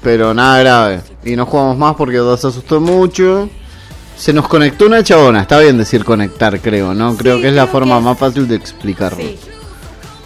Pero 0.00 0.32
nada 0.32 0.60
grave. 0.60 1.00
Y 1.24 1.34
no 1.34 1.44
jugamos 1.44 1.76
más 1.76 1.96
porque 1.96 2.18
se 2.36 2.46
asustó 2.46 2.80
mucho. 2.80 3.48
Se 4.16 4.32
nos 4.32 4.46
conectó 4.46 4.86
una 4.86 5.02
chabona, 5.02 5.40
está 5.40 5.58
bien 5.58 5.76
decir 5.76 6.04
conectar, 6.04 6.60
creo, 6.60 6.94
¿no? 6.94 7.16
Creo 7.16 7.36
Sí, 7.36 7.42
que 7.42 7.48
es 7.48 7.54
la 7.54 7.66
forma 7.66 7.96
que 7.98 8.04
más 8.04 8.16
fácil 8.16 8.46
de 8.46 8.54
explicarlo. 8.54 9.18
Sí. 9.18 9.36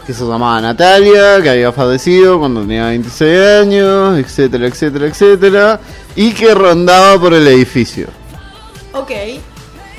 Que 0.09 0.15
se 0.15 0.25
llamaba 0.25 0.59
Natalia, 0.63 1.39
que 1.43 1.51
había 1.51 1.71
fallecido 1.71 2.39
cuando 2.39 2.63
tenía 2.63 2.87
26 2.87 3.41
años, 3.61 4.19
etcétera, 4.19 4.67
etcétera, 4.67 5.07
etcétera. 5.07 5.81
Y 6.17 6.33
que 6.33 6.55
rondaba 6.55 7.21
por 7.21 7.35
el 7.35 7.47
edificio. 7.47 8.07
Ok. 8.95 9.11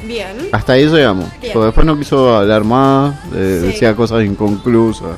Bien. 0.08 0.50
Hasta 0.52 0.74
ahí 0.74 0.88
llegamos. 0.88 1.30
Bien. 1.39 1.54
Porque 1.54 1.65
después 1.67 1.86
no 1.86 1.95
quiso 2.00 2.36
hablar 2.36 2.63
más, 2.63 3.13
eh, 3.36 3.60
Sí. 3.62 3.67
decía 3.67 3.95
cosas 3.95 4.24
inconclusas. 4.26 5.12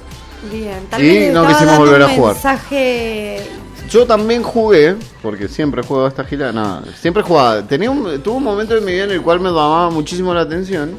Bien. 0.52 0.86
Tal 0.90 1.02
Y 1.02 1.08
vez 1.20 1.34
no 1.34 1.48
quisimos 1.48 1.78
volver 1.78 2.02
a 2.02 2.10
jugar. 2.10 2.34
mensaje. 2.34 3.42
Yo 3.90 4.06
también 4.06 4.44
jugué, 4.44 4.98
porque 5.22 5.48
siempre 5.48 5.84
juego 5.84 6.06
esta 6.08 6.26
gira, 6.26 6.52
nada, 6.52 6.84
siempre 7.00 7.24
jugaba. 7.24 7.62
Tenía 7.66 7.90
un, 7.90 8.22
tuve 8.22 8.36
un 8.36 8.44
momento 8.44 8.76
en 8.76 8.84
mi 8.84 8.92
vida 8.92 9.06
en 9.06 9.12
el 9.12 9.22
cual 9.22 9.40
me 9.40 9.48
llamaba 9.50 9.90
muchísimo 9.90 10.34
la 10.34 10.42
atención. 10.42 10.92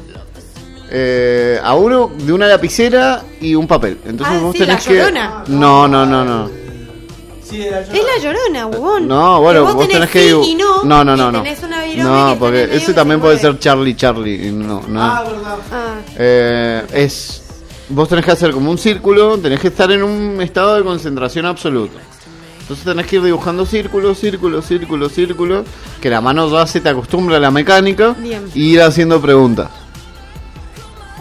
Eh, 0.95 1.59
a 1.63 1.73
uno 1.73 2.11
de 2.15 2.31
una 2.31 2.45
lapicera 2.47 3.23
y 3.41 3.55
un 3.55 3.65
papel. 3.67 3.97
Entonces 4.05 4.37
Ah, 4.39 4.43
vos 4.43 4.53
sí, 4.53 4.59
tenés 4.59 4.85
la 4.85 4.91
que. 4.91 4.97
Llorona. 4.99 5.43
No, 5.47 5.87
no, 5.87 6.05
no, 6.05 6.23
no. 6.23 6.49
Sí, 7.43 7.57
yo. 7.57 7.65
Es 7.77 7.89
la 7.89 8.23
llorona, 8.23 8.67
huevón. 8.67 9.07
No, 9.07 9.41
bueno, 9.41 9.65
Que 9.67 9.73
vos, 9.73 9.87
tenés, 9.87 10.09
que 10.09 10.29
y 10.29 10.55
no. 10.55 10.83
No, 10.83 11.03
no, 11.03 11.15
no, 11.17 11.31
no. 11.31 11.41
Tenés 11.43 11.63
una 11.63 11.83
virome 11.83 11.95
que 11.97 12.03
No, 12.03 12.35
porque 12.39 12.63
ese 12.75 12.85
que 12.87 12.93
también 12.93 13.19
puede 13.19 13.37
ser 13.39 13.57
Charlie 13.59 13.95
Charlie. 13.95 14.47
y 14.47 14.51
No, 14.51 14.81
no. 14.87 15.01
Ah, 15.01 15.23
verdad. 15.23 15.57
Ah, 15.71 15.95
Eh, 16.15 16.83
es 16.93 17.39
vos 17.89 18.07
tenés 18.09 18.23
que 18.25 18.31
hacer 18.31 18.51
como 18.51 18.71
un 18.71 18.77
círculo, 18.77 19.37
tenés 19.37 19.59
que 19.59 19.67
estar 19.67 19.91
en 19.91 20.03
un 20.03 20.41
estado 20.41 20.75
de 20.75 20.83
concentración 20.83 21.45
absoluta. 21.45 21.99
Entonces 22.61 22.85
tenés 22.85 23.05
que 23.07 23.17
ir 23.17 23.21
dibujando 23.23 23.65
círculos, 23.65 24.17
círculos, 24.17 24.65
círculos, 24.65 25.11
círculos, 25.11 25.65
que 26.01 26.09
la 26.09 26.21
mano 26.21 26.49
ya 26.49 26.65
se 26.65 26.79
te 26.79 26.89
acostumbra 26.89 27.35
a 27.37 27.39
la 27.39 27.51
mecánica 27.51 28.15
Bien. 28.17 28.45
y 28.55 28.69
ir 28.73 28.81
haciendo 28.81 29.19
preguntas. 29.21 29.69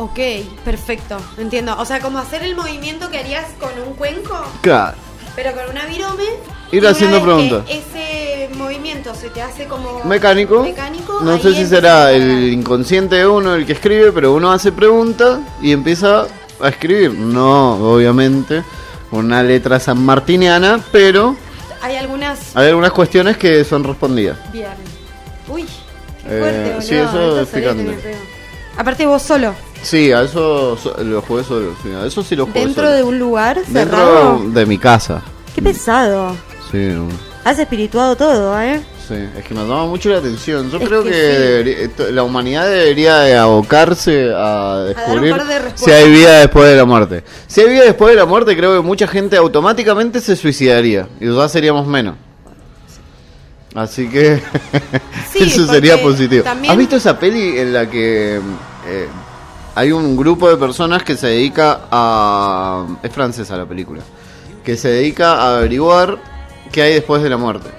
Ok, 0.04 0.18
perfecto. 0.64 1.16
Entiendo. 1.38 1.76
O 1.78 1.84
sea, 1.84 2.00
como 2.00 2.18
hacer 2.18 2.42
el 2.42 2.54
movimiento 2.56 3.10
que 3.10 3.18
harías 3.18 3.46
con 3.60 3.70
un 3.86 3.94
cuenco, 3.94 4.36
Claro. 4.60 4.96
pero 5.36 5.52
con 5.52 5.70
una 5.70 5.84
virome. 5.86 6.24
Ir 6.70 6.86
haciendo 6.86 7.22
preguntas. 7.22 7.64
Ese 7.68 8.48
movimiento 8.56 9.14
se 9.14 9.28
te 9.30 9.42
hace 9.42 9.66
como. 9.66 10.02
Mecánico. 10.04 10.62
Mecánico. 10.62 11.20
No 11.22 11.38
sé 11.38 11.54
si 11.54 11.66
será 11.66 12.12
el 12.12 12.52
inconsciente 12.52 13.16
de 13.16 13.26
uno 13.26 13.54
el 13.54 13.66
que 13.66 13.72
escribe, 13.74 14.10
pero 14.12 14.32
uno 14.32 14.50
hace 14.52 14.72
preguntas 14.72 15.40
y 15.60 15.72
empieza 15.72 16.26
a 16.60 16.68
escribir. 16.68 17.12
No, 17.12 17.74
obviamente, 17.92 18.62
una 19.10 19.42
letra 19.42 19.78
sanmartiniana, 19.80 20.80
pero 20.90 21.36
Hay 21.82 21.96
algunas. 21.96 22.56
hay 22.56 22.68
algunas 22.68 22.92
cuestiones 22.92 23.36
que 23.36 23.64
son 23.64 23.84
respondidas. 23.84 24.38
Bien. 24.50 24.68
Uy, 25.48 25.64
qué 26.26 26.36
Eh, 26.36 26.38
fuerte, 26.40 26.62
boludo. 26.70 26.80
sí, 26.82 26.94
eso 26.94 27.40
es 27.42 27.48
picante. 27.48 27.98
Aparte 28.76 29.06
vos 29.06 29.22
solo, 29.22 29.54
Sí, 29.82 30.12
a 30.12 30.22
eso 30.22 30.76
so- 30.76 30.96
lo 31.02 31.20
jugué 31.22 31.44
solo. 31.44 31.74
sí, 31.82 31.90
a 31.90 32.06
eso 32.06 32.22
sí 32.22 32.36
lo 32.36 32.46
jugué 32.46 32.60
dentro 32.60 32.84
solo. 32.84 32.96
de 32.96 33.02
un 33.02 33.18
lugar 33.18 33.56
Dentro 33.66 33.98
cerrado. 33.98 34.42
de 34.50 34.66
mi 34.66 34.78
casa. 34.78 35.22
Qué 35.54 35.60
pesado. 35.62 36.34
Sí. 36.70 36.88
Has 37.44 37.58
espirituado 37.58 38.14
todo, 38.16 38.58
¿eh? 38.60 38.80
Sí, 39.08 39.14
es 39.36 39.44
que 39.44 39.52
me 39.52 39.60
llama 39.62 39.84
mucho 39.86 40.08
la 40.10 40.18
atención. 40.18 40.70
Yo 40.70 40.78
Es 40.78 40.88
creo 40.88 41.02
que 41.02 41.10
que, 41.10 41.14
sí. 41.16 41.20
debería- 41.42 41.78
esto- 41.78 42.10
la 42.12 42.22
humanidad 42.22 42.70
debería 42.70 43.18
de 43.18 43.36
abocarse 43.36 44.30
a 44.34 44.84
descubrir 44.86 45.36
par 45.36 45.46
de 45.46 45.60
si 45.74 45.90
hay 45.90 46.08
vida 46.10 46.38
después 46.38 46.70
de 46.70 46.76
la 46.76 46.84
muerte. 46.84 47.24
Si 47.48 47.60
hay 47.60 47.68
vida 47.68 47.82
después 47.82 48.10
de 48.14 48.16
la 48.20 48.26
muerte, 48.26 48.56
creo 48.56 48.74
que 48.76 48.80
mucha 48.86 49.08
gente 49.08 49.36
automáticamente 49.36 50.20
se 50.20 50.36
suicidaría 50.36 51.08
y 51.20 51.34
ya 51.34 51.48
seríamos 51.48 51.86
menos. 51.86 52.14
Así 53.74 54.08
que 54.08 54.40
Sí, 55.32 55.44
eso 55.44 55.66
sería 55.66 56.00
positivo. 56.00 56.42
también- 56.44 56.72
¿Has 56.72 56.78
visto 56.78 56.96
esa 56.96 57.18
peli 57.18 57.58
en 57.58 57.72
la 57.72 57.88
que 57.88 58.36
eh, 58.86 59.08
hay 59.74 59.92
un 59.92 60.16
grupo 60.16 60.48
de 60.50 60.56
personas 60.56 61.02
que 61.02 61.16
se 61.16 61.28
dedica 61.28 61.80
a... 61.90 62.84
Es 63.02 63.10
francesa 63.12 63.56
la 63.56 63.64
película. 63.66 64.02
Que 64.64 64.76
se 64.76 64.88
dedica 64.88 65.34
a 65.42 65.56
averiguar 65.56 66.18
qué 66.70 66.82
hay 66.82 66.94
después 66.94 67.22
de 67.22 67.30
la 67.30 67.36
muerte. 67.38 67.70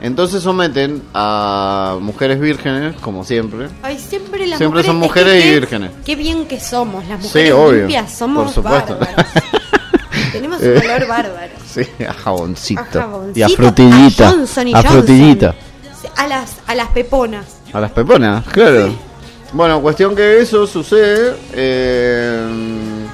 Entonces 0.00 0.42
someten 0.42 1.02
a 1.12 1.96
mujeres 2.00 2.38
vírgenes, 2.38 2.94
como 3.00 3.24
siempre. 3.24 3.68
Ay, 3.82 3.98
siempre 3.98 4.46
las 4.46 4.58
Siempre 4.58 4.84
son 4.84 4.96
es 4.96 5.00
que 5.02 5.06
mujeres 5.08 5.44
y 5.44 5.50
vírgenes. 5.50 5.90
Qué 6.04 6.14
bien 6.14 6.46
que 6.46 6.60
somos, 6.60 7.04
las 7.08 7.20
mujeres 7.20 7.52
obvio, 7.52 7.78
limpias, 7.80 8.12
somos 8.16 8.44
por 8.44 8.54
supuesto. 8.54 8.98
Tenemos 10.32 10.60
un 10.60 10.76
olor 10.76 11.06
bárbaro. 11.06 11.52
Sí, 11.68 11.82
a 12.06 12.12
jaboncito. 12.14 12.80
A 12.80 13.02
jaboncito, 13.02 13.38
y 13.38 13.42
a 13.42 13.48
frutillita. 13.48 14.28
a 14.28 14.32
Johnson 14.32 14.68
y 14.68 14.74
a 14.74 14.82
frutillita. 14.82 15.54
A 16.16 16.26
las, 16.26 16.56
a 16.66 16.74
las 16.74 16.88
peponas. 16.88 17.44
A 17.72 17.80
las 17.80 17.90
peponas, 17.92 18.44
claro. 18.46 18.94
Bueno, 19.52 19.80
cuestión 19.82 20.16
que 20.16 20.40
eso 20.40 20.66
sucede. 20.66 21.36
eh, 21.52 23.06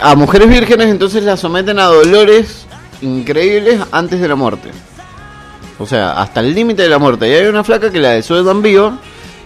a 0.00 0.14
mujeres 0.14 0.48
vírgenes 0.48 0.88
entonces 0.88 1.22
las 1.22 1.40
someten 1.40 1.78
a 1.78 1.84
dolores 1.84 2.66
increíbles 3.02 3.80
antes 3.92 4.20
de 4.20 4.28
la 4.28 4.34
muerte. 4.34 4.70
O 5.78 5.86
sea, 5.86 6.12
hasta 6.20 6.40
el 6.40 6.54
límite 6.54 6.82
de 6.82 6.88
la 6.88 6.98
muerte. 6.98 7.28
Y 7.28 7.32
hay 7.34 7.46
una 7.46 7.62
flaca 7.62 7.90
que 7.90 8.00
la 8.00 8.10
desuelvan 8.10 8.62
viva 8.62 8.98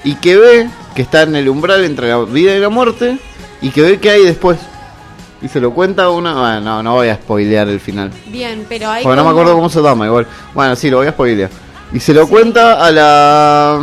y 0.05 0.15
que 0.17 0.37
ve 0.37 0.71
que 0.95 1.03
está 1.03 1.23
en 1.23 1.37
el 1.37 1.49
umbral 1.49 1.85
entre 1.85 2.09
la 2.09 2.19
vida 2.25 2.55
y 2.55 2.61
la 2.61 2.69
muerte 2.69 3.19
y 3.61 3.71
que 3.71 3.83
ve 3.83 4.01
que 4.01 4.11
hay 4.11 4.25
después. 4.25 4.59
Y 5.43 5.49
se 5.49 5.61
lo 5.61 5.73
cuenta 5.73 6.05
a 6.05 6.11
una... 6.11 6.35
Bueno, 6.35 6.61
no, 6.61 6.83
no 6.83 6.95
voy 6.95 7.09
a 7.09 7.15
spoilear 7.15 7.69
el 7.69 7.81
final. 7.81 8.11
Bien, 8.29 8.65
pero 8.69 8.91
hay 8.91 9.03
Porque 9.03 9.17
no 9.17 9.25
me 9.25 9.31
acuerdo 9.31 9.55
cómo 9.55 9.69
se 9.71 9.81
llama, 9.81 10.07
igual. 10.07 10.27
Bueno, 10.55 10.77
sí, 10.77 10.91
lo 10.91 10.99
voy 10.99 11.07
a 11.07 11.13
spoilear. 11.13 11.51
Y 11.93 11.99
se 11.99 12.15
lo 12.15 12.29
cuenta 12.29 12.85
a 12.85 12.91
la 12.93 13.75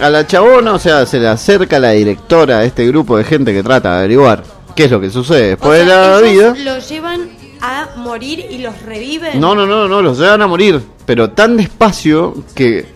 a 0.00 0.10
la 0.10 0.26
chabona, 0.26 0.72
o 0.72 0.78
sea, 0.80 1.06
se 1.06 1.20
le 1.20 1.28
acerca 1.28 1.78
la 1.78 1.90
directora 1.90 2.58
de 2.60 2.66
este 2.66 2.86
grupo 2.88 3.16
de 3.16 3.24
gente 3.24 3.52
que 3.52 3.62
trata 3.62 3.92
de 3.92 3.98
averiguar 4.00 4.42
qué 4.74 4.86
es 4.86 4.90
lo 4.90 5.00
que 5.00 5.10
sucede 5.10 5.44
O 5.44 5.48
después 5.50 5.84
sea, 5.86 6.16
de 6.16 6.22
la 6.22 6.28
ellos 6.28 6.54
vida. 6.58 6.72
lo 6.74 6.78
llevan 6.80 7.28
a 7.60 7.88
morir 7.98 8.44
y 8.50 8.58
los 8.58 8.82
reviven. 8.82 9.38
No, 9.38 9.54
no, 9.54 9.64
no, 9.66 9.86
no, 9.86 10.02
los 10.02 10.18
llegan 10.18 10.42
a 10.42 10.48
morir, 10.48 10.82
pero 11.06 11.30
tan 11.30 11.56
despacio 11.56 12.34
que 12.54 12.86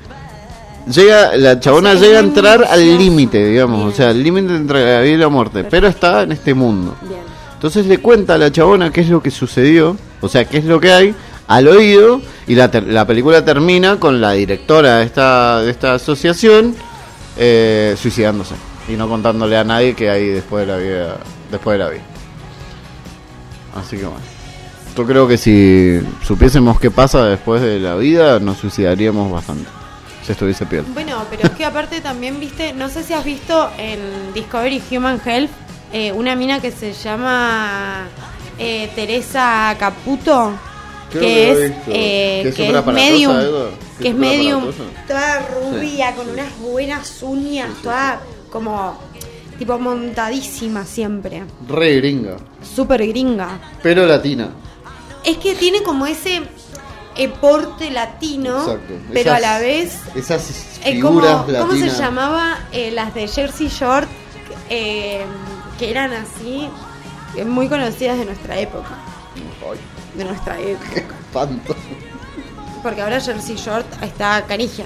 llega 0.90 1.36
la 1.36 1.60
chabona 1.60 1.94
llega 1.94 2.18
a 2.18 2.22
entrar 2.22 2.64
al 2.68 2.98
límite, 2.98 3.44
digamos, 3.46 3.78
Bien. 3.78 3.88
o 3.88 3.92
sea, 3.92 4.10
el 4.10 4.22
límite 4.22 4.56
entre 4.56 4.94
la 4.94 5.00
vida 5.02 5.14
y 5.14 5.18
la 5.18 5.28
muerte, 5.28 5.62
pero 5.62 5.86
está 5.86 6.22
en 6.22 6.32
este 6.32 6.54
mundo. 6.54 6.96
Bien. 7.02 7.20
Entonces 7.57 7.86
le 7.86 7.98
cuenta 7.98 8.34
a 8.34 8.38
la 8.38 8.52
chabona 8.52 8.92
qué 8.92 9.00
es 9.00 9.09
lo 9.09 9.22
que 9.22 9.30
sucedió, 9.30 9.96
o 10.20 10.28
sea, 10.28 10.44
qué 10.44 10.59
es 10.59 10.64
lo 10.64 10.78
que 10.80 10.92
hay 10.92 11.14
al 11.48 11.68
oído 11.68 12.20
y 12.46 12.54
la, 12.54 12.70
ter- 12.70 12.86
la 12.86 13.07
película 13.07 13.44
termina 13.44 13.98
con 13.98 14.20
la 14.20 14.32
directora 14.32 14.98
de 14.98 15.04
esta, 15.04 15.62
de 15.62 15.70
esta 15.70 15.94
asociación 15.94 16.74
eh, 17.38 17.96
suicidándose 18.00 18.54
y 18.88 18.92
no 18.92 19.09
contándole 19.09 19.57
a 19.57 19.64
nadie 19.64 19.94
que 19.94 20.11
hay 20.11 20.28
después 20.28 20.66
de 20.66 20.72
la 20.72 20.78
vida. 20.78 21.16
Después 21.50 21.78
de 21.78 21.84
la 21.84 21.90
vida. 21.90 22.02
Así 23.74 23.96
que 23.96 24.04
bueno. 24.04 24.20
Yo 24.96 25.07
creo 25.07 25.28
que 25.28 25.36
si 25.36 26.00
supiésemos 26.26 26.80
qué 26.80 26.90
pasa 26.90 27.24
después 27.26 27.61
de 27.62 27.78
la 27.78 27.96
vida, 27.96 28.38
nos 28.40 28.59
suicidaríamos 28.59 29.30
bastante. 29.30 29.68
Si 30.24 30.32
estuviese 30.32 30.66
piel. 30.66 30.84
Bueno, 30.92 31.22
pero 31.30 31.42
es 31.44 31.50
que 31.50 31.64
aparte 31.64 32.00
también 32.00 32.40
viste, 32.40 32.72
no 32.72 32.88
sé 32.88 33.02
si 33.02 33.12
has 33.12 33.24
visto 33.24 33.70
en 33.78 34.00
Discovery 34.34 34.82
Human 34.90 35.20
Health 35.24 35.50
eh, 35.93 36.12
una 36.12 36.34
mina 36.37 36.61
que 36.61 36.70
se 36.70 36.93
llama 36.93 38.07
eh, 38.59 38.91
Teresa 38.95 39.74
Caputo, 39.78 40.53
Creo 41.11 41.22
que, 41.22 41.51
es, 41.53 41.59
eh, 41.87 42.41
¿Que 42.43 42.49
es 42.49 42.55
que 42.55 42.82
medium, 42.93 43.37
Edo? 43.39 43.70
¿Que 44.01 44.09
es 44.09 44.14
medium, 44.14 44.64
toda 45.07 45.39
rubia, 45.49 46.14
con 46.14 46.28
unas 46.28 46.59
buenas 46.59 47.22
uñas, 47.22 47.70
toda 47.82 48.20
como 48.51 48.99
tipo 49.59 49.78
montadísima 49.78 50.84
siempre, 50.84 51.45
Re 51.68 51.95
gringa. 51.97 52.37
súper 52.74 53.07
gringa. 53.07 53.59
Pero 53.82 54.05
latina. 54.05 54.51
Es 55.24 55.39
que 55.39 55.55
tiene 55.55 55.82
como 55.82 56.07
ese 56.07 56.43
eh, 57.16 57.28
porte 57.28 57.91
latino, 57.91 58.59
Exacto. 58.61 58.95
pero 59.12 59.32
a 59.32 59.41
la 59.41 59.59
vez 59.61 59.99
Esas 60.14 60.78
Eh, 60.84 61.01
como- 61.01 61.20
figuras 61.20 61.61
¿Cómo 61.61 61.72
se 61.72 61.89
llamaba? 61.89 62.59
Eh, 62.72 62.91
las 62.91 63.14
de 63.14 63.26
Jersey 63.28 63.68
Short, 63.68 64.09
eh, 64.68 65.24
que 65.79 65.91
eran 65.91 66.12
así, 66.12 66.68
eh, 67.37 67.45
muy 67.45 67.68
conocidas 67.68 68.18
de 68.18 68.24
nuestra 68.24 68.59
época. 68.59 68.91
Ay, 69.70 69.79
De 70.16 70.24
nuestra 70.24 70.59
época. 70.59 70.91
qué 70.95 71.01
espanto. 71.01 71.77
Porque 72.83 73.03
ahora 73.03 73.20
Jersey 73.20 73.57
Short 73.57 73.87
está 74.03 74.45
Canigia. 74.47 74.85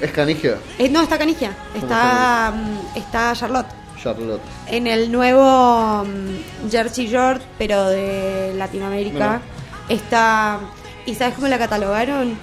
Es 0.00 0.10
canigia. 0.10 0.58
Eh, 0.78 0.88
no, 0.88 1.02
está 1.02 1.16
Canigia. 1.18 1.56
Está, 1.74 2.52
mm, 2.54 2.98
está 2.98 3.32
Charlotte. 3.34 3.68
Charlotte. 4.02 4.42
En 4.66 4.86
el 4.86 5.12
nuevo 5.12 6.04
mm, 6.04 6.70
Jersey 6.70 7.06
Short, 7.06 7.42
pero 7.58 7.88
de 7.88 8.52
Latinoamérica, 8.56 9.40
está... 9.88 10.58
¿Y 11.06 11.14
sabes 11.14 11.34
cómo 11.34 11.46
la 11.46 11.58
catalogaron? 11.58 12.36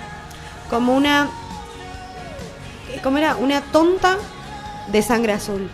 Como 0.70 0.96
una... 0.96 1.30
¿Cómo 3.04 3.18
era? 3.18 3.36
Una 3.36 3.60
tonta 3.62 4.18
de 4.88 5.02
sangre 5.02 5.34
azul. 5.34 5.70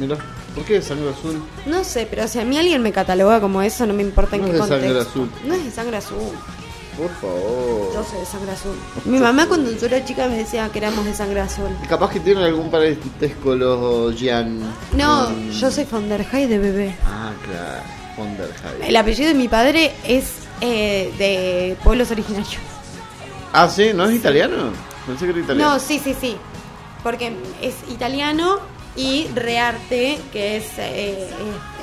Mira, 0.00 0.16
¿por 0.54 0.64
qué 0.64 0.80
sangre 0.82 1.10
azul? 1.10 1.42
No 1.66 1.84
sé, 1.84 2.06
pero 2.10 2.26
si 2.26 2.38
a 2.40 2.44
mí 2.44 2.58
alguien 2.58 2.82
me 2.82 2.90
cataloga 2.92 3.40
como 3.40 3.60
eso, 3.62 3.86
no 3.86 3.92
me 3.94 4.02
importa 4.02 4.36
en 4.36 4.42
No 4.42 4.48
qué 4.48 4.52
es 4.54 4.56
de 4.56 4.60
contexto. 4.68 4.86
sangre 4.88 5.00
azul. 5.00 5.30
No 5.46 5.54
es 5.54 5.64
de 5.64 5.70
sangre 5.70 5.96
azul. 5.98 6.18
Por 6.96 7.10
favor. 7.20 7.94
Yo 7.94 8.04
soy 8.10 8.18
de 8.20 8.26
sangre 8.26 8.52
azul. 8.52 8.74
Mi 9.04 9.18
mamá 9.18 9.46
cuando 9.46 9.70
yo 9.72 9.86
era 9.86 10.04
chica 10.04 10.26
me 10.26 10.36
decía 10.36 10.68
que 10.72 10.78
éramos 10.78 11.04
de 11.04 11.14
sangre 11.14 11.40
azul. 11.40 11.68
Capaz 11.88 12.10
que 12.10 12.20
tienen 12.20 12.42
algún 12.44 12.70
parentesco 12.70 13.54
los 13.54 14.14
Jan. 14.20 14.60
No, 14.92 15.26
con- 15.26 15.50
yo 15.50 15.70
soy 15.70 15.84
von 15.84 16.08
der 16.08 16.26
Heide, 16.32 16.58
bebé. 16.58 16.94
Ah, 17.06 17.32
claro. 17.44 17.82
Von 18.16 18.36
der 18.36 18.50
Heide. 18.64 18.88
El 18.88 18.96
apellido 18.96 19.28
de 19.28 19.34
mi 19.34 19.48
padre 19.48 19.92
es 20.06 20.24
eh, 20.60 21.12
de 21.18 21.76
pueblos 21.84 22.10
originarios. 22.10 22.56
Ah, 23.52 23.68
sí, 23.68 23.92
¿no 23.94 24.04
es 24.06 24.14
italiano? 24.16 24.70
Pensé 25.06 25.24
que 25.26 25.30
era 25.32 25.40
italiano. 25.40 25.72
No, 25.74 25.78
sí, 25.80 25.98
sí, 26.02 26.14
sí. 26.20 26.36
Porque 27.02 27.32
es 27.62 27.74
italiano 27.90 28.58
y 28.96 29.28
Rearte, 29.34 30.18
que 30.32 30.56
es, 30.56 30.64
eh, 30.78 31.28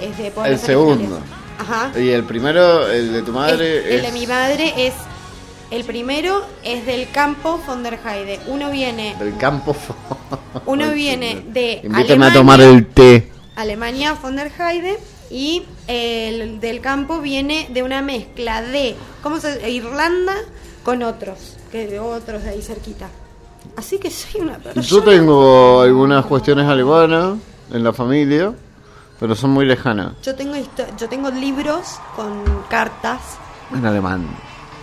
es, 0.01 0.09
es 0.09 0.17
de 0.17 0.33
El 0.45 0.59
segundo. 0.59 1.19
Ajá. 1.59 1.91
Y 1.99 2.09
el 2.09 2.23
primero, 2.23 2.89
el 2.89 3.13
de 3.13 3.21
tu 3.23 3.31
madre, 3.31 3.79
el, 3.79 3.85
el 3.87 3.95
es. 3.95 4.01
de 4.03 4.11
mi 4.19 4.27
madre 4.27 4.73
es. 4.87 4.93
El 5.69 5.83
primero 5.83 6.45
es 6.63 6.85
del 6.85 7.09
campo 7.11 7.61
von 7.65 7.83
der 7.83 7.99
Heide. 8.05 8.39
Uno 8.47 8.71
viene. 8.71 9.15
Del 9.19 9.35
campo. 9.37 9.75
Uno 10.65 10.91
viene 10.91 11.43
de 11.47 11.81
Invítame 11.83 12.03
Alemania. 12.03 12.27
a 12.27 12.33
tomar 12.33 12.61
el 12.61 12.85
té. 12.87 13.31
Alemania 13.55 14.13
von 14.13 14.35
der 14.35 14.51
Heide. 14.59 14.97
Y 15.29 15.63
el 15.87 16.61
del 16.61 16.79
campo 16.79 17.19
viene 17.19 17.67
de 17.73 17.83
una 17.83 18.01
mezcla 18.01 18.61
de. 18.61 18.95
¿Cómo 19.21 19.39
se 19.39 19.69
Irlanda 19.69 20.35
con 20.83 21.03
otros. 21.03 21.57
Que 21.71 21.85
de 21.87 21.99
otros 21.99 22.43
de 22.43 22.51
ahí 22.51 22.61
cerquita. 22.61 23.09
Así 23.78 23.99
que 23.99 24.09
soy 24.11 24.41
una 24.41 24.57
persona. 24.57 24.82
Yo 24.86 25.03
tengo 25.03 25.82
algunas 25.82 26.25
cuestiones 26.25 26.67
alemanas 26.67 27.36
en 27.71 27.84
la 27.84 27.93
familia, 27.93 28.51
pero 29.19 29.36
son 29.36 29.51
muy 29.51 29.65
lejanas. 29.65 30.13
Yo 30.23 30.36
tengo, 30.36 30.55
yo 30.97 31.07
tengo 31.07 31.30
libros 31.30 31.99
con 32.15 32.43
cartas 32.69 33.19
En 33.73 33.86
alemán. 33.86 34.28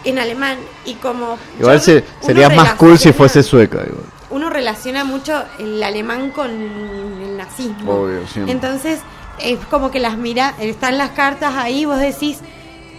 en 0.05 0.19
alemán 0.19 0.59
y 0.87 0.95
como... 0.95 1.37
Igual 1.59 1.79
yo- 1.79 1.83
se, 1.85 2.05
sería 2.21 2.49
más 2.51 2.75
cool 2.75 2.97
si 2.99 3.13
fuese 3.13 3.43
sueca. 3.43 3.79
Igual. 3.85 4.05
Uno 4.31 4.49
relaciona 4.51 5.05
mucho 5.05 5.43
el 5.59 5.83
alemán 5.83 6.31
con 6.31 6.51
el 6.51 7.37
nazismo. 7.37 7.93
Obvio, 8.03 8.27
siempre. 8.29 8.53
Entonces 8.53 9.01
es 9.41 9.59
como 9.67 9.91
que 9.91 9.99
las 10.01 10.17
mira, 10.17 10.55
están 10.61 10.99
las 10.99 11.11
cartas 11.11 11.55
ahí, 11.57 11.85
vos 11.85 11.99
decís 11.99 12.39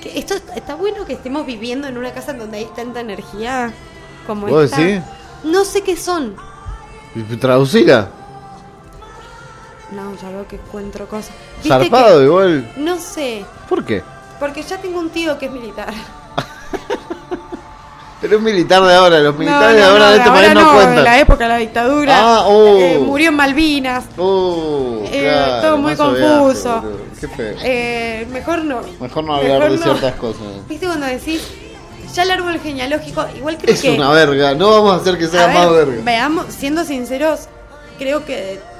que 0.03 0.19
esto 0.19 0.35
está 0.55 0.75
bueno 0.75 1.05
que 1.05 1.13
estemos 1.13 1.45
viviendo 1.45 1.87
en 1.87 1.97
una 1.97 2.11
casa 2.13 2.33
donde 2.33 2.57
hay 2.59 2.67
tanta 2.75 2.99
energía 2.99 3.71
como 4.27 4.47
¿Vos 4.47 4.65
esta. 4.65 4.77
decís? 4.77 5.03
No 5.45 5.63
sé 5.65 5.81
qué 5.81 5.95
son. 5.95 6.35
Traducila. 7.39 8.09
No, 9.91 10.13
ya 10.21 10.29
veo 10.29 10.47
que 10.47 10.57
encuentro 10.57 11.07
cosas. 11.07 11.31
¿Viste 11.57 11.69
Zarpado 11.69 12.19
que- 12.19 12.25
igual. 12.25 12.71
No 12.77 12.97
sé, 12.99 13.45
¿Por 13.69 13.85
qué? 13.85 14.03
porque 14.39 14.61
ya 14.63 14.77
tengo 14.77 14.99
un 14.99 15.09
tío 15.09 15.37
que 15.37 15.45
es 15.45 15.51
militar. 15.51 15.93
Pero 18.21 18.37
un 18.39 18.43
militar 18.43 18.81
de 18.83 18.95
ahora, 18.95 19.19
los 19.19 19.37
militares 19.37 19.75
de 19.75 19.81
no, 19.81 19.87
ahora 19.87 19.99
no, 20.05 20.09
de 20.11 20.17
este 20.17 20.29
ahora 20.29 20.41
país 20.41 20.53
no, 20.55 20.61
no, 20.61 20.71
cuentan. 20.73 20.95
de 20.95 21.01
la 21.03 21.19
época 21.19 21.43
de 21.43 21.49
la 21.49 21.57
dictadura. 21.57 22.17
Ah, 22.19 22.43
oh. 22.47 22.77
Eh, 22.79 22.97
murió 23.05 23.29
en 23.29 23.35
Malvinas. 23.35 24.05
Uh, 24.17 25.03
Eh, 25.11 25.21
claro, 25.31 25.61
todo 25.61 25.77
muy 25.77 25.95
confuso. 25.95 26.81
boludo. 26.81 26.97
Qué 27.19 27.27
feo. 27.27 27.55
Eh, 27.61 28.27
mejor 28.31 28.63
no. 28.65 28.81
Mejor 28.99 29.23
no 29.25 29.35
hablar 29.35 29.69
de 29.69 29.77
no. 29.77 29.83
ciertas 29.83 30.15
cosas. 30.15 30.41
¿Viste 30.67 30.87
cuando 30.87 31.05
decís, 31.05 31.47
ya 32.15 32.23
el 32.23 32.31
árbol 32.31 32.59
genealógico, 32.59 33.25
igual 33.35 33.57
creo 33.57 33.73
Es 33.75 33.81
que... 33.81 33.91
una 33.91 34.09
verga, 34.11 34.53
no 34.55 34.69
vamos 34.71 34.93
a 34.93 34.95
hacer 34.97 35.17
que 35.17 35.27
sea 35.27 35.47
ver, 35.47 35.55
más 35.55 35.71
verga. 35.71 36.01
Veamos, 36.03 36.45
siendo 36.49 36.83
sinceros, 36.83 37.41
creo 37.99 38.25
que 38.25 38.35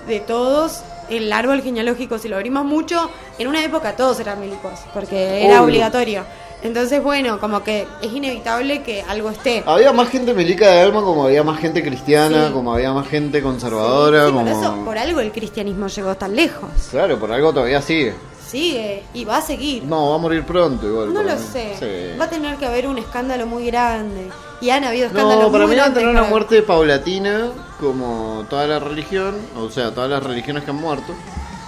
de, 0.08 0.14
de 0.14 0.20
todos, 0.22 0.82
el 1.10 1.32
árbol 1.32 1.62
genealógico, 1.62 2.18
si 2.18 2.28
lo 2.30 2.36
abrimos 2.38 2.66
mucho, 2.66 3.10
en 3.38 3.48
una 3.48 3.64
época 3.64 3.96
todos 3.96 4.20
eran 4.20 4.40
milicos, 4.40 4.80
porque 4.94 5.46
era 5.46 5.56
Obvio. 5.62 5.64
obligatorio. 5.66 6.24
Entonces, 6.64 7.04
bueno, 7.04 7.40
como 7.40 7.64
que 7.64 7.86
es 8.02 8.12
inevitable 8.12 8.82
que 8.82 9.04
algo 9.08 9.30
esté. 9.30 9.62
Había 9.68 9.94
más 9.94 10.10
gente 10.10 10.34
milica 10.34 10.68
de 10.72 10.82
alma, 10.82 11.02
como 11.02 11.26
había 11.26 11.44
más 11.44 11.60
gente 11.60 11.84
cristiana, 11.84 12.48
Sí. 12.48 12.54
como 12.54 12.74
había 12.74 12.92
más 12.92 13.08
gente 13.08 13.42
conservadora, 13.44 14.26
Sí, 14.28 14.32
por, 14.32 14.44
como... 14.46 14.62
eso, 14.62 14.76
por 14.86 14.98
algo 14.98 15.20
el 15.20 15.32
cristianismo 15.32 15.88
llegó 15.88 16.16
tan 16.16 16.36
lejos. 16.36 16.70
Claro, 16.90 17.20
por 17.20 17.32
algo 17.32 17.54
todavía 17.54 17.82
sigue. 17.84 18.16
Sigue 18.48 19.04
y 19.14 19.26
va 19.26 19.38
a 19.38 19.42
seguir. 19.42 19.84
No, 19.84 20.10
va 20.12 20.16
a 20.16 20.20
morir 20.20 20.44
pronto 20.46 20.88
igual. 20.88 21.14
No 21.14 21.24
lo 21.24 21.34
mí. 21.36 21.42
sé. 21.52 21.76
Sí. 21.80 22.18
Va 22.20 22.26
a 22.26 22.30
tener 22.30 22.58
que 22.58 22.66
haber 22.66 22.88
un 22.88 22.98
escándalo 22.98 23.48
muy 23.48 23.66
grande. 23.66 24.30
Y 24.62 24.70
han 24.70 24.84
habido 24.84 25.08
escándalos 25.08 25.46
No, 25.46 25.52
para 25.52 25.66
muy 25.66 25.76
mí 25.76 25.80
va 25.80 25.86
a 25.86 25.90
grandes. 25.90 26.04
tener 26.04 26.16
una 26.22 26.30
muerte 26.30 26.62
paulatina, 26.62 27.50
como 27.80 28.46
toda 28.50 28.68
la 28.68 28.80
religión, 28.80 29.36
o 29.58 29.70
sea, 29.70 29.92
todas 29.94 30.10
las 30.10 30.24
religiones 30.24 30.64
que 30.64 30.70
han 30.72 30.78
muerto. 30.78 31.14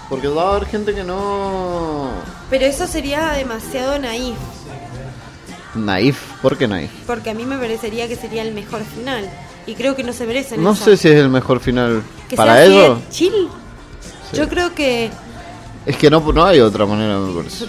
Porque 0.10 0.28
va 0.30 0.44
a 0.44 0.56
haber 0.56 0.68
gente 0.68 0.94
que 0.96 1.04
no... 1.04 2.10
Pero 2.50 2.66
eso 2.66 2.88
sería 2.88 3.32
demasiado 3.34 4.00
naif. 4.00 4.38
Naif, 5.76 6.18
¿por 6.42 6.58
qué 6.58 6.68
naif? 6.68 6.92
Porque 7.06 7.30
a 7.30 7.34
mí 7.34 7.46
me 7.46 7.58
parecería 7.58 8.08
que 8.08 8.16
sería 8.16 8.42
el 8.42 8.54
mejor 8.54 8.84
final. 8.84 9.30
Y 9.66 9.76
creo 9.76 9.96
que 9.96 10.04
no 10.04 10.14
se 10.14 10.26
merecen 10.26 10.64
No 10.64 10.72
eso. 10.72 10.86
sé 10.86 10.98
si 10.98 11.10
es 11.10 11.16
el 11.16 11.30
mejor 11.30 11.60
final. 11.60 12.04
Que 12.30 12.36
¿Para 12.38 12.56
sea 12.56 12.66
ellos? 12.66 13.00
chill. 13.10 13.50
Sí. 14.32 14.38
Yo 14.38 14.48
creo 14.48 14.74
que 14.74 15.12
Es 15.88 15.96
que 15.98 16.10
no, 16.10 16.20
no 16.34 16.46
hay 16.46 16.60
otra 16.60 16.86
manera, 16.86 17.18
me 17.18 17.34
parece. 17.36 17.66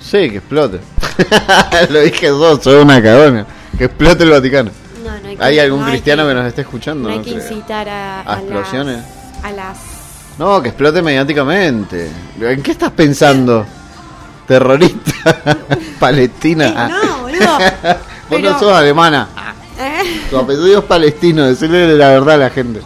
Sí, 0.00 0.30
que 0.30 0.36
explote. 0.38 0.80
Lo 1.90 2.00
dije 2.00 2.26
yo, 2.26 2.60
soy 2.60 2.82
una 2.82 3.02
cagona. 3.02 3.46
Que 3.78 3.84
explote 3.84 4.24
el 4.24 4.30
Vaticano. 4.30 4.70
no, 5.04 5.10
no 5.20 5.28
hay, 5.28 5.36
que- 5.36 5.44
¿Hay 5.44 5.58
algún 5.58 5.80
no 5.80 5.86
hay 5.86 5.92
cristiano 5.92 6.26
que 6.28 6.34
nos 6.34 6.46
esté 6.46 6.60
escuchando? 6.62 7.08
No 7.08 7.14
hay 7.14 7.20
que 7.22 7.32
creo. 7.34 7.42
incitar 7.42 7.88
a, 7.88 8.20
¿A 8.20 8.38
explosiones? 8.40 8.96
Las, 8.96 9.44
a 9.44 9.52
las 9.52 9.78
No, 10.38 10.60
que 10.62 10.68
explote 10.68 11.00
mediáticamente. 11.02 12.10
¿En 12.40 12.62
qué 12.62 12.70
estás 12.72 12.90
pensando? 12.92 13.64
Terrorista. 14.46 15.12
Palestina. 15.98 16.88
No, 16.88 17.18
boludo. 17.22 17.58
Vos 17.58 17.96
Pero- 18.30 18.50
no 18.52 18.58
sos 18.58 18.72
alemana. 18.72 19.28
¿Eh? 19.78 20.20
Tu 20.30 20.36
apellido 20.38 20.78
es 20.80 20.84
palestino. 20.84 21.44
Decirle 21.46 21.96
la 21.96 22.08
verdad 22.10 22.34
a 22.34 22.38
la 22.38 22.50
gente. 22.50 22.80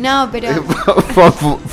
No, 0.00 0.28
pero 0.32 0.48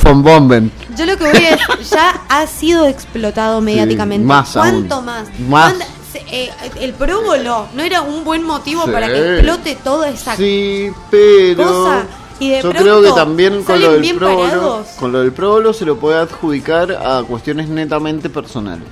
Von- 0.04 0.24
Bomben. 0.24 0.72
yo 0.98 1.06
lo 1.06 1.18
que 1.18 1.24
voy 1.32 1.38
es 1.80 1.90
ya 1.90 2.22
ha 2.30 2.46
sido 2.48 2.86
explotado 2.86 3.62
mediáticamente. 3.62 4.26
más 4.26 4.52
¿Cuánto 4.54 4.96
aún. 4.96 5.06
más? 5.06 5.24
Más. 5.48 5.74
¿Cuánta- 5.74 5.86
se- 6.12 6.24
eh, 6.30 6.52
el 6.82 6.94
próbolo 6.94 7.68
no 7.74 7.84
era 7.84 8.02
un 8.02 8.24
buen 8.24 8.44
motivo 8.44 8.84
Sí. 8.86 8.92
para 8.92 9.08
que 9.08 9.36
explote 9.36 9.76
toda 9.84 10.10
esa 10.10 10.36
Sí, 10.36 10.90
pero 11.10 11.64
cosa. 11.64 12.04
Y 12.40 12.50
de 12.50 12.62
yo 12.62 12.72
creo 12.72 13.02
que 13.02 13.12
también 13.14 13.64
con 13.64 13.66
salen 13.66 13.82
lo 13.84 13.92
del 13.94 14.02
bien 14.02 14.18
próbolo, 14.18 14.44
parados. 14.50 14.88
con 15.00 15.12
lo 15.12 15.20
del 15.22 15.32
próbolo 15.32 15.74
se 15.74 15.86
lo 15.86 15.98
puede 15.98 16.20
adjudicar 16.20 16.92
a 16.92 17.24
cuestiones 17.24 17.68
netamente 17.68 18.30
personales. 18.30 18.88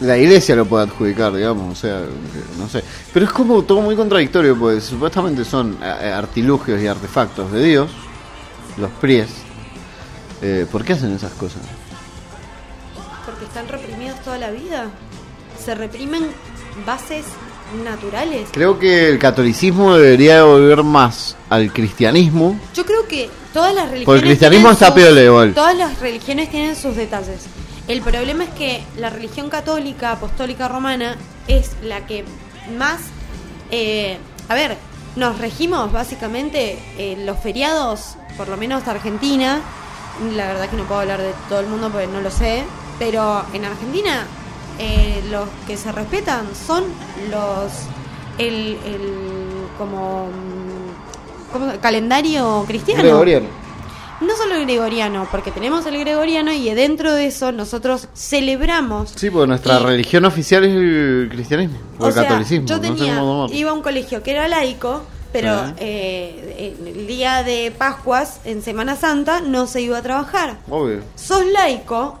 La 0.00 0.18
iglesia 0.18 0.56
lo 0.56 0.66
puede 0.66 0.84
adjudicar, 0.84 1.32
digamos, 1.32 1.78
o 1.78 1.80
sea, 1.80 2.02
no 2.58 2.68
sé. 2.68 2.82
Pero 3.12 3.26
es 3.26 3.32
como 3.32 3.62
todo 3.62 3.80
muy 3.80 3.94
contradictorio, 3.94 4.58
pues 4.58 4.84
supuestamente 4.84 5.44
son 5.44 5.78
eh, 5.82 5.86
artilugios 5.86 6.82
y 6.82 6.86
artefactos 6.86 7.52
de 7.52 7.62
Dios, 7.62 7.90
los 8.76 8.90
pries. 9.00 9.28
Eh, 10.42 10.66
¿Por 10.70 10.84
qué 10.84 10.94
hacen 10.94 11.12
esas 11.14 11.32
cosas? 11.32 11.62
Porque 13.24 13.44
están 13.44 13.68
reprimidos 13.68 14.20
toda 14.22 14.38
la 14.38 14.50
vida. 14.50 14.88
Se 15.64 15.74
reprimen 15.74 16.26
bases 16.84 17.24
naturales. 17.84 18.48
Creo 18.52 18.78
que 18.78 19.08
el 19.08 19.18
catolicismo 19.18 19.96
debería 19.96 20.44
volver 20.44 20.82
más 20.82 21.36
al 21.48 21.72
cristianismo. 21.72 22.58
Yo 22.74 22.84
creo 22.84 23.06
que 23.06 23.30
todas 23.52 23.74
las 23.74 23.84
religiones. 23.84 24.06
Porque 24.06 24.20
el 24.20 24.26
cristianismo 24.26 24.70
está 24.70 24.92
sus-. 24.92 25.54
Todas 25.54 25.76
las 25.76 25.98
religiones 26.00 26.50
tienen 26.50 26.76
sus 26.76 26.96
detalles. 26.96 27.46
El 27.86 28.00
problema 28.00 28.44
es 28.44 28.50
que 28.50 28.82
la 28.96 29.10
religión 29.10 29.50
católica, 29.50 30.12
apostólica 30.12 30.68
romana, 30.68 31.16
es 31.48 31.72
la 31.82 32.06
que 32.06 32.24
más. 32.78 33.00
eh, 33.70 34.18
a 34.48 34.54
ver, 34.54 34.76
nos 35.16 35.38
regimos 35.38 35.92
básicamente 35.92 36.78
en 36.98 37.26
los 37.26 37.38
feriados, 37.38 38.16
por 38.36 38.48
lo 38.48 38.56
menos 38.56 38.86
Argentina. 38.88 39.60
La 40.34 40.46
verdad 40.46 40.68
que 40.68 40.76
no 40.76 40.84
puedo 40.84 41.00
hablar 41.00 41.20
de 41.20 41.32
todo 41.48 41.60
el 41.60 41.66
mundo 41.66 41.90
porque 41.90 42.06
no 42.06 42.20
lo 42.20 42.30
sé. 42.30 42.64
Pero 42.98 43.44
en 43.52 43.64
Argentina, 43.64 44.26
eh, 44.78 45.22
los 45.30 45.48
que 45.66 45.76
se 45.76 45.92
respetan 45.92 46.46
son 46.66 46.84
los. 47.30 47.72
El. 48.38 48.78
el 48.84 49.68
como. 49.78 50.26
mm, 50.28 51.52
¿cómo 51.52 51.72
calendario 51.80 52.64
cristiano. 52.66 53.02
Gregoriano. 53.02 53.63
No 54.26 54.36
solo 54.36 54.54
el 54.56 54.64
gregoriano, 54.64 55.26
porque 55.30 55.50
tenemos 55.50 55.84
el 55.86 55.98
gregoriano 55.98 56.52
y 56.52 56.72
dentro 56.74 57.12
de 57.14 57.26
eso 57.26 57.52
nosotros 57.52 58.08
celebramos. 58.14 59.12
Sí, 59.16 59.30
porque 59.30 59.46
nuestra 59.48 59.80
Y- 59.80 59.82
religión 59.84 60.24
oficial 60.24 60.64
es 60.64 60.72
el 60.74 61.28
cristianismo 61.30 61.78
o, 61.98 62.04
o 62.04 62.08
el 62.08 62.12
sea, 62.14 62.22
catolicismo. 62.24 62.66
yo 62.66 62.76
no 62.76 62.80
tenía, 62.82 63.14
llamarlo. 63.16 63.48
iba 63.52 63.70
a 63.70 63.74
un 63.74 63.82
colegio 63.82 64.22
que 64.22 64.30
era 64.32 64.48
laico, 64.48 65.02
pero 65.32 65.72
eh, 65.78 66.76
en 66.78 66.86
el 66.86 67.06
día 67.06 67.42
de 67.42 67.72
Pascuas, 67.76 68.40
en 68.44 68.62
Semana 68.62 68.96
Santa, 68.96 69.40
no 69.40 69.66
se 69.66 69.80
iba 69.82 69.98
a 69.98 70.02
trabajar. 70.02 70.58
Obvio. 70.70 71.00
Sos 71.16 71.44
laico. 71.46 72.18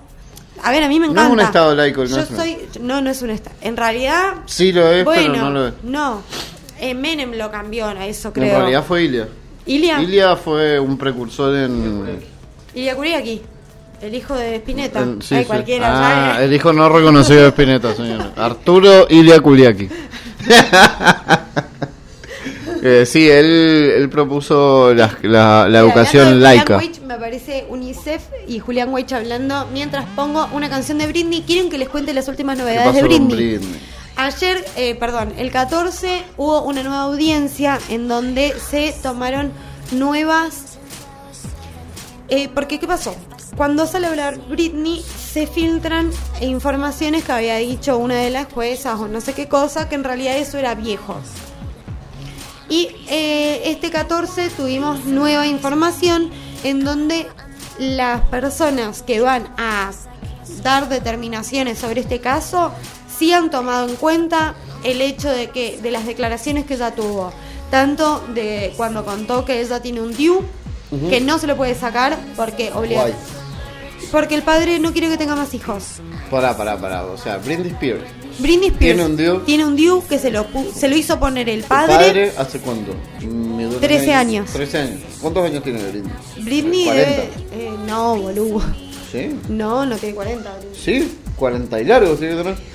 A 0.62 0.70
ver, 0.70 0.82
a 0.84 0.88
mí 0.88 1.00
me 1.00 1.06
No 1.06 1.12
es 1.12 1.18
encanta. 1.18 1.32
un 1.32 1.40
estado 1.40 1.74
laico, 1.74 2.02
no 2.02 2.08
Yo 2.08 2.20
es 2.20 2.28
soy, 2.28 2.58
no, 2.80 3.00
no 3.00 3.10
es 3.10 3.22
un 3.22 3.30
estado. 3.30 3.56
En 3.60 3.76
realidad, 3.76 4.34
Sí 4.46 4.72
lo 4.72 4.86
es, 4.90 5.04
bueno, 5.04 5.32
pero 5.32 5.44
no 5.44 5.50
lo 5.50 5.68
es. 5.68 5.74
no. 5.82 6.22
Eh, 6.80 6.92
Menem 6.94 7.32
lo 7.34 7.50
cambió 7.50 7.86
a 7.86 8.06
eso, 8.06 8.28
En 8.28 8.34
creo. 8.34 8.58
realidad 8.58 8.84
fue 8.86 9.04
Ilia. 9.04 9.28
Ilia, 9.66 10.00
Ilia 10.02 10.36
fue 10.36 10.78
un 10.78 10.96
precursor 10.98 11.54
en... 11.56 12.20
Ilia 12.74 12.94
Kuriaki, 12.94 13.40
el 14.02 14.14
hijo 14.14 14.34
de 14.34 14.56
Spinetta. 14.56 15.00
en- 15.00 15.22
sí, 15.22 15.34
Ay, 15.36 15.42
sí. 15.42 15.46
cualquiera, 15.46 16.34
Ah, 16.36 16.42
el 16.42 16.52
hijo 16.52 16.72
no 16.72 16.88
reconocido 16.88 17.42
de 17.42 17.48
Spinetta, 17.48 17.94
señor. 17.94 18.32
Arturo 18.36 19.06
Ilia 19.08 19.40
Kuliaki. 19.40 19.88
Eh, 22.86 23.06
sí, 23.06 23.30
él, 23.30 23.46
él 23.96 24.10
propuso 24.10 24.92
la, 24.92 25.16
la- 25.22 25.66
la 25.70 25.78
educación 25.78 26.42
laica. 26.42 26.74
Julian 26.74 26.80
Weich, 26.90 27.00
me 27.00 27.14
aparece 27.14 27.64
UNICEF 27.70 28.22
y 28.46 28.58
Julián 28.58 28.92
Weich 28.92 29.10
hablando 29.14 29.66
mientras 29.72 30.04
pongo 30.14 30.46
una 30.52 30.68
canción 30.68 30.98
de 30.98 31.06
Britney. 31.06 31.44
¿Quieren 31.46 31.70
que 31.70 31.78
les 31.78 31.88
cuente 31.88 32.12
las 32.12 32.28
últimas 32.28 32.56
¿Qué 32.58 32.62
novedades 32.62 32.94
de 32.94 33.02
Britney? 33.02 33.36
Britney? 33.36 33.80
Ayer, 34.16 34.64
eh, 34.76 34.94
perdón, 34.94 35.34
el 35.38 35.50
14 35.50 36.24
hubo 36.36 36.62
una 36.62 36.82
nueva 36.82 37.02
audiencia 37.02 37.80
en 37.88 38.06
donde 38.06 38.54
se 38.58 38.94
tomaron 39.02 39.52
nuevas... 39.90 40.78
Eh, 42.28 42.48
porque, 42.54 42.78
¿qué 42.78 42.86
pasó? 42.86 43.14
Cuando 43.56 43.86
sale 43.86 44.06
a 44.06 44.10
hablar 44.10 44.38
Britney, 44.48 45.02
se 45.02 45.46
filtran 45.46 46.10
informaciones 46.40 47.24
que 47.24 47.32
había 47.32 47.56
dicho 47.56 47.98
una 47.98 48.14
de 48.14 48.30
las 48.30 48.52
juezas 48.52 49.00
o 49.00 49.08
no 49.08 49.20
sé 49.20 49.34
qué 49.34 49.48
cosa, 49.48 49.88
que 49.88 49.96
en 49.96 50.04
realidad 50.04 50.36
eso 50.36 50.58
era 50.58 50.74
viejo. 50.74 51.16
Y 52.68 52.88
eh, 53.08 53.62
este 53.66 53.90
14 53.90 54.48
tuvimos 54.50 55.04
nueva 55.04 55.46
información 55.46 56.30
en 56.62 56.84
donde 56.84 57.26
las 57.78 58.22
personas 58.28 59.02
que 59.02 59.20
van 59.20 59.52
a 59.58 59.90
dar 60.62 60.88
determinaciones 60.88 61.78
sobre 61.78 62.00
este 62.00 62.20
caso 62.20 62.72
sí 63.18 63.32
han 63.32 63.50
tomado 63.50 63.88
en 63.88 63.96
cuenta 63.96 64.54
el 64.84 65.00
hecho 65.00 65.30
de 65.30 65.50
que 65.50 65.78
de 65.80 65.90
las 65.90 66.06
declaraciones 66.06 66.64
que 66.66 66.74
ella 66.74 66.94
tuvo, 66.94 67.32
tanto 67.70 68.20
de 68.34 68.72
cuando 68.76 69.04
contó 69.04 69.44
que 69.44 69.60
ella 69.60 69.80
tiene 69.80 70.00
un 70.00 70.14
DIU 70.14 70.42
que 71.10 71.20
no 71.20 71.38
se 71.38 71.46
lo 71.48 71.56
puede 71.56 71.74
sacar 71.74 72.16
porque 72.36 72.70
obliga 72.72 73.06
porque 74.12 74.36
el 74.36 74.42
padre 74.42 74.78
no 74.78 74.92
quiere 74.92 75.08
que 75.08 75.16
tenga 75.16 75.34
más 75.34 75.54
hijos. 75.54 75.84
Pará, 76.30 76.56
pará, 76.56 76.78
pará. 76.78 77.04
O 77.04 77.16
sea, 77.18 77.38
Britney 77.38 77.72
Spears. 77.72 78.04
Britney 78.38 78.68
Spears 78.68 78.78
¿Tiene 78.78 79.06
un 79.06 79.16
DIU? 79.16 79.40
tiene 79.40 79.66
un 79.66 79.74
DIU 79.74 80.06
que 80.06 80.20
se 80.20 80.30
lo 80.30 80.46
se 80.72 80.86
lo 80.88 80.96
hizo 80.96 81.18
poner 81.18 81.48
el 81.48 81.60
¿El 81.60 81.64
padre, 81.64 81.94
padre 81.96 82.32
hace 82.36 82.60
cuánto? 82.60 82.92
Me 83.22 83.64
duele 83.64 83.80
13 83.80 84.06
medio. 84.06 84.16
años. 84.18 84.50
13 84.52 84.78
años. 84.78 85.00
¿Cuántos 85.20 85.44
años 85.44 85.64
tiene 85.64 85.82
Britney? 85.82 86.12
Britney 86.44 86.84
40. 86.84 87.10
debe 87.10 87.30
eh, 87.54 87.72
no, 87.88 88.16
boludo. 88.16 88.62
¿Sí? 89.10 89.36
No, 89.48 89.84
no 89.84 89.96
tiene 89.96 90.14
40. 90.14 90.56
Britney. 90.58 90.80
Sí, 90.80 91.18
40 91.36 91.80
y 91.80 91.84
que 91.84 91.90
tener. 92.16 92.73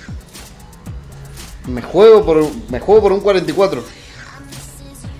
Me 1.69 1.81
juego 1.81 2.25
por 2.25 2.37
un- 2.37 2.63
me 2.69 2.79
juego 2.79 3.01
por 3.01 3.11
un 3.13 3.19
44. 3.21 3.83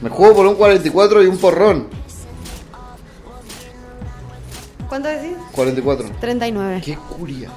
Me 0.01 0.09
juego 0.09 0.35
por 0.35 0.45
un 0.47 0.55
44 0.55 1.23
y 1.23 1.27
un 1.27 1.37
porrón. 1.37 1.87
¿Cuánto 4.87 5.07
decís? 5.09 5.35
44. 5.51 6.09
39. 6.19 6.81
Qué 6.83 6.95
curia. 6.97 7.49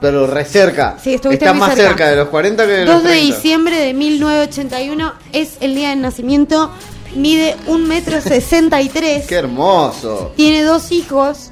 Pero 0.00 0.26
re 0.26 0.44
cerca. 0.44 0.96
Sí, 1.02 1.14
estuviste 1.14 1.44
Estás 1.44 1.54
muy 1.56 1.60
más 1.68 1.74
cerca. 1.76 1.88
cerca 1.90 2.08
de 2.10 2.16
los 2.16 2.28
40 2.28 2.66
que 2.66 2.72
de 2.72 2.86
los 2.86 2.94
2 2.96 3.02
de 3.04 3.10
30. 3.10 3.34
diciembre 3.36 3.76
de 3.76 3.94
1981 3.94 5.12
es 5.32 5.56
el 5.60 5.74
día 5.74 5.90
de 5.90 5.96
nacimiento. 5.96 6.70
Mide 7.14 7.56
un 7.66 7.86
metro 7.86 8.20
sesenta 8.20 8.80
y 8.80 8.88
tres. 8.88 9.26
Qué 9.26 9.34
hermoso. 9.36 10.32
Tiene 10.34 10.62
dos 10.62 10.90
hijos 10.92 11.50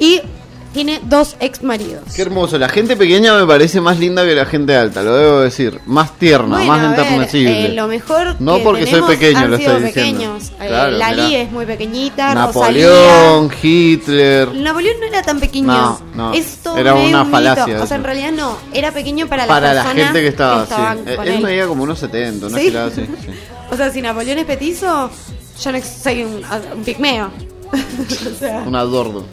y 0.00 0.20
tiene 0.72 1.00
dos 1.04 1.36
ex 1.40 1.62
maridos. 1.62 2.02
Qué 2.14 2.22
hermoso. 2.22 2.58
La 2.58 2.68
gente 2.68 2.96
pequeña 2.96 3.34
me 3.34 3.46
parece 3.46 3.80
más 3.80 3.98
linda 3.98 4.24
que 4.24 4.34
la 4.34 4.46
gente 4.46 4.74
alta, 4.76 5.02
lo 5.02 5.14
debo 5.16 5.40
decir. 5.40 5.80
Más 5.86 6.18
tierna, 6.18 6.56
Bueno, 6.56 6.72
más 6.72 6.84
enternecible. 6.84 7.66
eh, 7.66 7.72
lo 7.74 7.86
mejor 7.88 8.36
No 8.40 8.56
que 8.58 8.62
porque 8.64 8.86
soy 8.86 9.02
pequeño, 9.02 9.48
lo 9.48 9.56
estoy 9.56 9.82
diciendo. 9.82 9.92
pequeños. 10.18 10.52
Eh, 10.60 10.66
Claro, 10.68 10.90
Lali 10.96 11.22
mirá. 11.22 11.40
es 11.42 11.52
muy 11.52 11.66
pequeñita, 11.66 12.34
Napoleón, 12.34 13.48
Rosalía. 13.50 13.58
Hitler. 13.62 14.54
Napoleón 14.54 14.96
no 15.00 15.06
era 15.06 15.22
tan 15.22 15.38
pequeño. 15.40 15.66
No, 15.66 16.00
no, 16.14 16.32
Es 16.32 16.56
todo 16.62 16.76
era 16.78 16.94
una 16.94 17.22
un 17.22 17.30
falacia 17.30 17.82
O 17.82 17.86
sea, 17.86 17.96
en 17.96 18.04
realidad 18.04 18.32
no. 18.32 18.56
Era 18.72 18.92
pequeño 18.92 19.26
para, 19.28 19.46
Para 19.46 19.74
las 19.74 19.84
la 19.86 19.92
gente 20.04 20.20
que 20.20 20.28
estaba, 20.28 20.62
estaban 20.64 20.98
sí. 20.98 21.10
Él 21.22 21.28
él. 21.28 21.42
medía 21.42 21.66
como 21.66 21.82
unos 21.82 21.98
70, 21.98 22.46
una 22.46 22.58
¿Sí? 22.58 22.64
girada 22.64 22.86
así. 22.88 23.02
sí. 23.24 23.28
O 23.70 23.76
sea, 23.76 23.90
si 23.90 24.02
Napoleón 24.02 24.38
es 24.38 24.44
petizo, 24.46 25.10
yo 25.62 25.72
no 25.72 25.78
soy 25.82 26.22
un, 26.24 26.42
un 26.76 26.84
pigmeo. 26.84 27.30
o 27.72 28.38
sea, 28.38 28.64
Un 28.66 28.76
adorno. 28.76 29.24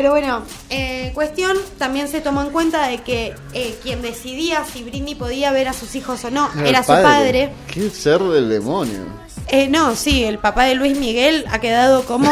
Pero 0.00 0.12
bueno, 0.12 0.42
eh, 0.70 1.10
cuestión, 1.12 1.58
también 1.76 2.08
se 2.08 2.22
tomó 2.22 2.40
en 2.40 2.48
cuenta 2.48 2.86
de 2.88 3.02
que 3.02 3.34
eh, 3.52 3.74
quien 3.82 4.00
decidía 4.00 4.64
si 4.64 4.82
Britney 4.82 5.14
podía 5.14 5.52
ver 5.52 5.68
a 5.68 5.74
sus 5.74 5.94
hijos 5.94 6.24
o 6.24 6.30
no 6.30 6.48
era, 6.64 6.82
su 6.82 6.88
padre. 6.92 7.50
Qué 7.70 7.90
ser 7.90 8.18
del 8.22 8.48
demonio. 8.48 9.00
Eh, 9.48 9.68
no, 9.68 9.94
sí, 9.96 10.24
el 10.24 10.38
papá 10.38 10.64
de 10.64 10.74
Luis 10.76 10.96
Miguel 10.96 11.44
ha 11.50 11.58
quedado 11.58 12.04
como 12.04 12.30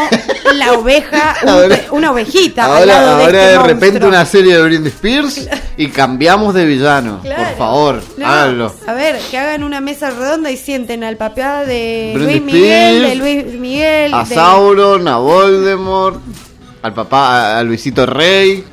la 0.55 0.73
oveja, 0.73 1.33
Ahora- 1.47 1.79
una 1.91 2.13
ovejita. 2.13 2.65
al 2.65 2.71
Ahora, 2.71 2.87
lado 2.87 3.19
de, 3.19 3.25
ahora 3.25 3.27
este 3.43 3.53
de 3.53 3.59
repente 3.59 3.87
monstruo. 3.87 4.09
una 4.09 4.25
serie 4.25 4.57
de 4.57 4.63
Britney 4.63 4.89
Spears 4.89 5.49
y 5.77 5.89
cambiamos 5.89 6.55
de 6.55 6.65
villano. 6.65 7.21
Claro. 7.23 7.43
Por 7.49 7.59
favor, 7.59 8.03
No, 8.17 8.27
háganlo. 8.27 8.75
A 8.87 8.95
ver, 8.95 9.19
que 9.31 9.37
hagan 9.37 9.63
una 9.63 9.83
mesa 9.83 10.09
redonda 10.09 10.51
y 10.51 10.57
sienten 10.57 11.05
al 11.05 11.19
papá 11.19 11.67
de 11.67 12.13
Britney 12.15 12.41
Luis 12.41 12.53
Miguel, 12.55 13.03
de 13.03 13.15
Luis 13.17 13.45
Miguel, 13.61 14.15
A 14.15 14.25
de- 14.25 14.35
Sauron, 14.35 15.07
a 15.07 15.19
Voldemort, 15.19 16.23
al 16.89 16.95
papá, 16.95 17.59
a, 17.59 17.63
Luisito 17.63 18.05
Rey, 18.07 18.65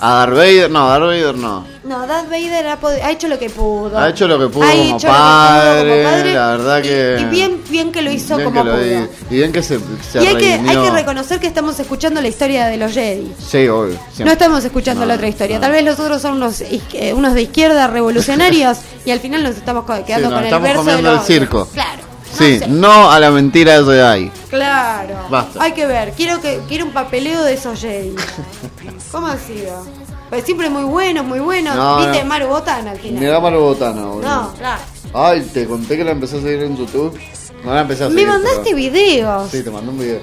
a 0.00 0.12
Darth 0.14 0.32
Vader. 0.34 0.70
No, 0.70 0.88
Darth 0.88 1.04
Vader 1.04 1.34
no. 1.36 1.74
No, 1.84 2.06
Darth 2.06 2.30
Vader 2.30 2.66
ha, 2.68 2.80
pod- 2.80 2.98
ha 3.02 3.10
hecho 3.10 3.28
lo 3.28 3.38
que 3.38 3.50
pudo. 3.50 3.98
Ha 3.98 4.08
hecho 4.08 4.26
lo 4.26 4.38
que 4.38 4.46
pudo 4.48 4.64
Ha 4.64 4.70
como 4.70 4.82
hecho 4.96 5.06
lo 5.06 5.12
que 5.12 5.18
padre, 5.18 6.02
pudo 6.02 6.12
como 6.22 6.34
la 6.34 6.46
verdad 6.56 6.78
y- 6.78 6.82
que- 6.82 7.18
Y, 7.20 7.24
bien, 7.26 7.60
bien 7.68 7.92
que 7.92 8.00
lo 8.02 8.10
hizo 8.10 8.36
Bien 8.36 8.48
como 8.48 8.62
que 8.64 8.68
lo 8.70 8.76
pudo. 8.76 9.08
y 9.30 9.34
bien 9.36 9.52
que 9.52 9.62
se, 9.62 9.78
se 10.10 10.22
Y 10.22 10.26
hay 10.26 10.36
que, 10.36 10.52
hay 10.54 10.76
que 10.76 10.90
reconocer 10.90 11.40
que 11.40 11.46
estamos 11.46 11.78
escuchando 11.78 12.22
la 12.22 12.28
historia 12.28 12.66
de 12.68 12.78
los 12.78 12.92
Jedi. 12.92 13.30
Sí, 13.38 13.68
obvio. 13.68 13.98
siempre. 14.06 14.24
No 14.24 14.32
estamos 14.32 14.64
escuchando 14.64 15.02
No, 15.02 15.06
la 15.08 15.14
otra 15.16 15.28
historia. 15.28 15.56
no. 15.56 15.60
Tal 15.60 15.72
vez 15.72 15.84
los 15.84 16.00
otros 16.00 16.22
son 16.22 16.34
unos, 16.34 16.60
is- 16.62 16.82
eh, 16.94 17.12
unos 17.12 17.34
de 17.34 17.42
izquierda 17.42 17.86
revolucionarios 17.88 18.78
y 19.04 19.10
al 19.10 19.20
final 19.20 19.42
nos 19.42 19.56
estamos 19.56 19.84
co- 19.84 20.04
quedando 20.06 20.30
nos 20.30 20.38
con 20.38 20.38
el 20.38 20.44
estamos 20.46 20.62
verso 20.68 20.78
de 20.84 20.86
comiendo 20.86 21.10
el 21.10 21.16
los- 21.16 21.26
circo. 21.26 21.68
Claro. 21.74 22.02
Sí, 22.34 22.58
sé. 22.58 22.66
no 22.68 23.10
a 23.10 23.18
la 23.20 23.30
mentira 23.30 23.80
de 23.80 23.84
Jedi. 23.84 24.30
Claro. 24.50 25.14
Basta. 25.30 25.62
Hay 25.62 25.72
que 25.72 25.86
ver. 25.86 26.12
Quiero 26.12 26.40
que 26.40 26.60
quiero 26.68 26.84
un 26.86 26.92
papeleo 26.92 27.42
de 27.42 27.54
esos 27.54 27.80
Jedi. 27.80 28.14
¿Cómo 29.12 29.26
ha 29.28 29.36
sido? 29.38 29.84
Pues 30.30 30.44
siempre 30.44 30.68
muy 30.70 30.84
bueno, 30.84 31.22
muy 31.22 31.38
bueno. 31.40 31.74
No, 31.74 31.98
Viste 31.98 32.22
no. 32.22 32.26
Maru 32.28 32.46
Botana 32.48 32.90
al 32.92 32.98
final. 32.98 33.20
Mira 33.22 33.40
Maro 33.40 33.60
Botana, 33.60 34.02
boludo. 34.04 34.28
no, 34.28 34.52
claro. 34.54 34.82
Ay, 35.12 35.42
te 35.52 35.66
conté 35.66 35.96
que 35.96 36.04
la 36.04 36.10
empecé 36.12 36.38
a 36.38 36.40
seguir 36.40 36.62
en 36.62 36.76
YouTube. 36.76 37.18
No 37.64 37.72
la 37.72 37.82
empecé 37.82 38.04
a 38.04 38.08
Me 38.08 38.14
seguir. 38.14 38.28
mandaste 38.28 38.60
pero- 38.64 38.76
videos. 38.76 39.50
Sí, 39.50 39.62
te 39.62 39.70
mandé 39.70 39.90
un 39.90 39.98
video. 39.98 40.20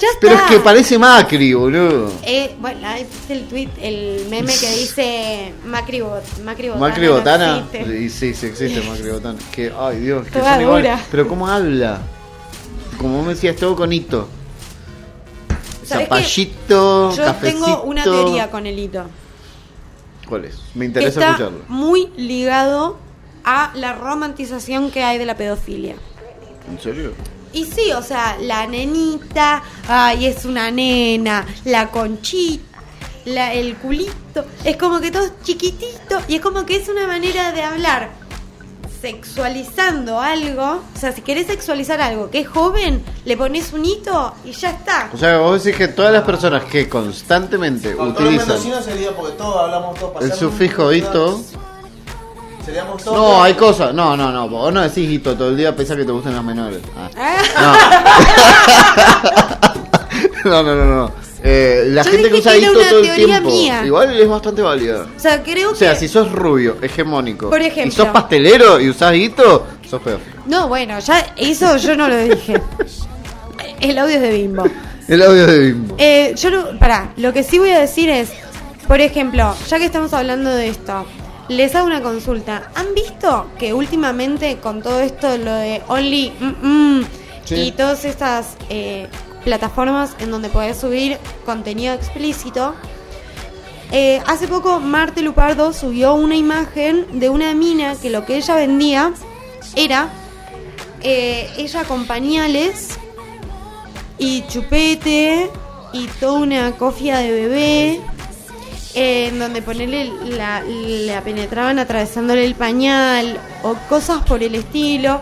Ya 0.00 0.08
está. 0.08 0.20
Pero 0.20 0.34
es 0.34 0.42
que 0.42 0.60
parece 0.60 0.98
Macri, 0.98 1.52
boludo. 1.52 2.10
Eh, 2.22 2.54
bueno, 2.58 2.80
el 3.28 3.44
tweet, 3.44 3.68
el 3.82 4.26
meme 4.30 4.52
que 4.58 4.70
dice 4.74 5.52
Macri, 5.66 6.00
Bot- 6.00 6.38
Macri 6.42 6.68
Botana. 6.68 6.88
Macri 6.88 7.08
Botana. 7.08 7.68
y 7.98 8.08
sí, 8.08 8.32
sí 8.32 8.46
existe 8.46 8.80
Macri 8.82 9.10
Botana. 9.10 9.38
Que, 9.52 9.70
ay 9.78 10.00
Dios, 10.00 10.24
que 10.24 10.30
Toda 10.38 10.54
son 10.54 10.62
iguales. 10.62 11.00
Pero 11.10 11.28
¿cómo 11.28 11.46
habla? 11.46 12.00
Como 12.98 13.22
me 13.22 13.34
decías, 13.34 13.56
todo 13.56 13.76
con 13.76 13.92
hito. 13.92 14.28
¿Sabés 15.84 16.06
Zapallito, 16.08 17.14
Yo 17.16 17.24
cafecito. 17.24 17.64
tengo 17.66 17.82
una 17.82 18.02
teoría 18.04 18.50
con 18.50 18.66
el 18.66 18.78
hito. 18.78 19.04
¿Cuál 20.28 20.44
es? 20.46 20.56
Me 20.74 20.80
Que 20.80 20.86
interesa 20.86 21.08
está 21.20 21.30
escucharlo. 21.32 21.58
muy 21.68 22.08
ligado 22.16 22.96
a 23.44 23.72
la 23.74 23.92
romantización 23.94 24.90
que 24.90 25.02
hay 25.02 25.18
de 25.18 25.26
la 25.26 25.36
pedofilia. 25.36 25.96
¿En 26.68 26.80
serio? 26.80 27.12
Y 27.52 27.64
sí, 27.64 27.90
o 27.92 28.02
sea, 28.02 28.36
la 28.40 28.66
nenita, 28.66 29.62
ay, 29.88 30.26
es 30.26 30.44
una 30.44 30.70
nena, 30.70 31.46
la 31.64 31.90
conchita, 31.90 32.80
la, 33.24 33.52
el 33.52 33.76
culito, 33.76 34.44
es 34.64 34.76
como 34.76 35.00
que 35.00 35.10
todo 35.10 35.24
es 35.24 35.32
chiquitito 35.42 36.20
y 36.28 36.36
es 36.36 36.40
como 36.40 36.64
que 36.64 36.76
es 36.76 36.88
una 36.88 37.06
manera 37.08 37.50
de 37.52 37.62
hablar 37.62 38.10
sexualizando 39.00 40.20
algo, 40.20 40.82
o 40.94 40.98
sea, 40.98 41.12
si 41.12 41.22
querés 41.22 41.46
sexualizar 41.46 42.00
algo 42.00 42.30
que 42.30 42.40
es 42.40 42.48
joven, 42.48 43.02
le 43.24 43.36
pones 43.36 43.72
un 43.72 43.84
hito 43.84 44.34
y 44.44 44.52
ya 44.52 44.70
está. 44.70 45.10
O 45.12 45.16
sea, 45.16 45.38
vos 45.38 45.64
decís 45.64 45.78
que 45.78 45.88
todas 45.88 46.12
las 46.12 46.22
personas 46.22 46.64
que 46.64 46.88
constantemente 46.88 47.94
utilizan 47.94 48.60
sería 48.84 49.10
porque 49.12 49.32
todos 49.32 49.56
hablamos 49.56 49.98
todos 49.98 50.22
el 50.22 50.32
sufijo 50.32 50.92
hito. 50.92 51.42
Seríamos 52.70 53.02
todos. 53.02 53.16
No, 53.16 53.42
hay 53.42 53.54
cosas. 53.54 53.92
No, 53.92 54.16
no, 54.16 54.30
no. 54.30 54.48
Vos 54.48 54.72
no 54.72 54.80
decís 54.82 55.10
hito 55.10 55.34
todo 55.36 55.48
el 55.48 55.56
día, 55.56 55.74
pensás 55.74 55.96
que 55.96 56.04
te 56.04 56.12
gustan 56.12 56.34
las 56.34 56.44
menores. 56.44 56.80
Ah. 57.16 57.38
No. 60.44 60.50
no, 60.50 60.62
no, 60.62 60.74
no, 60.74 60.84
no. 60.84 61.12
Eh, 61.42 61.84
la 61.88 62.02
Yo 62.02 62.10
gente 62.10 62.28
que 62.28 62.36
dije 62.36 62.48
usa 62.48 62.52
que 62.52 62.58
era 62.58 62.68
hito 62.70 62.78
una 62.80 62.88
todo 62.90 62.98
el 63.00 63.06
teoría 63.06 63.26
tiempo. 63.26 63.50
mía. 63.50 63.82
Igual 63.86 64.20
es 64.20 64.28
bastante 64.28 64.62
válida. 64.62 65.06
O 65.16 65.20
sea, 65.20 65.42
creo 65.42 65.70
O 65.72 65.74
sea, 65.74 65.94
que... 65.94 66.00
si 66.00 66.08
sos 66.08 66.30
rubio, 66.32 66.76
hegemónico, 66.82 67.48
Por 67.50 67.62
y 67.62 67.66
ejemplo. 67.66 68.04
sos 68.04 68.12
pastelero 68.12 68.80
y 68.80 68.90
usás 68.90 69.14
hito, 69.14 69.66
sos 69.88 70.00
pedófilo. 70.02 70.36
No, 70.46 70.68
bueno, 70.68 70.98
ya 71.00 71.34
eso 71.36 71.76
yo 71.78 71.96
no 71.96 72.08
lo 72.08 72.16
dije. 72.18 72.60
El 73.80 73.98
audio 73.98 74.16
es 74.16 74.22
de 74.22 74.30
Bimbo. 74.30 74.64
El 75.08 75.22
audio 75.22 75.46
de 75.46 75.58
Bimbo. 75.58 75.94
Eh, 75.98 76.34
yo 76.36 76.50
no, 76.50 76.78
pará, 76.78 77.12
lo 77.16 77.32
que 77.32 77.42
sí 77.42 77.58
voy 77.58 77.70
a 77.70 77.80
decir 77.80 78.10
es, 78.10 78.30
por 78.86 79.00
ejemplo, 79.00 79.54
ya 79.68 79.78
que 79.78 79.86
estamos 79.86 80.12
hablando 80.12 80.50
de 80.50 80.68
esto, 80.68 81.04
les 81.50 81.74
hago 81.74 81.86
una 81.86 82.00
consulta. 82.00 82.70
¿Han 82.76 82.94
visto 82.94 83.50
que 83.58 83.74
últimamente 83.74 84.58
con 84.58 84.82
todo 84.82 85.00
esto, 85.00 85.36
lo 85.36 85.52
de 85.52 85.82
Only 85.88 86.32
mm, 86.38 86.66
mm, 86.66 87.04
Sí. 87.44 87.54
y 87.56 87.72
todas 87.72 88.04
estas 88.04 88.56
eh, 88.68 89.08
plataformas 89.44 90.14
en 90.20 90.30
donde 90.30 90.48
podés 90.48 90.78
subir 90.78 91.18
contenido 91.44 91.92
explícito? 91.94 92.74
eh, 93.92 94.22
hace 94.28 94.46
poco 94.46 94.78
Marte 94.78 95.20
Lupardo 95.22 95.72
subió 95.72 96.14
una 96.14 96.36
imagen 96.36 97.18
de 97.18 97.28
una 97.28 97.52
mina 97.54 97.96
que 98.00 98.08
lo 98.10 98.24
que 98.24 98.36
ella 98.36 98.54
vendía 98.54 99.12
era 99.74 100.08
eh, 101.02 101.50
ella 101.58 101.82
con 101.82 102.06
pañales 102.06 102.96
y 104.18 104.42
chupete 104.46 105.50
y 105.92 106.06
toda 106.20 106.34
una 106.38 106.72
cofia 106.72 107.18
de 107.18 107.32
bebé 107.32 108.00
eh, 108.94 109.28
en 109.28 109.38
donde 109.38 109.62
ponerle 109.62 110.10
la, 110.24 110.62
la 110.66 111.20
penetraban 111.22 111.78
atravesándole 111.78 112.44
el 112.44 112.54
pañal 112.54 113.38
o 113.62 113.74
cosas 113.88 114.22
por 114.24 114.42
el 114.42 114.54
estilo 114.54 115.20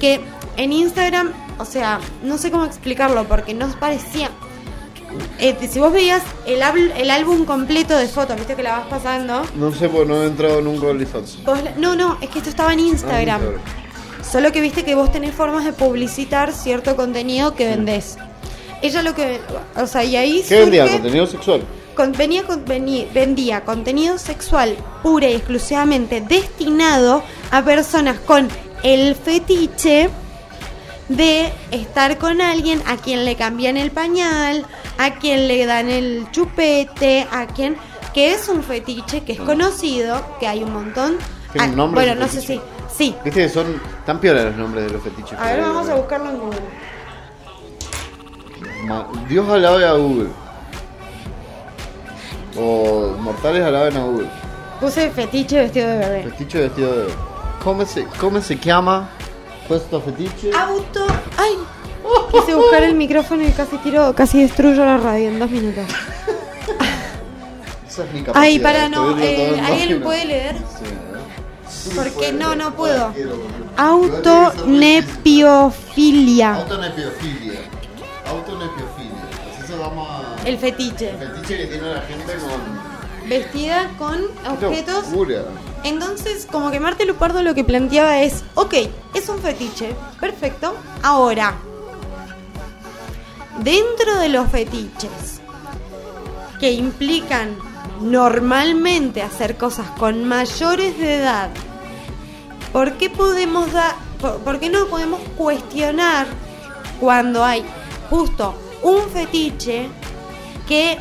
que 0.00 0.20
en 0.56 0.72
Instagram 0.72 1.32
o 1.58 1.64
sea 1.64 2.00
no 2.22 2.38
sé 2.38 2.50
cómo 2.50 2.64
explicarlo 2.64 3.24
porque 3.24 3.54
no 3.54 3.68
parecía 3.78 4.30
eh, 5.38 5.56
si 5.68 5.80
vos 5.80 5.92
veías 5.92 6.22
el, 6.46 6.62
el 6.96 7.10
álbum 7.10 7.44
completo 7.44 7.96
de 7.96 8.06
fotos 8.08 8.36
viste 8.36 8.54
que 8.54 8.62
la 8.62 8.78
vas 8.78 8.86
pasando 8.86 9.42
No 9.56 9.72
sé, 9.72 9.88
porque 9.88 10.08
no 10.08 10.22
he 10.22 10.26
entrado 10.26 10.60
nunca 10.60 10.86
a 10.86 10.90
OnlyFans. 10.90 11.38
no 11.78 11.96
no 11.96 12.16
es 12.20 12.28
que 12.30 12.38
esto 12.38 12.50
estaba 12.50 12.72
en 12.72 12.80
Instagram 12.80 13.40
Ah, 13.42 13.80
Solo 14.22 14.52
que 14.52 14.60
viste 14.60 14.84
que 14.84 14.94
vos 14.94 15.10
tenés 15.10 15.34
formas 15.34 15.64
de 15.64 15.72
publicitar 15.72 16.52
cierto 16.52 16.94
contenido 16.94 17.54
que 17.54 17.66
vendés. 17.66 18.16
Ella 18.82 19.02
lo 19.02 19.14
que. 19.14 19.40
O 19.76 19.86
sea, 19.86 20.04
y 20.04 20.14
ahí. 20.14 20.44
¿Qué 20.48 20.60
vendía? 20.60 20.86
¿Contenido 20.86 21.26
sexual? 21.26 21.62
Con- 21.94 22.12
venía 22.12 22.44
con- 22.44 22.64
vení- 22.64 23.06
vendía 23.12 23.64
contenido 23.64 24.18
sexual 24.18 24.76
pura 25.02 25.28
y 25.28 25.34
exclusivamente 25.34 26.20
destinado 26.20 27.22
a 27.50 27.62
personas 27.62 28.18
con 28.20 28.48
el 28.82 29.14
fetiche 29.14 30.08
de 31.08 31.52
estar 31.70 32.18
con 32.18 32.40
alguien 32.40 32.82
a 32.86 32.96
quien 32.96 33.24
le 33.24 33.34
cambian 33.36 33.76
el 33.76 33.90
pañal, 33.90 34.64
a 34.98 35.14
quien 35.14 35.48
le 35.48 35.66
dan 35.66 35.90
el 35.90 36.26
chupete, 36.30 37.26
a 37.30 37.46
quien 37.46 37.76
que 38.14 38.32
es 38.32 38.48
un 38.48 38.62
fetiche 38.62 39.22
que 39.22 39.32
es 39.32 39.40
conocido, 39.40 40.20
que 40.40 40.46
hay 40.48 40.62
un 40.62 40.72
montón. 40.72 41.16
¿Tiene 41.52 41.66
un 41.68 41.72
Ah, 41.72 41.76
nombre 41.76 42.04
bueno, 42.06 42.20
no 42.20 42.28
sé 42.28 42.40
si 42.40 42.60
sí. 42.96 43.14
Viste 43.24 43.42
que 43.42 43.48
son 43.48 43.80
tan 44.06 44.20
piolas 44.20 44.44
los 44.46 44.56
nombres 44.56 44.84
de 44.86 44.90
los 44.92 45.02
fetiches. 45.02 45.38
A 45.38 45.46
ver, 45.52 45.60
vamos 45.62 45.88
a 45.88 45.94
buscarlo 45.96 46.30
en 46.30 46.38
Google. 46.38 46.60
Dios 49.28 49.48
alabe 49.48 49.84
a 49.84 49.92
Google. 49.92 50.28
O 52.56 53.14
mortales 53.18 53.64
alaben 53.64 53.96
a 53.96 54.04
Google. 54.04 54.28
Puse 54.80 55.10
fetiche 55.10 55.58
vestido 55.58 55.88
de 55.88 55.98
bebé. 55.98 56.22
Fetiche 56.24 56.58
vestido 56.60 56.92
de. 56.92 57.08
¿Cómo 57.62 57.84
se, 57.84 58.06
cómo 58.18 58.40
se 58.40 58.56
llama? 58.56 59.10
Puesto 59.68 60.00
fetiche. 60.00 60.50
Auto. 60.52 61.06
¡Ay! 61.36 61.58
Quise 62.32 62.54
buscar 62.54 62.82
el 62.82 62.94
micrófono 62.94 63.42
y 63.42 63.50
casi 63.50 63.76
tiro, 63.78 64.14
casi 64.14 64.40
destruyo 64.42 64.82
la 64.84 64.96
radio 64.96 65.28
en 65.28 65.38
dos 65.38 65.50
minutos. 65.50 65.84
Esa 67.86 68.04
es 68.04 68.12
mi 68.12 68.22
capacidad. 68.22 68.42
Ay, 68.42 68.58
para 68.58 68.88
no, 68.88 69.16
eh, 69.18 69.58
en 69.58 69.64
¿alguien 69.64 70.02
puede 70.02 70.24
leer? 70.24 70.56
Sí. 71.68 71.90
Porque 71.94 72.32
no, 72.32 72.56
no 72.56 72.74
puedo. 72.74 73.12
Autonepiofilia. 73.76 76.56
Autonepiofilia. 76.56 77.60
Autonepiofilia. 78.26 78.99
El 80.44 80.58
fetiche. 80.58 81.10
el 81.10 81.18
fetiche 81.18 81.56
que 81.56 81.66
tiene 81.66 81.94
la 81.94 82.02
gente 82.02 82.34
con 82.34 82.90
Vestida 83.28 83.90
con 83.98 84.24
objetos. 84.48 85.08
locura. 85.10 85.44
Entonces, 85.84 86.46
como 86.50 86.70
que 86.70 86.80
Marte 86.80 87.04
Lupardo 87.04 87.42
lo 87.42 87.54
que 87.54 87.64
planteaba 87.64 88.22
es, 88.22 88.42
ok, 88.54 88.74
es 89.14 89.28
un 89.28 89.38
fetiche, 89.38 89.94
perfecto. 90.18 90.74
Ahora, 91.02 91.54
dentro 93.62 94.18
de 94.18 94.28
los 94.30 94.48
fetiches 94.50 95.40
que 96.58 96.72
implican 96.72 97.56
normalmente 98.00 99.22
hacer 99.22 99.56
cosas 99.56 99.88
con 99.98 100.24
mayores 100.24 100.98
de 100.98 101.16
edad, 101.16 101.50
¿por 102.72 102.94
qué 102.94 103.10
podemos 103.10 103.72
dar, 103.72 103.94
por, 104.20 104.38
por 104.38 104.58
qué 104.58 104.70
no 104.70 104.86
podemos 104.86 105.20
cuestionar 105.36 106.26
cuando 106.98 107.44
hay 107.44 107.64
justo 108.10 108.54
un 108.82 109.08
fetiche 109.10 109.88
que 110.68 110.98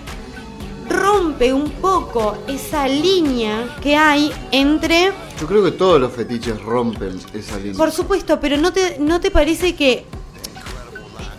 rompe 0.89 1.53
un 1.53 1.69
poco 1.71 2.37
esa 2.47 2.87
línea 2.87 3.75
que 3.81 3.95
hay 3.95 4.31
entre, 4.51 5.11
Yo 5.39 5.47
creo 5.47 5.63
que 5.63 5.71
todos 5.71 6.01
los 6.01 6.11
fetiches 6.11 6.59
rompen 6.61 7.19
esa 7.33 7.57
línea. 7.57 7.75
por 7.77 7.91
supuesto, 7.91 8.39
pero 8.39 8.57
no 8.57 8.73
te, 8.73 8.97
no 8.99 9.19
te 9.19 9.29
parece 9.29 9.75
que 9.75 10.05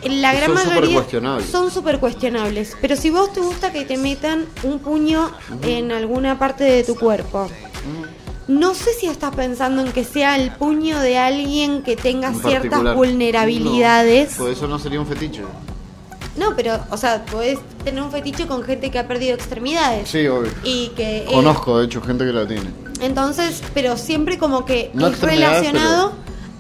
la 0.05 0.33
gran 0.33 0.47
son 0.47 0.55
mayoría 0.55 0.81
supercuestionables. 0.81 1.51
son 1.51 1.71
súper 1.71 1.99
cuestionables. 2.01 2.77
Pero 2.81 2.97
si 2.97 3.11
vos 3.11 3.33
te 3.33 3.41
gusta 3.41 3.73
que 3.73 3.85
te 3.85 3.99
metan 3.99 4.47
un 4.63 4.79
puño 4.79 5.31
en 5.63 5.93
alguna 5.93 6.39
parte 6.39 6.65
de 6.65 6.85
tu 6.85 6.95
cuerpo, 6.97 7.51
no 8.49 8.75
sé 8.75 8.95
si 8.95 9.07
estás 9.07 9.35
pensando 9.35 9.83
en 9.83 9.93
que 9.93 10.05
sea 10.05 10.37
el 10.37 10.53
puño 10.53 11.01
de 11.01 11.19
alguien 11.19 11.83
que 11.83 11.97
tenga 11.97 12.29
En 12.29 12.41
ciertas 12.41 12.95
vulnerabilidades. 12.95 14.39
No, 14.39 14.45
pues 14.45 14.57
eso 14.57 14.69
no 14.69 14.79
sería 14.79 15.01
un 15.01 15.07
fetiche. 15.07 15.43
No, 16.37 16.55
pero, 16.57 16.79
o 16.91 16.97
sea, 16.97 17.25
podés 17.27 17.59
tener 17.85 18.03
un 18.03 18.11
fetiche 18.11 18.47
con 18.47 18.63
gente 18.63 18.91
que 18.91 18.99
ha 18.99 19.09
perdido 19.09 19.35
extremidades. 19.35 20.09
Sí, 20.09 20.27
obvio. 20.29 20.51
Y 20.65 20.89
que. 20.97 21.19
eh, 21.25 21.27
Conozco, 21.33 21.79
de 21.79 21.87
hecho, 21.87 22.01
gente 22.03 22.25
que 22.25 22.33
la 22.33 22.47
tiene. 22.47 22.71
entonces, 23.01 23.63
pero 23.75 23.97
siempre 23.97 24.39
como 24.39 24.65
que 24.65 24.91
No 24.95 25.09
es 25.09 25.21
relacionado 25.21 26.13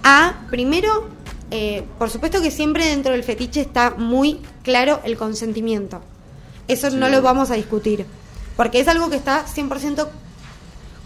a, 0.03 0.35
primero, 0.51 1.09
eh, 1.51 1.85
por 1.99 2.11
supuesto 2.11 2.41
que 2.43 2.51
siempre 2.51 2.85
dentro 2.87 3.13
del 3.13 3.23
fetiche 3.25 3.61
está 3.61 3.91
muy 3.97 4.41
claro 4.65 5.01
el 5.05 5.17
consentimiento. 5.17 6.01
Eso 6.69 6.91
no 6.91 7.09
lo 7.09 7.23
vamos 7.23 7.51
a 7.51 7.55
discutir. 7.55 8.07
Porque 8.57 8.81
es 8.81 8.89
algo 8.89 9.09
que 9.09 9.17
está 9.17 9.45
100% 9.47 10.07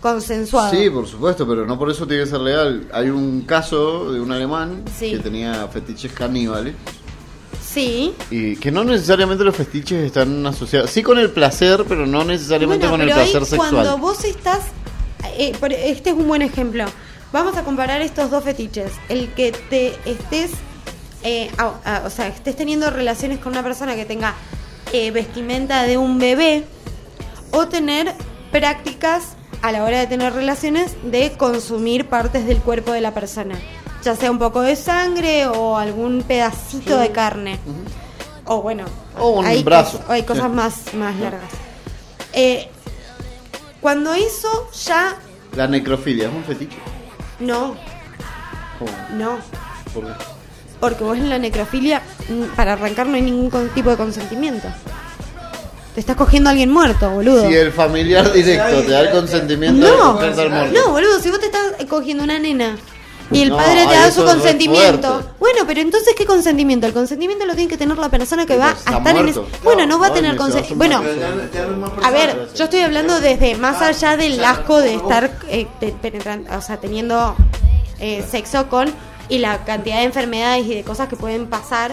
consensuado. 0.00 0.70
Sí, 0.70 0.90
por 0.90 1.06
supuesto, 1.06 1.46
pero 1.46 1.64
no 1.66 1.78
por 1.78 1.90
eso 1.90 2.06
tiene 2.06 2.24
que 2.24 2.30
ser 2.30 2.40
legal. 2.40 2.88
Hay 2.92 3.08
un 3.10 3.42
caso 3.42 4.12
de 4.12 4.20
un 4.20 4.32
alemán 4.32 4.82
Sí. 4.98 5.12
que 5.12 5.18
tenía 5.18 5.66
fetiches 5.68 6.12
caníbales 6.12 6.74
Sí. 7.74 8.14
y 8.30 8.56
que 8.56 8.70
no 8.70 8.84
necesariamente 8.84 9.42
los 9.44 9.56
fetiches 9.56 10.04
están 10.06 10.46
asociados, 10.46 10.88
sí 10.90 11.02
con 11.02 11.18
el 11.18 11.30
placer, 11.30 11.84
pero 11.88 12.06
no 12.06 12.24
necesariamente 12.24 12.86
Bueno, 12.86 12.92
con 12.92 13.00
el 13.02 13.08
pero 13.08 13.20
ahí 13.20 13.30
placer 13.32 13.48
sexual. 13.48 13.70
cuando 13.70 13.98
vos 13.98 14.24
estás, 14.24 14.60
eh, 15.36 15.52
este 15.84 16.10
es 16.10 16.16
un 16.16 16.28
buen 16.28 16.42
ejemplo. 16.42 16.84
Vamos 17.32 17.56
a 17.56 17.64
comparar 17.64 18.00
estos 18.00 18.30
dos 18.30 18.44
fetiches. 18.44 18.92
El 19.08 19.28
que 19.34 19.50
te 19.68 19.88
estés, 20.08 20.52
eh, 21.24 21.50
a- 21.58 21.74
a- 21.84 22.06
o 22.06 22.10
sea, 22.10 22.28
estés 22.28 22.54
teniendo 22.54 22.88
relaciones 22.90 23.40
con 23.40 23.52
una 23.52 23.62
persona 23.64 23.96
que 23.96 24.04
tenga 24.04 24.34
eh, 24.92 25.10
vestimenta 25.10 25.82
de 25.82 25.96
un 25.98 26.18
bebé 26.20 26.64
o 27.50 27.66
tener 27.66 28.12
prácticas 28.52 29.30
a 29.62 29.72
la 29.72 29.82
hora 29.82 29.98
de 29.98 30.06
tener 30.06 30.32
relaciones 30.32 30.92
de 31.02 31.32
consumir 31.32 32.06
partes 32.06 32.46
del 32.46 32.58
cuerpo 32.58 32.92
de 32.92 33.00
la 33.00 33.12
persona, 33.14 33.58
ya 34.04 34.14
sea 34.14 34.30
un 34.30 34.38
poco 34.38 34.60
de 34.60 34.76
sangre 34.76 35.46
o 35.46 35.76
algún 35.76 36.22
pedacito 36.22 36.98
de 36.98 37.10
carne. 37.10 37.58
O 38.44 38.60
bueno, 38.62 38.84
O 39.18 39.30
un 39.40 39.46
hay, 39.46 39.62
brazo. 39.62 39.98
cos- 40.00 40.10
hay 40.10 40.22
cosas 40.24 40.44
Sí. 40.44 40.50
más, 40.50 40.94
más 40.94 41.16
largas. 41.18 41.50
Eh, 42.34 42.68
cuando 43.80 44.12
eso 44.14 44.68
ya 44.84 45.16
La 45.56 45.66
necrofilia 45.66 46.28
es 46.28 46.34
un 46.34 46.44
fetiche. 46.44 46.76
no, 47.40 47.74
¿Cómo? 48.78 48.90
no, 49.16 49.38
¿Por 49.94 50.04
qué? 50.04 50.12
porque 50.80 51.04
vos 51.04 51.16
en 51.16 51.30
la 51.30 51.38
necrofilia 51.38 52.02
mm, 52.28 52.54
para 52.56 52.74
arrancar 52.74 53.06
no 53.06 53.14
hay 53.14 53.22
ningún 53.22 53.68
tipo 53.70 53.88
de 53.90 53.96
consentimiento. 53.96 54.68
Te 55.94 56.00
estás 56.00 56.16
cogiendo 56.16 56.48
a 56.48 56.52
alguien 56.52 56.72
muerto, 56.72 57.08
boludo. 57.08 57.46
Si 57.48 57.54
el 57.54 57.70
familiar 57.72 58.30
directo 58.32 58.82
te 58.82 58.90
da 58.90 59.00
el 59.02 59.10
consentimiento 59.10 59.86
de 59.86 59.92
No, 59.92 60.18
al 60.18 60.34
muerto. 60.50 60.72
no, 60.74 60.90
boludo, 60.90 61.20
si 61.20 61.30
vos 61.30 61.38
te 61.38 61.46
estás 61.46 61.62
cogiendo 61.88 62.24
una 62.24 62.38
nena 62.40 62.76
y 63.34 63.42
el 63.42 63.50
No, 63.50 63.56
padre 63.56 63.86
te 63.86 63.94
da 63.94 64.10
su 64.10 64.24
consentimiento. 64.24 65.22
Bueno, 65.38 65.60
pero 65.66 65.80
entonces 65.80 66.14
¿qué 66.16 66.24
consentimiento? 66.24 66.86
El 66.86 66.92
consentimiento 66.92 67.44
lo 67.44 67.54
tiene 67.54 67.68
que 67.68 67.76
tener 67.76 67.98
la 67.98 68.08
persona 68.08 68.46
que 68.46 68.56
va 68.56 68.72
pues, 68.72 68.86
a 68.86 68.98
estar 68.98 69.16
en 69.16 69.28
ese... 69.28 69.40
Bueno, 69.62 69.86
no 69.86 69.98
va 69.98 70.08
a 70.08 70.12
tener 70.14 70.36
consentimiento. 70.36 70.76
Bueno, 70.76 71.02
a 72.02 72.10
ver, 72.10 72.48
yo 72.54 72.64
estoy 72.64 72.80
hablando 72.80 73.20
desde 73.20 73.56
más 73.56 73.82
allá 73.82 74.16
del 74.16 74.42
asco 74.44 74.80
de 74.80 74.94
estar 74.94 75.30
eh, 75.48 75.66
penetrando, 76.00 76.56
o 76.56 76.60
sea, 76.62 76.78
teniendo 76.78 77.34
eh, 77.98 78.24
sexo 78.30 78.68
con 78.68 78.92
y 79.28 79.38
la 79.38 79.64
cantidad 79.64 79.98
de 79.98 80.04
enfermedades 80.04 80.66
y 80.66 80.74
de 80.74 80.84
cosas 80.84 81.08
que 81.08 81.16
pueden 81.16 81.46
pasar 81.46 81.92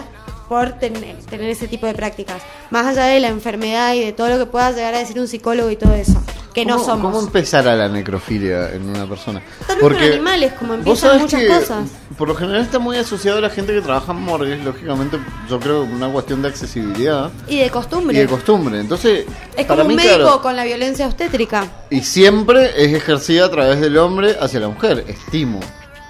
por 0.52 0.72
tener, 0.72 1.16
tener 1.30 1.48
ese 1.48 1.66
tipo 1.66 1.86
de 1.86 1.94
prácticas. 1.94 2.42
Más 2.70 2.84
allá 2.86 3.04
de 3.06 3.20
la 3.20 3.28
enfermedad 3.28 3.94
y 3.94 4.00
de 4.04 4.12
todo 4.12 4.28
lo 4.28 4.36
que 4.38 4.44
pueda 4.44 4.70
llegar 4.70 4.94
a 4.94 4.98
decir 4.98 5.18
un 5.18 5.26
psicólogo 5.26 5.70
y 5.70 5.76
todo 5.76 5.94
eso, 5.94 6.22
que 6.52 6.66
no 6.66 6.74
¿Cómo- 6.76 6.86
somos. 6.86 7.12
¿Cómo 7.14 7.26
empezar 7.26 7.66
a 7.66 7.74
la 7.74 7.88
necrofilia 7.88 8.70
en 8.74 8.86
una 8.90 9.06
persona? 9.08 9.40
Tal 9.66 9.76
vez 9.78 9.82
con 9.84 9.96
animales, 9.96 10.52
como 10.58 10.74
empiezan 10.74 11.20
muchas 11.22 11.40
que, 11.40 11.48
cosas. 11.48 11.88
Por 12.18 12.28
lo 12.28 12.34
general 12.34 12.60
está 12.60 12.78
muy 12.78 12.98
asociado 12.98 13.38
a 13.38 13.40
la 13.40 13.48
gente 13.48 13.72
que 13.72 13.80
trabaja 13.80 14.12
en 14.12 14.20
morgues, 14.20 14.62
lógicamente, 14.62 15.18
yo 15.48 15.58
creo 15.58 15.84
una 15.84 16.10
cuestión 16.12 16.42
de 16.42 16.48
accesibilidad 16.48 17.30
Y 17.48 17.60
de 17.60 17.70
costumbre. 17.70 18.14
y 18.14 18.20
de 18.20 18.26
costumbre. 18.26 18.78
Entonces, 18.78 19.24
es 19.56 19.64
para 19.64 19.82
como 19.84 19.88
un 19.90 19.96
médico 19.96 20.16
claro, 20.16 20.42
con 20.42 20.54
la 20.54 20.64
violencia 20.64 21.06
obstétrica. 21.06 21.66
y 21.88 22.02
siempre 22.02 22.72
es 22.76 22.92
ejercida 22.92 23.46
a 23.46 23.50
través 23.50 23.80
del 23.80 23.96
hombre 23.96 24.36
hacia 24.38 24.60
la 24.60 24.68
mujer, 24.68 25.02
estimo. 25.08 25.60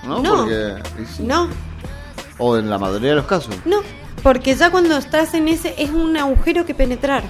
¿No? 0.05 0.19
No. 0.21 0.37
Porque, 0.39 0.75
sí. 1.17 1.23
No, 1.23 1.49
O 2.39 2.57
en 2.57 2.69
la 2.69 2.77
mayoría 2.79 3.11
de 3.11 3.17
los 3.17 3.27
casos. 3.27 3.55
no. 3.65 3.83
Porque 4.23 4.55
ya 4.55 4.71
cuando 4.71 4.97
estás 4.97 5.35
en 5.35 5.49
ese 5.49 5.75
es 5.79 5.91
un 5.91 6.17
agujero 6.17 6.65
que 6.65 6.75
penetrar. 6.75 7.25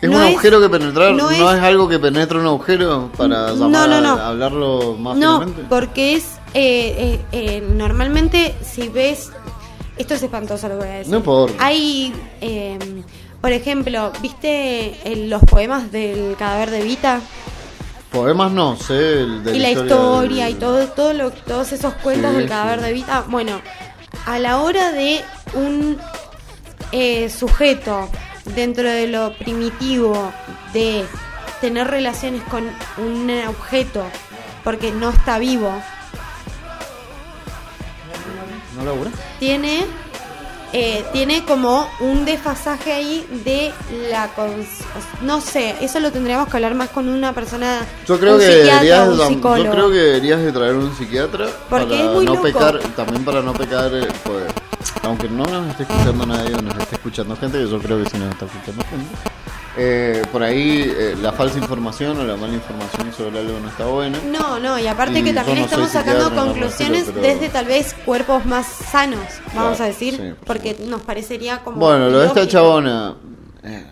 ¿Es 0.00 0.08
No 0.10 0.16
un 0.16 0.22
es- 0.22 0.28
agujero 0.30 0.60
que 0.60 0.68
penetrar? 0.68 1.12
no 1.14 1.30
¿No, 1.30 1.30
es- 1.52 1.60
algo 1.60 1.88
que 1.88 1.98
penetra 1.98 2.38
un 2.38 2.46
agujero 2.46 3.10
para 3.16 3.52
llamar 3.52 3.88
no, 3.88 4.00
no. 4.00 4.08
a- 4.14 4.28
hablarlo 4.28 4.94
más 4.98 5.16
No, 5.16 5.40
finamente? 5.40 5.62
porque 5.68 6.14
es 6.14 6.24
eh, 6.54 6.94
eh, 6.98 7.20
eh, 7.32 7.60
normalmente 7.68 8.54
si 8.62 8.88
ves 8.88 9.30
esto 9.96 10.14
es 10.14 10.22
espantoso 10.22 10.68
lo 10.68 10.74
que 10.78 10.84
voy 10.84 10.88
a 10.94 10.98
decir. 10.98 11.10
No 11.12 11.18
importa. 11.18 11.54
Hay, 11.64 12.14
eh, 12.40 12.78
por 13.40 13.52
ejemplo, 13.52 14.12
¿viste 14.22 14.96
los 15.28 15.42
poemas 15.42 15.90
del 15.92 16.36
cadáver 16.38 16.70
de 16.70 16.82
Vita? 16.82 17.20
Poemas 18.12 18.50
no, 18.52 18.76
sé 18.76 18.94
de 18.94 19.56
y 19.56 19.58
la 19.58 19.70
historia 19.72 20.46
del- 20.46 20.54
y 20.54 20.58
todo, 20.58 20.86
todo 20.88 21.12
lo, 21.12 21.30
todos 21.32 21.72
esos 21.72 21.92
cuentos 21.94 22.30
Sí, 22.32 22.38
del 22.38 22.48
cadáver 22.48 22.78
sí. 22.80 22.86
de 22.86 22.92
Vita. 22.92 23.24
Bueno, 23.28 23.60
a 24.26 24.38
la 24.38 24.58
hora 24.60 24.92
de 24.92 25.22
un 25.54 25.98
eh, 26.92 27.28
sujeto 27.30 28.08
dentro 28.54 28.88
de 28.88 29.06
lo 29.08 29.32
primitivo 29.34 30.32
de 30.72 31.04
tener 31.60 31.88
relaciones 31.88 32.42
con 32.44 32.64
un 32.98 33.30
objeto 33.48 34.04
porque 34.64 34.90
no 34.92 35.10
está 35.10 35.38
vivo, 35.38 35.72
¿No 38.76 38.84
labura? 38.84 39.10
tiene 39.38 39.84
eh, 40.74 41.02
tiene 41.12 41.44
como 41.44 41.88
un 42.00 42.26
desfasaje 42.26 42.92
ahí 42.92 43.26
de 43.44 43.72
la 44.10 44.28
no 45.22 45.40
sé 45.40 45.74
eso 45.80 45.98
lo 45.98 46.12
tendríamos 46.12 46.48
que 46.48 46.56
hablar 46.58 46.74
más 46.74 46.90
con 46.90 47.08
una 47.08 47.32
persona 47.32 47.80
Yo 48.06 48.20
creo 48.20 48.34
un 48.34 48.40
que 48.40 48.46
deberías, 48.46 49.08
un 49.08 49.16
yo 49.42 49.70
creo 49.70 49.90
que 49.90 49.96
deberías 49.96 50.42
de 50.42 50.52
traer 50.52 50.74
un 50.74 50.94
psiquiatra 50.94 51.46
Porque 51.70 51.86
para 51.86 51.96
es 52.04 52.10
muy 52.10 52.24
no 52.26 52.32
loco. 52.34 52.42
pecar, 52.44 52.78
también 52.94 53.24
para 53.24 53.40
no 53.40 53.54
pecar, 53.54 53.90
eh, 53.94 54.08
pues, 54.24 54.44
aunque 55.02 55.28
no 55.28 55.44
nos 55.44 55.68
esté 55.70 55.82
escuchando 55.84 56.26
nadie 56.26 56.54
o 56.54 56.62
nos 56.62 56.76
esté 56.78 56.96
escuchando 56.96 57.36
gente, 57.36 57.68
yo 57.68 57.78
creo 57.78 58.02
que 58.02 58.10
sí 58.10 58.18
nos 58.18 58.30
está 58.30 58.44
escuchando 58.46 58.84
gente. 58.90 59.06
eh, 59.76 60.22
por 60.32 60.42
ahí 60.42 60.82
eh, 60.96 61.16
la 61.20 61.32
falsa 61.32 61.58
información 61.58 62.18
o 62.18 62.24
la 62.24 62.36
mala 62.36 62.54
información 62.54 63.12
sobre 63.16 63.38
algo 63.38 63.60
no 63.60 63.68
está 63.68 63.86
buena. 63.86 64.18
No, 64.26 64.58
no, 64.58 64.78
y 64.78 64.86
aparte 64.88 65.20
Y 65.20 65.22
que 65.22 65.32
también 65.32 65.58
no 65.60 65.64
estamos 65.64 65.90
sacando 65.90 66.34
conclusiones 66.34 67.04
pero- 67.06 67.20
desde 67.20 67.48
tal 67.48 67.66
vez 67.66 67.94
cuerpos 68.04 68.44
más 68.44 68.66
sanos, 68.66 69.20
vamos 69.54 69.76
Claro, 69.76 69.84
a 69.84 69.86
decir, 69.86 70.14
sí, 70.16 70.34
por 70.38 70.46
porque 70.58 70.76
nos 70.86 71.02
parecería 71.02 71.58
como... 71.62 71.76
Bueno, 71.78 72.08
lo 72.10 72.18
de 72.20 72.26
esta 72.26 72.48
chabona, 72.48 73.14
eh, 73.62 73.86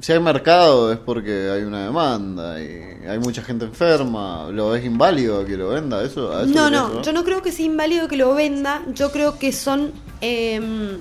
si 0.00 0.12
hay 0.12 0.20
mercado 0.20 0.92
es 0.92 0.98
porque 0.98 1.50
hay 1.50 1.62
una 1.62 1.84
demanda 1.84 2.60
y 2.62 3.06
hay 3.08 3.18
mucha 3.18 3.42
gente 3.42 3.64
enferma. 3.64 4.48
¿Lo 4.50 4.70
ves 4.70 4.84
inválido 4.84 5.44
que 5.44 5.56
lo 5.56 5.68
venda? 5.70 6.02
¿Eso? 6.02 6.32
¿A 6.36 6.42
eso 6.44 6.52
No, 6.54 6.70
no, 6.70 7.02
yo 7.02 7.12
no 7.12 7.24
creo 7.24 7.42
que 7.42 7.50
sea 7.52 7.66
inválido 7.66 8.06
que 8.08 8.16
lo 8.16 8.34
venda, 8.34 8.82
yo 8.92 9.10
creo 9.12 9.38
que 9.38 9.52
son 9.52 9.92
em, 10.20 10.98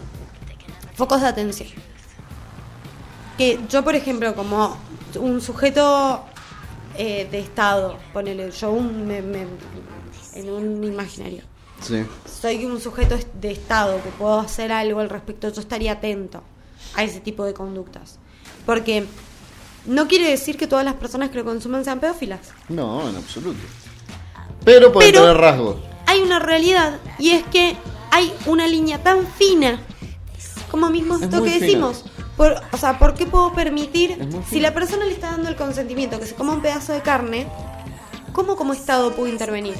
focos 0.95 1.21
de 1.21 1.27
atención. 1.27 1.69
Que 3.37 3.59
yo, 3.69 3.83
por 3.83 3.95
ejemplo, 3.95 4.33
como 4.35 4.77
un 5.19 5.41
sujeto 5.41 6.23
eh, 6.99 7.27
de 7.29 7.39
Estado, 7.39 7.97
ponele, 8.13 8.49
yo 8.49 8.71
un- 8.71 9.05
me- 9.07 9.21
me- 9.21 9.45
en 10.33 10.49
un 10.49 10.83
imaginario. 10.83 11.43
Sí. 11.81 12.03
Soy 12.25 12.65
un 12.65 12.79
sujeto 12.81 13.13
es- 13.13 13.27
de 13.39 13.51
Estado 13.51 14.01
que 14.03 14.09
puedo 14.09 14.39
hacer 14.39 14.71
algo 14.71 14.99
al 14.99 15.09
respecto, 15.09 15.49
yo 15.51 15.61
estaría 15.61 15.91
atento 15.93 16.41
a 16.95 17.03
ese 17.03 17.19
tipo 17.19 17.45
de 17.45 17.53
conductas. 17.53 18.17
Porque 18.67 19.05
no 19.87 20.07
quiere 20.07 20.29
decir 20.29 20.57
que 20.57 20.67
todas 20.67 20.85
las 20.85 20.93
personas 20.93 21.31
que 21.31 21.37
lo 21.39 21.45
consuman 21.45 21.83
sean 21.83 21.99
pedófilas. 21.99 22.41
No, 22.69 23.09
en 23.09 23.15
absoluto. 23.15 23.57
Pero 24.63 24.91
pueden 24.91 25.11
Pero- 25.11 25.23
tener 25.25 25.37
rasgos. 25.37 25.77
hay 26.05 26.21
una 26.21 26.37
realidad 26.37 26.99
y 27.17 27.31
es 27.31 27.43
que 27.45 27.75
hay 28.11 28.31
una 28.45 28.67
línea 28.67 29.01
tan 29.01 29.25
fina 29.25 29.79
como 30.69 30.89
mismo 30.89 31.15
Es 31.15 31.23
esto 31.23 31.41
que 31.43 31.51
fina. 31.51 31.65
decimos. 31.65 32.03
Por, 32.35 32.53
o 32.71 32.77
sea, 32.77 32.99
¿por 32.99 33.15
qué 33.15 33.25
puedo 33.25 33.51
permitir 33.53 34.19
si 34.47 34.59
la 34.59 34.73
persona 34.73 35.05
le 35.05 35.13
está 35.13 35.31
dando 35.31 35.49
el 35.49 35.55
consentimiento 35.55 36.19
que 36.19 36.27
se 36.27 36.35
coma 36.35 36.53
un 36.53 36.61
pedazo 36.61 36.93
de 36.93 37.01
carne? 37.01 37.47
¿Cómo 38.33 38.55
como 38.55 38.73
Estado 38.73 39.13
puedo 39.15 39.27
intervenir? 39.31 39.75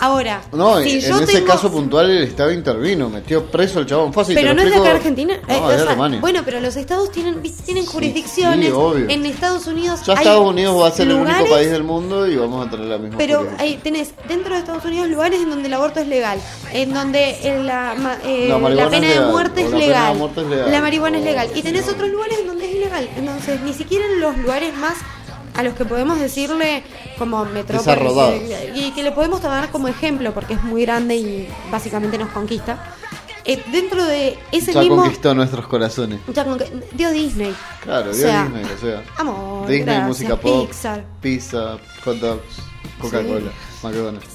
Ahora, 0.00 0.42
No, 0.52 0.80
si 0.80 0.90
en 0.92 1.00
yo 1.00 1.20
ese 1.20 1.32
tengo- 1.34 1.46
caso 1.46 1.70
puntual 1.72 2.10
el 2.10 2.22
Estado 2.24 2.52
intervino, 2.52 3.08
metió 3.08 3.44
preso 3.46 3.80
al 3.80 3.86
chabón 3.86 4.12
fácil. 4.12 4.34
pero 4.36 4.54
no 4.54 4.62
es 4.62 4.70
de 4.70 4.76
acá 4.76 4.90
Argentina. 4.92 5.38
No, 5.46 5.54
Eh, 5.54 5.60
o 5.60 5.84
sea, 5.84 5.94
bueno, 6.20 6.42
pero 6.44 6.60
los 6.60 6.76
estados 6.76 7.10
tienen, 7.10 7.42
tienen 7.64 7.84
jurisdicciones. 7.84 8.66
sí, 8.68 8.72
obvio. 8.72 9.06
En 9.08 9.26
Estados 9.26 9.66
Unidos. 9.66 10.00
ya 10.06 10.12
hay 10.12 10.18
Estados 10.18 10.46
Unidos 10.48 10.80
va 10.80 10.88
a 10.88 10.90
ser 10.92 11.08
el 11.08 11.14
único 11.14 11.46
país 11.50 11.70
del 11.70 11.82
mundo 11.84 12.26
y 12.26 12.36
vamos 12.36 12.66
a 12.66 12.70
tener 12.70 12.86
la 12.86 12.98
misma 12.98 13.18
Pero 13.18 13.48
ahí 13.58 13.78
tenés 13.82 14.12
dentro 14.28 14.54
de 14.54 14.60
Estados 14.60 14.84
Unidos 14.84 15.08
lugares 15.08 15.40
en 15.42 15.50
donde 15.50 15.66
el 15.66 15.74
aborto 15.74 16.00
es 16.00 16.06
legal, 16.08 16.38
en 16.72 16.92
donde 16.94 17.36
la, 17.64 18.18
eh, 18.24 18.48
La 18.48 18.88
pena 18.90 19.08
de 19.08 19.20
muerte 19.20 19.62
es 19.62 19.70
la 19.70 19.78
pena 19.78 19.80
de 19.80 19.86
legal, 19.88 20.16
muerte 20.16 20.40
es 20.42 20.46
legal. 20.46 20.70
la 20.72 20.80
marihuana 20.80 21.18
es 21.18 21.24
legal, 21.24 21.48
y 21.52 21.56
Sí, 21.56 21.62
tenés 21.62 21.88
otros 21.88 22.08
lugares 22.08 22.38
en 22.40 22.46
donde 22.46 22.66
es 22.70 22.76
ilegal. 22.76 23.08
Entonces, 23.16 23.60
ni 23.62 23.72
siquiera 23.72 24.04
en 24.06 24.20
los 24.20 24.36
lugares 24.38 24.74
más 24.76 24.94
a 25.58 25.62
los 25.62 25.74
que 25.74 25.84
podemos 25.84 26.18
decirle 26.18 26.82
como 27.18 27.44
metrópolis 27.44 28.50
y, 28.74 28.78
y 28.86 28.90
que 28.92 29.02
le 29.02 29.12
podemos 29.12 29.42
tomar 29.42 29.70
como 29.70 29.88
ejemplo 29.88 30.32
porque 30.32 30.54
es 30.54 30.62
muy 30.62 30.82
grande 30.86 31.16
y 31.16 31.48
básicamente 31.70 32.16
nos 32.16 32.30
conquista. 32.30 32.94
eh, 33.44 33.62
dentro 33.72 34.04
de 34.04 34.38
ese 34.52 34.72
ya 34.72 34.80
mismo 34.80 34.96
conquistó 34.96 35.34
nuestros 35.34 35.66
corazones. 35.66 36.20
ya 36.32 36.44
que- 36.44 36.72
dio 36.92 37.10
Disney. 37.10 37.54
Claro, 37.82 38.10
O 38.10 38.12
dio 38.14 38.22
sea, 38.26 38.44
Disney, 38.44 38.64
o 38.64 38.78
sea. 38.80 39.02
Amor, 39.18 39.60
Disney, 39.66 39.84
gracias, 39.84 40.06
música 40.08 40.36
pop, 40.36 40.66
Pixar. 40.68 41.04
pizza, 41.20 41.78
hot 42.04 42.16
dogs, 42.18 42.56
Coca-Cola, 43.00 43.50
McDonald's. 43.82 44.26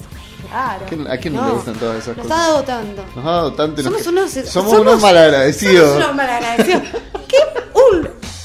Claro. 0.50 0.86
¿A 1.10 1.18
quién- 1.18 1.34
no 1.36 1.48
le 1.48 1.54
gustan 1.54 1.76
todas 1.76 1.98
esas 2.04 2.18
nos 2.18 2.26
cosas? 2.28 2.38
ha 2.40 2.48
dado 2.50 2.64
tanto. 2.64 3.06
Nos 3.16 3.26
ha 3.26 3.32
dado 3.32 3.54
tanto 3.54 3.82
y 3.82 3.84
nos- 3.86 3.94
Somos 3.94 4.08
unos, 4.08 4.32
somos, 4.32 4.50
somos- 4.50 4.80
unos 4.80 5.02
malagradecidos. 5.02 5.90
Somos 5.90 6.04
unos 6.06 6.16
malagradecidos. 6.16 6.82
¿Qué? 7.30 7.38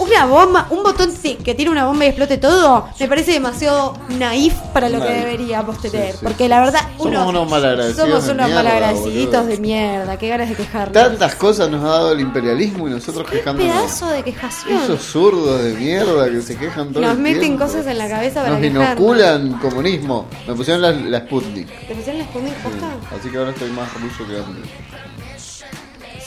Un, 0.08 0.14
una 0.14 0.26
bomba, 0.26 0.66
un 0.70 0.82
botón 0.82 1.10
sí, 1.12 1.36
que 1.44 1.54
tiene 1.54 1.70
una 1.70 1.86
bomba 1.86 2.04
y 2.04 2.08
explote 2.08 2.38
todo, 2.38 2.88
me 2.98 3.08
parece 3.08 3.32
demasiado 3.32 3.94
naif 4.18 4.54
para 4.72 4.88
lo 4.88 5.00
que 5.00 5.12
deberíamos 5.12 5.80
tener. 5.80 6.12
Sí, 6.12 6.18
sí, 6.18 6.24
porque 6.24 6.48
la 6.48 6.60
verdad, 6.60 6.80
Somos 6.96 7.06
uno, 7.06 7.28
unos 7.28 7.50
malagradecidos 7.50 8.08
somos 8.08 8.28
unos 8.28 8.46
boludo. 8.50 9.46
de 9.46 9.56
mierda. 9.58 10.18
Qué 10.18 10.28
ganas 10.28 10.48
de 10.48 10.54
quejarnos. 10.54 10.92
Tantas 10.92 11.34
cosas 11.34 11.70
nos 11.70 11.82
ha 11.84 11.88
dado 11.88 12.12
el 12.12 12.20
imperialismo 12.20 12.88
y 12.88 12.90
nosotros 12.92 13.28
quejándonos. 13.30 13.72
pedazo 13.72 14.08
de 14.08 14.22
quejación. 14.22 14.78
Esos 14.82 15.02
zurdos 15.02 15.62
de 15.62 15.74
mierda 15.74 16.30
que 16.30 16.40
se 16.42 16.56
quejan 16.56 16.92
todo 16.92 17.02
Nos 17.02 17.12
el 17.12 17.18
meten 17.18 17.40
tiempo. 17.40 17.64
cosas 17.64 17.86
en 17.86 17.98
la 17.98 18.08
cabeza 18.08 18.40
para 18.42 18.52
Nos 18.54 18.60
quejarnos. 18.60 18.88
inoculan 18.98 19.52
comunismo. 19.60 20.26
Me 20.46 20.54
pusieron 20.54 20.82
la, 20.82 20.92
la 20.92 21.18
Sputnik. 21.20 21.68
¿Te 21.86 21.94
pusieron 21.94 22.18
la 22.20 22.24
Sputnik 22.26 22.54
posta? 22.56 22.86
Así 23.18 23.28
que 23.30 23.38
ahora 23.38 23.50
estoy 23.50 23.70
más 23.70 23.88
ruso 23.94 24.26
que 24.28 24.36
antes. 24.38 24.70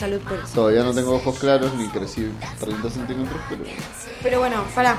Salud 0.02 0.20
por 0.22 0.32
eso. 0.36 0.52
Todavía 0.52 0.82
no 0.82 0.92
tengo 0.92 1.14
ojos 1.14 1.38
claros 1.38 1.72
ni 1.74 1.86
crecí 1.86 2.28
30 2.58 2.90
centímetros, 2.90 3.40
pero 3.48 3.62
Pero 4.20 4.38
bueno, 4.40 4.64
pará. 4.74 4.96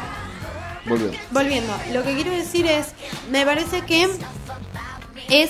volviendo. 0.88 1.18
Volviendo, 1.32 1.74
lo 1.92 2.04
que 2.04 2.16
quiero 2.16 2.32
decir 2.32 2.66
es, 2.68 2.94
me 3.30 3.46
parece 3.46 3.82
que 3.82 4.08
es 5.28 5.50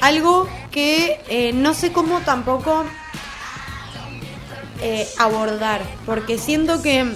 algo 0.00 0.48
que 0.70 1.20
eh, 1.28 1.52
no 1.52 1.74
sé 1.74 1.92
cómo 1.92 2.20
tampoco 2.20 2.86
eh, 4.80 5.06
abordar, 5.18 5.82
porque 6.06 6.38
siento 6.38 6.80
que 6.80 7.14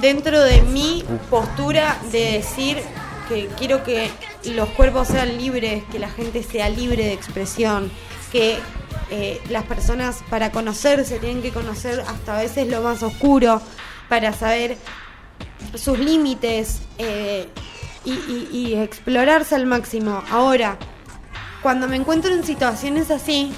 dentro 0.00 0.40
de 0.42 0.62
mi 0.62 1.04
postura 1.30 1.96
de 2.10 2.32
decir 2.32 2.82
que 3.28 3.46
quiero 3.56 3.84
que 3.84 4.10
los 4.46 4.68
cuerpos 4.70 5.06
sean 5.06 5.38
libres, 5.38 5.84
que 5.92 6.00
la 6.00 6.10
gente 6.10 6.42
sea 6.42 6.68
libre 6.68 7.04
de 7.04 7.12
expresión, 7.12 7.88
que 8.32 8.58
eh, 9.10 9.40
las 9.50 9.64
personas 9.64 10.24
para 10.30 10.50
conocerse 10.50 11.18
tienen 11.18 11.42
que 11.42 11.50
conocer 11.52 12.00
hasta 12.08 12.38
a 12.38 12.42
veces 12.42 12.66
lo 12.68 12.80
más 12.82 13.02
oscuro, 13.02 13.60
para 14.08 14.32
saber 14.32 14.76
sus 15.74 15.98
límites 15.98 16.80
eh, 16.98 17.48
y, 18.04 18.12
y- 18.12 18.48
y 18.52 18.74
explorarse 18.74 19.54
al 19.54 19.66
máximo. 19.66 20.22
Ahora, 20.30 20.76
cuando 21.62 21.86
me 21.88 21.96
encuentro 21.96 22.32
en 22.32 22.42
situaciones 22.44 23.10
así, 23.10 23.52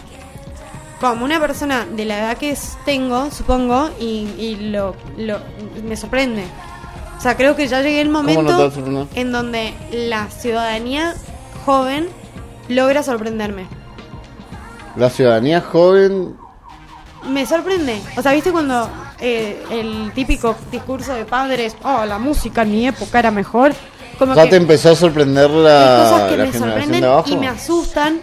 como 1.01 1.25
una 1.25 1.41
persona 1.41 1.87
de 1.87 2.05
la 2.05 2.19
edad 2.19 2.39
que 2.39 2.57
tengo, 2.85 3.31
supongo, 3.31 3.91
y, 4.01 4.29
y 4.39 4.57
lo, 4.71 4.95
lo- 5.17 5.41
me 5.85 5.97
sorprende. 5.97 6.45
O 7.17 7.21
sea, 7.21 7.37
creo 7.37 7.57
que 7.57 7.67
ya 7.69 7.81
llegué 7.81 8.01
el 8.01 8.09
momento 8.11 8.43
en 9.15 9.33
donde 9.33 9.73
la 9.93 10.29
ciudadanía 10.31 11.15
joven 11.65 12.09
logra 12.69 13.03
sorprenderme. 13.03 13.67
La 14.97 15.11
ciudadanía 15.11 15.61
joven. 15.61 16.37
Me 17.29 17.47
sorprende. 17.47 18.01
O 18.17 18.23
sea, 18.23 18.33
¿viste 18.33 18.53
cuando 18.53 18.89
eh, 19.19 19.63
el 19.71 20.13
típico 20.15 20.55
discurso 20.71 21.15
de 21.15 21.25
padres, 21.25 21.77
oh, 21.83 22.05
la 22.05 22.19
música 22.19 22.63
en 22.63 22.71
mi 22.73 22.87
época 22.87 23.19
era 23.19 23.31
mejor? 23.31 23.73
Como 24.19 24.35
¿Ya 24.35 24.45
que 24.45 24.51
te 24.51 24.57
empezó 24.57 24.91
a 24.93 24.97
sorprender 24.97 25.51
la, 25.51 26.09
cosas 26.11 26.31
que 26.31 26.37
la 26.37 26.45
me 26.45 26.53
sorprenden 26.53 27.01
de 27.01 27.07
abajo? 27.07 27.29
y 27.31 27.37
me 27.37 27.49
asustan 27.49 28.21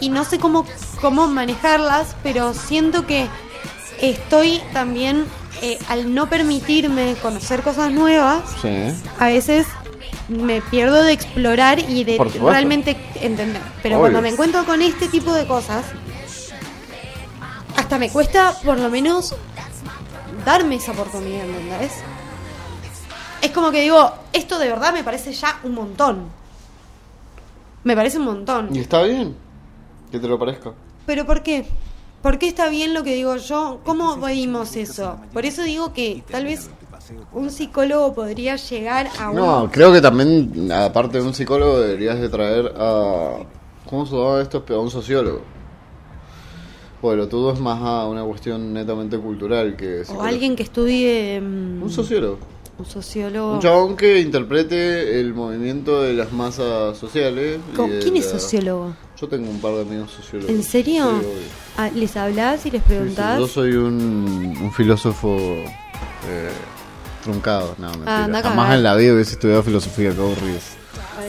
y 0.00 0.08
no 0.10 0.24
sé 0.24 0.38
cómo, 0.38 0.64
cómo 1.00 1.26
manejarlas, 1.26 2.14
pero 2.22 2.54
siento 2.54 3.06
que 3.06 3.26
estoy 4.00 4.60
también, 4.72 5.24
eh, 5.62 5.78
al 5.88 6.14
no 6.14 6.28
permitirme 6.28 7.14
conocer 7.22 7.62
cosas 7.62 7.90
nuevas, 7.90 8.42
Sí. 8.60 8.68
a 9.18 9.26
veces 9.26 9.66
me 10.28 10.60
pierdo 10.60 11.02
de 11.02 11.12
explorar 11.12 11.78
y 11.80 12.04
de 12.04 12.18
realmente 12.40 12.96
entender. 13.20 13.62
Pero 13.82 13.96
Obvio. 13.96 14.02
cuando 14.02 14.22
me 14.22 14.28
encuentro 14.28 14.64
con 14.64 14.80
este 14.82 15.08
tipo 15.08 15.32
de 15.32 15.46
cosas, 15.46 15.84
hasta 17.92 18.06
me 18.06 18.10
cuesta 18.10 18.54
por 18.64 18.80
lo 18.80 18.88
menos 18.88 19.34
darme 20.46 20.76
esa 20.76 20.92
oportunidad, 20.92 21.44
¿entendés? 21.44 21.92
Es 23.42 23.50
como 23.50 23.70
que 23.70 23.82
digo, 23.82 24.10
esto 24.32 24.58
de 24.58 24.68
verdad 24.68 24.94
me 24.94 25.04
parece 25.04 25.34
ya 25.34 25.60
un 25.62 25.74
montón. 25.74 26.24
Me 27.84 27.94
parece 27.94 28.16
un 28.16 28.24
montón. 28.24 28.74
Y 28.74 28.78
está 28.78 29.02
bien 29.02 29.36
que 30.10 30.18
te 30.18 30.26
lo 30.26 30.38
parezca. 30.38 30.72
¿Pero 31.04 31.26
por 31.26 31.42
qué? 31.42 31.66
¿Por 32.22 32.38
qué 32.38 32.48
está 32.48 32.70
bien 32.70 32.94
lo 32.94 33.02
que 33.02 33.14
digo 33.14 33.36
yo? 33.36 33.80
¿Cómo 33.84 34.16
veíamos 34.16 34.74
eso? 34.76 35.18
Por 35.34 35.44
eso 35.44 35.62
digo 35.62 35.92
que 35.92 36.24
tal 36.30 36.44
vez 36.44 36.70
un 37.34 37.50
psicólogo 37.50 38.14
podría 38.14 38.56
llegar 38.56 39.10
a 39.20 39.28
un... 39.28 39.36
No, 39.36 39.70
creo 39.70 39.92
que 39.92 40.00
también, 40.00 40.72
aparte 40.72 41.18
de 41.18 41.24
un 41.24 41.34
psicólogo, 41.34 41.78
deberías 41.80 42.18
de 42.18 42.30
traer 42.30 42.72
a... 42.74 43.40
¿Cómo 43.84 44.06
se 44.06 44.16
llama 44.16 44.40
esto? 44.40 44.64
A 44.66 44.78
un 44.78 44.90
sociólogo. 44.90 45.42
Bueno, 47.02 47.26
todo 47.26 47.52
es 47.52 47.58
más 47.60 47.80
a 47.82 48.06
una 48.06 48.22
cuestión 48.22 48.72
netamente 48.72 49.18
cultural 49.18 49.76
que... 49.76 50.02
o 50.08 50.22
alguien 50.22 50.54
que 50.56 50.62
estudie... 50.62 51.40
mm, 51.40 51.82
Un 51.82 51.90
sociólogo. 51.90 52.38
un 52.78 52.86
sociólogo... 52.86 53.54
Un 53.54 53.60
chabón 53.60 53.96
que 53.96 54.20
interprete 54.20 55.18
el 55.20 55.34
movimiento 55.34 56.00
de 56.02 56.14
las 56.14 56.32
masas 56.32 56.96
sociales. 56.96 57.58
¿Con- 57.74 57.90
¿Quién 58.00 58.16
es 58.16 58.26
sociólogo? 58.30 58.94
Yo 59.20 59.28
tengo 59.28 59.50
un 59.50 59.60
par 59.60 59.74
de 59.74 59.82
amigos 59.82 60.12
sociólogos. 60.12 60.54
¿En 60.54 60.62
serio? 60.62 61.04
Sí. 61.20 61.26
Ah, 61.76 61.90
¿Les 61.94 62.16
hablas 62.16 62.64
y 62.66 62.70
les 62.70 62.82
Sí, 62.82 62.88
sí, 62.88 62.94
preguntás? 62.94 63.38
Yo 63.38 63.48
soy 63.48 63.72
un, 63.72 64.56
un 64.62 64.72
filósofo 64.72 65.36
eh, 65.38 66.50
truncado, 67.24 67.74
no, 67.78 67.88
mentira. 67.90 68.24
anda 68.24 68.38
a 68.38 68.42
Jamás 68.42 68.56
cagar. 68.64 68.76
en 68.78 68.82
la 68.84 68.94
vida 68.96 69.14
hubiese 69.14 69.32
estudiado 69.32 69.62
filosofía, 69.64 70.12
qué 70.14 70.20
aburrido. 70.20 70.58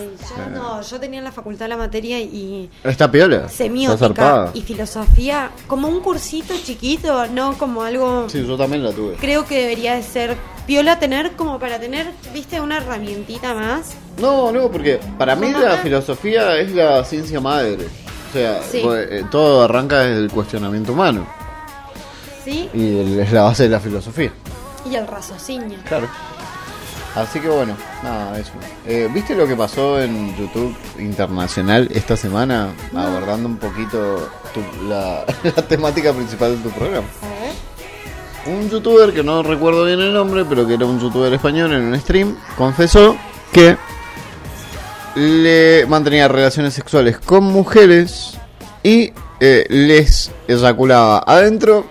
Yo, 0.03 0.49
no, 0.53 0.81
yo 0.81 0.99
tenía 0.99 1.19
en 1.19 1.25
la 1.25 1.31
facultad 1.31 1.67
la 1.67 1.77
materia 1.77 2.19
y 2.19 2.69
¿Está 2.83 3.09
piola? 3.11 3.37
¿Está 3.37 3.49
semiótica 3.49 4.49
y 4.53 4.61
filosofía 4.61 5.51
como 5.67 5.87
un 5.87 5.99
cursito 6.01 6.53
chiquito, 6.63 7.27
no 7.27 7.57
como 7.57 7.83
algo... 7.83 8.27
Sí, 8.29 8.45
yo 8.45 8.57
también 8.57 8.83
la 8.83 8.91
tuve. 8.91 9.15
Creo 9.15 9.45
que 9.45 9.61
debería 9.61 9.95
de 9.95 10.03
ser 10.03 10.37
piola 10.65 10.99
tener 10.99 11.33
como 11.33 11.59
para 11.59 11.79
tener, 11.79 12.11
viste, 12.33 12.59
una 12.61 12.77
herramientita 12.77 13.53
más. 13.53 13.93
No, 14.19 14.51
no, 14.51 14.69
porque 14.69 14.99
para 15.17 15.35
mí 15.35 15.51
¿Cómo 15.51 15.63
la 15.65 15.77
filosofía 15.77 16.57
es 16.57 16.71
la 16.73 17.03
ciencia 17.03 17.39
madre. 17.41 17.87
O 18.29 18.33
sea, 18.33 18.61
Sí. 18.63 18.79
pues, 18.83 19.07
eh, 19.11 19.25
todo 19.29 19.63
arranca 19.63 19.99
desde 19.99 20.21
el 20.23 20.31
cuestionamiento 20.31 20.93
humano. 20.93 21.27
¿Sí? 22.43 22.69
Y 22.73 22.99
el- 22.99 23.19
es 23.19 23.31
la 23.31 23.43
base 23.43 23.63
de 23.63 23.69
la 23.69 23.79
filosofía. 23.79 24.31
Y 24.89 24.95
el 24.95 25.07
raciocinio. 25.07 25.77
Claro. 25.87 26.07
Así 27.15 27.39
que 27.39 27.47
bueno, 27.47 27.75
nada, 28.03 28.39
eso. 28.39 28.51
Eh, 28.87 29.07
¿Viste 29.13 29.35
lo 29.35 29.47
que 29.47 29.55
pasó 29.55 30.01
en 30.01 30.35
YouTube 30.35 30.75
Internacional 30.97 31.87
esta 31.93 32.17
semana? 32.17 32.73
Abordando 32.95 33.47
un 33.47 33.57
poquito 33.57 34.29
tu- 34.53 34.87
la, 34.87 35.23
la 35.43 35.61
temática 35.67 36.11
principal 36.11 36.57
de 36.57 36.63
tu 36.63 36.75
programa. 36.75 37.05
A 37.21 38.47
ver. 38.47 38.55
Un 38.57 38.69
youtuber 38.69 39.13
que 39.13 39.23
no 39.23 39.43
recuerdo 39.43 39.85
bien 39.85 39.99
el 40.01 40.11
nombre, 40.13 40.43
pero 40.43 40.65
que 40.67 40.73
era 40.73 40.85
un 40.85 40.99
youtuber 40.99 41.31
español 41.33 41.71
en 41.73 41.83
un 41.83 41.99
stream, 41.99 42.35
confesó 42.57 43.15
que 43.51 43.77
le 45.15 45.85
mantenía 45.87 46.27
relaciones 46.27 46.73
sexuales 46.73 47.19
con 47.19 47.43
mujeres 47.43 48.37
y 48.81 49.13
eh, 49.39 49.65
les 49.69 50.31
eyaculaba 50.47 51.23
adentro 51.25 51.85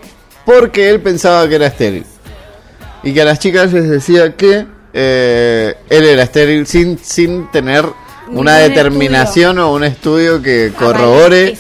porque 0.45 0.91
él 0.91 1.01
pensaba 1.01 1.49
que 1.49 1.55
era 1.55 1.67
estéril. 1.69 2.05
Y 3.05 3.15
que 3.15 3.23
a 3.23 3.25
las 3.25 3.39
chicas 3.39 3.73
les 3.73 3.89
decía 3.89 4.37
que 4.37 4.67
eh, 4.93 5.77
él 5.89 6.05
era 6.05 6.23
estéril 6.23 6.67
sin, 6.67 6.99
sin 6.99 7.51
tener 7.51 7.85
una 8.29 8.59
Ningún 8.59 8.69
determinación 8.75 9.59
o 9.59 9.73
un 9.73 9.85
estudio 9.85 10.41
que 10.41 10.73
corrobore 10.79 11.57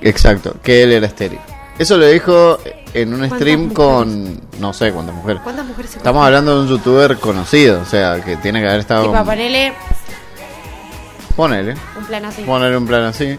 exacto 0.00 0.56
que 0.62 0.82
él 0.82 0.92
era 0.92 1.06
estéril. 1.06 1.40
Eso 1.78 1.96
lo 1.98 2.06
dijo 2.06 2.58
en 2.94 3.12
un 3.12 3.18
¿Cuántas 3.20 3.38
stream 3.38 3.70
con 3.70 4.40
no 4.58 4.72
sé 4.72 4.92
cuántas 4.92 5.14
mujeres. 5.14 5.42
¿Cuántas 5.42 5.66
mujeres 5.66 5.90
se 5.90 5.98
Estamos 5.98 6.24
hablando 6.24 6.54
de 6.56 6.62
un 6.62 6.68
youtuber 6.68 7.16
conocido, 7.18 7.82
o 7.82 7.84
sea, 7.84 8.20
que 8.24 8.36
tiene 8.36 8.60
que 8.60 8.66
haber 8.68 8.80
estado. 8.80 9.10
Tipo, 9.10 9.24
ponele 9.24 9.72
Ponele, 11.36 11.74
un 11.98 12.04
plan 12.06 12.24
así. 12.24 12.42
ponele 12.42 12.76
un 12.78 12.86
plan 12.86 13.02
así. 13.04 13.38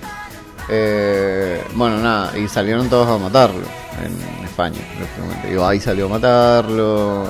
Eh, 0.70 1.64
bueno, 1.74 1.98
nada, 1.98 2.38
y 2.38 2.48
salieron 2.48 2.90
todos 2.90 3.08
a 3.08 3.18
matarlo 3.18 3.66
en 4.04 4.46
España, 4.46 4.80
lógicamente. 5.00 5.48
Digo, 5.50 5.66
ahí 5.66 5.80
salió 5.80 6.06
a 6.06 6.10
matarlo. 6.10 7.24
eh, 7.26 7.28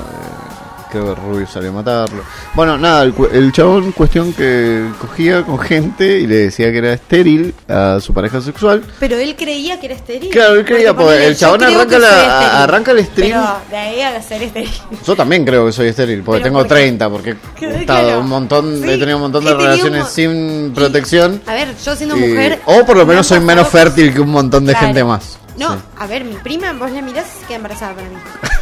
creo 0.91 1.13
que 1.15 1.21
Rubio 1.21 1.47
salió 1.47 1.69
a 1.69 1.73
matarlo. 1.73 2.23
Bueno, 2.53 2.77
nada, 2.77 3.03
el, 3.03 3.13
el 3.33 3.51
chabón, 3.51 3.91
cuestión 3.91 4.33
que 4.33 4.89
cogía 4.99 5.43
con 5.43 5.59
gente 5.59 6.19
y 6.19 6.27
le 6.27 6.35
decía 6.35 6.71
que 6.71 6.77
era 6.79 6.93
estéril 6.93 7.53
a 7.67 7.99
su 8.01 8.13
pareja 8.13 8.41
sexual. 8.41 8.83
Pero 8.99 9.17
él 9.17 9.35
creía 9.37 9.79
que 9.79 9.87
era 9.87 9.95
estéril. 9.95 10.29
Claro, 10.29 10.55
él 10.55 10.65
creía, 10.65 10.93
Porque 10.93 11.03
porque 11.03 11.15
ponele, 11.15 11.27
el 11.27 11.37
chabón 11.37 11.63
arranca 11.63 11.99
la- 11.99 12.63
arranca 12.63 12.91
el 12.91 13.05
stream. 13.05 13.31
Pero 13.39 13.57
de 13.69 13.77
ahí 13.77 14.01
a 14.01 14.21
ser 14.21 14.43
estéril. 14.43 14.69
Yo 15.05 15.15
también 15.15 15.45
creo 15.45 15.65
que 15.65 15.71
soy 15.71 15.87
estéril, 15.87 16.23
porque 16.23 16.41
Pero 16.41 16.43
tengo 16.53 16.59
porque- 16.59 16.73
30, 16.81 17.09
porque 17.09 17.29
he 17.61 17.79
estado 17.81 18.03
Claro. 18.05 18.19
un 18.21 18.27
montón, 18.29 18.81
Sí, 18.81 18.89
he 18.89 18.97
tenido 18.97 19.17
un 19.17 19.23
montón 19.23 19.45
de 19.45 19.53
relaciones 19.53 20.03
un- 20.03 20.09
sin 20.09 20.71
protección. 20.73 21.41
A 21.45 21.53
ver, 21.53 21.69
yo 21.85 21.95
siendo 21.95 22.17
y- 22.17 22.21
mujer. 22.21 22.59
o 22.65 22.85
por 22.85 22.95
lo 22.97 23.05
me 23.05 23.11
menos 23.11 23.27
soy 23.27 23.39
menos 23.39 23.67
fértil 23.67 24.13
que 24.13 24.19
un 24.21 24.29
montón 24.29 24.65
de 24.65 24.73
Claro. 24.73 24.87
gente 24.87 25.03
más. 25.03 25.37
No, 25.57 25.73
Sí. 25.73 25.79
a 25.97 26.05
ver, 26.07 26.23
mi 26.23 26.35
prima, 26.35 26.71
vos 26.73 26.91
la 26.91 27.01
mirás 27.01 27.25
y 27.35 27.39
se 27.41 27.45
queda 27.47 27.55
embarazada 27.57 27.95
para 27.95 28.07
mí. 28.09 28.15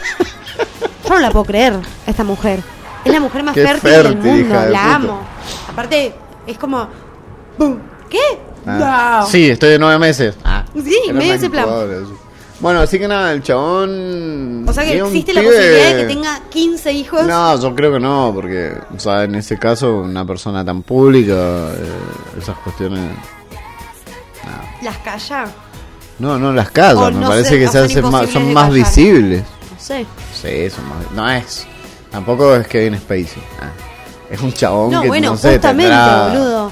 Yo 1.07 1.13
no 1.15 1.19
la 1.19 1.31
puedo 1.31 1.45
creer, 1.45 1.73
esta 2.07 2.23
mujer. 2.23 2.59
Es 3.03 3.11
la 3.13 3.19
mujer 3.19 3.43
más 3.43 3.53
Qué 3.53 3.61
fértil, 3.67 3.91
del 3.91 4.01
fértil, 4.03 4.17
mundo, 4.31 4.59
de 4.61 4.69
la 4.71 4.79
puta. 4.79 4.95
amo. 4.95 5.19
Aparte, 5.69 6.13
es 6.47 6.57
como. 6.57 6.87
¡Bum! 7.57 7.77
¿Qué? 8.09 8.19
Ah. 8.65 9.19
No. 9.21 9.27
Sí, 9.27 9.49
estoy 9.49 9.69
de 9.71 9.79
nueve 9.79 9.99
meses. 9.99 10.35
Ah, 10.43 10.63
Sí, 10.73 10.95
era 11.05 11.13
medio 11.13 11.33
ese 11.35 11.49
plan. 11.49 11.67
Bueno, 12.59 12.79
así 12.79 12.97
que 12.97 13.07
nada, 13.07 13.31
el 13.33 13.43
chabón. 13.43 14.65
O 14.67 14.73
sea 14.73 14.83
que 14.85 14.97
existe 14.97 15.33
la 15.33 15.41
pibe- 15.41 15.47
posibilidad 15.51 15.93
de 15.95 16.01
que 16.01 16.05
tenga 16.07 16.39
15 16.49 16.91
hijos. 16.93 17.23
No, 17.27 17.61
yo 17.61 17.75
creo 17.75 17.91
que 17.93 17.99
no, 17.99 18.31
porque, 18.33 18.73
o 18.95 18.99
sea, 18.99 19.23
en 19.25 19.35
ese 19.35 19.59
caso, 19.59 19.97
una 19.97 20.25
persona 20.25 20.63
tan 20.65 20.81
pública, 20.81 21.33
eh, 21.33 22.39
esas 22.39 22.57
cuestiones. 22.59 23.11
Las 24.81 24.97
calla. 24.99 25.45
No, 26.19 26.37
no 26.39 26.53
las 26.53 26.71
calla, 26.71 27.09
me 27.11 27.19
no 27.21 27.27
parece 27.27 27.59
que 27.59 27.67
se 27.67 27.77
hacen 27.79 28.09
más, 28.09 28.29
son 28.29 28.53
más 28.53 28.69
callar. 28.69 28.73
visibles. 28.85 29.43
Sé. 29.86 30.05
Sí, 30.33 30.69
son 30.69 30.89
más. 30.89 31.11
No 31.13 31.29
es. 31.29 31.67
Tampoco 32.11 32.55
es 32.55 32.67
Kevin 32.67 32.97
Spacey. 32.97 33.43
Ah, 33.61 33.69
es 34.29 34.41
un 34.41 34.51
chabón 34.53 34.89
No, 34.91 35.01
que 35.03 35.07
bueno, 35.09 35.31
no 35.31 35.38
sé, 35.38 35.53
justamente, 35.53 35.91
tendrá- 35.93 36.27
boludo. 36.29 36.71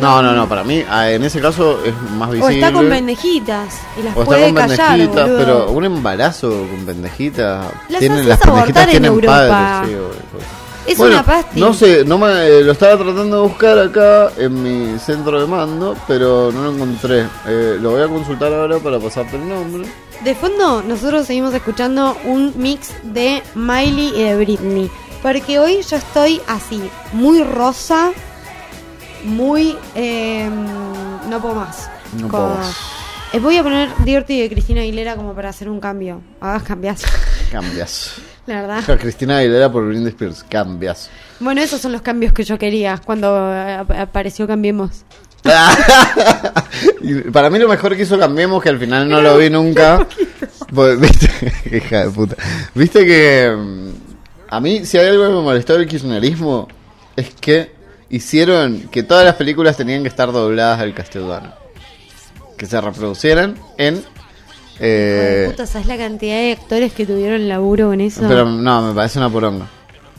No, 0.00 0.22
no, 0.22 0.32
no, 0.32 0.48
para 0.48 0.62
mí, 0.62 0.84
ah, 0.88 1.10
en 1.10 1.24
ese 1.24 1.40
caso 1.40 1.84
es 1.84 1.92
más 2.16 2.28
O 2.28 2.32
visible. 2.32 2.54
está 2.54 2.72
con 2.72 2.88
pendejitas 2.88 3.74
y 3.98 4.02
las 4.04 4.16
O 4.16 4.22
está 4.22 4.36
con 4.40 4.54
callar, 4.54 4.88
pendejitas, 4.90 5.24
boludo. 5.28 5.38
pero 5.38 5.70
un 5.72 5.84
embarazo 5.84 6.48
con 6.70 6.86
pendejitas. 6.86 7.66
Las 7.88 7.98
tienen, 8.00 8.28
las 8.28 8.38
pendejitas 8.38 8.84
en 8.84 8.90
tienen 8.90 9.12
Europa. 9.12 9.48
padres. 9.48 9.96
sí. 9.98 10.92
Es 10.92 10.98
Bueno, 10.98 11.14
una 11.16 11.24
pasti. 11.24 11.60
No 11.60 11.74
sé, 11.74 12.04
no 12.04 12.16
me, 12.18 12.26
eh, 12.46 12.62
lo 12.62 12.72
estaba 12.72 12.96
tratando 12.96 13.42
de 13.42 13.48
buscar 13.48 13.78
acá 13.78 14.30
en 14.38 14.62
mi 14.92 14.98
centro 14.98 15.40
de 15.40 15.46
mando, 15.46 15.96
pero 16.08 16.50
no 16.52 16.62
lo 16.62 16.70
encontré. 16.72 17.26
Eh, 17.46 17.76
lo 17.80 17.90
voy 17.90 18.02
a 18.02 18.08
consultar 18.08 18.52
ahora 18.52 18.78
para 18.78 18.98
pasarte 18.98 19.36
el 19.36 19.48
nombre. 19.48 19.88
De 20.24 20.34
fondo, 20.34 20.82
nosotros 20.82 21.26
seguimos 21.26 21.54
escuchando 21.54 22.16
un 22.24 22.52
mix 22.56 22.90
de 23.02 23.42
Miley 23.54 24.12
y 24.16 24.22
de 24.22 24.36
Britney. 24.36 24.90
Porque 25.22 25.58
hoy 25.58 25.80
yo 25.82 25.96
estoy 25.96 26.40
así, 26.46 26.82
muy 27.12 27.42
rosa, 27.42 28.10
muy... 29.24 29.76
eh, 29.94 30.48
no 31.28 31.40
puedo 31.40 31.54
más. 31.54 31.90
No 32.18 32.28
puedo 32.28 32.48
más. 32.54 32.76
Eh, 33.32 33.38
voy 33.38 33.56
a 33.56 33.62
poner 33.62 33.90
Dirty 34.04 34.40
de 34.40 34.48
Cristina 34.50 34.80
Aguilera 34.80 35.14
como 35.16 35.34
para 35.34 35.50
hacer 35.50 35.68
un 35.68 35.78
cambio. 35.80 36.20
Hagas 36.40 36.62
cambias. 36.64 37.02
Cambias. 37.52 38.14
La 38.46 38.62
verdad. 38.62 38.98
Cristina 39.00 39.38
Aguilera 39.38 39.70
por 39.70 39.86
Britney 39.86 40.08
Spears. 40.08 40.44
Cambias. 40.48 41.10
Bueno, 41.38 41.60
esos 41.60 41.80
son 41.80 41.92
los 41.92 42.02
cambios 42.02 42.32
que 42.32 42.42
yo 42.44 42.58
quería 42.58 42.98
cuando 43.04 43.52
eh, 43.54 43.74
ap- 43.74 43.90
apareció 43.92 44.46
Cambiemos. 44.46 45.04
Para 47.32 47.50
mí 47.50 47.58
lo 47.58 47.68
mejor 47.68 47.96
que 47.96 48.02
hizo 48.02 48.18
Cambiemos, 48.18 48.62
que 48.62 48.68
al 48.68 48.78
final 48.78 49.08
no 49.08 49.20
lo 49.20 49.36
vi 49.38 49.50
nunca. 49.50 50.06
Pues, 50.74 51.00
¿Viste? 51.00 51.30
Hija 51.76 52.04
de 52.04 52.10
puta. 52.10 52.36
Viste 52.74 53.04
que 53.06 53.50
mm, 53.56 53.88
a 54.50 54.60
mí 54.60 54.84
si 54.84 54.98
hay 54.98 55.08
algo 55.08 55.24
que 55.26 55.32
me 55.34 55.42
molestó 55.42 55.74
del 55.74 55.86
kirchnerismo 55.88 56.68
es 57.16 57.30
que 57.40 57.72
hicieron 58.10 58.88
que 58.90 59.02
todas 59.02 59.24
las 59.24 59.34
películas 59.36 59.76
tenían 59.76 60.02
que 60.02 60.08
estar 60.08 60.30
dobladas 60.32 60.80
al 60.80 60.94
castellano. 60.94 61.52
Que 62.56 62.66
se 62.66 62.80
reproducieran 62.80 63.56
en... 63.78 64.02
eh, 64.78 65.46
Puta, 65.50 65.66
¿sabes 65.66 65.86
la 65.86 65.96
cantidad 65.96 66.36
de 66.36 66.52
actores 66.52 66.92
que 66.92 67.06
tuvieron 67.06 67.48
laburo 67.48 67.88
con 67.88 68.00
eso? 68.00 68.22
pero 68.28 68.44
no, 68.44 68.82
me 68.82 68.94
parece 68.94 69.18
una 69.18 69.30
poronga. 69.30 69.66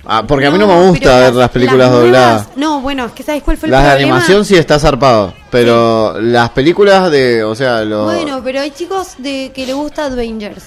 Ah, 0.05 0.23
porque 0.27 0.47
a 0.47 0.51
mí 0.51 0.57
no 0.57 0.67
me 0.67 0.87
gusta 0.89 1.19
ver 1.19 1.33
las 1.35 1.49
películas 1.51 1.91
dobladas. 1.91 2.47
No, 2.55 2.81
bueno, 2.81 3.05
es 3.05 3.11
que 3.11 3.21
¿sabes 3.23 3.43
cuál 3.43 3.57
fue 3.57 3.67
el 3.67 3.71
Las 3.71 3.83
de 3.83 3.89
problema? 3.91 4.15
animación 4.15 4.45
sí 4.45 4.55
está 4.55 4.79
zarpado, 4.79 5.33
pero 5.51 6.19
las 6.19 6.49
películas 6.51 7.11
de, 7.11 7.43
o 7.43 7.53
sea, 7.55 7.83
los... 7.83 8.05
Bueno, 8.05 8.41
pero 8.43 8.61
hay 8.61 8.71
chicos 8.71 9.15
de 9.19 9.51
que 9.53 9.65
le 9.65 9.73
gusta 9.73 10.05
Avengers. 10.05 10.63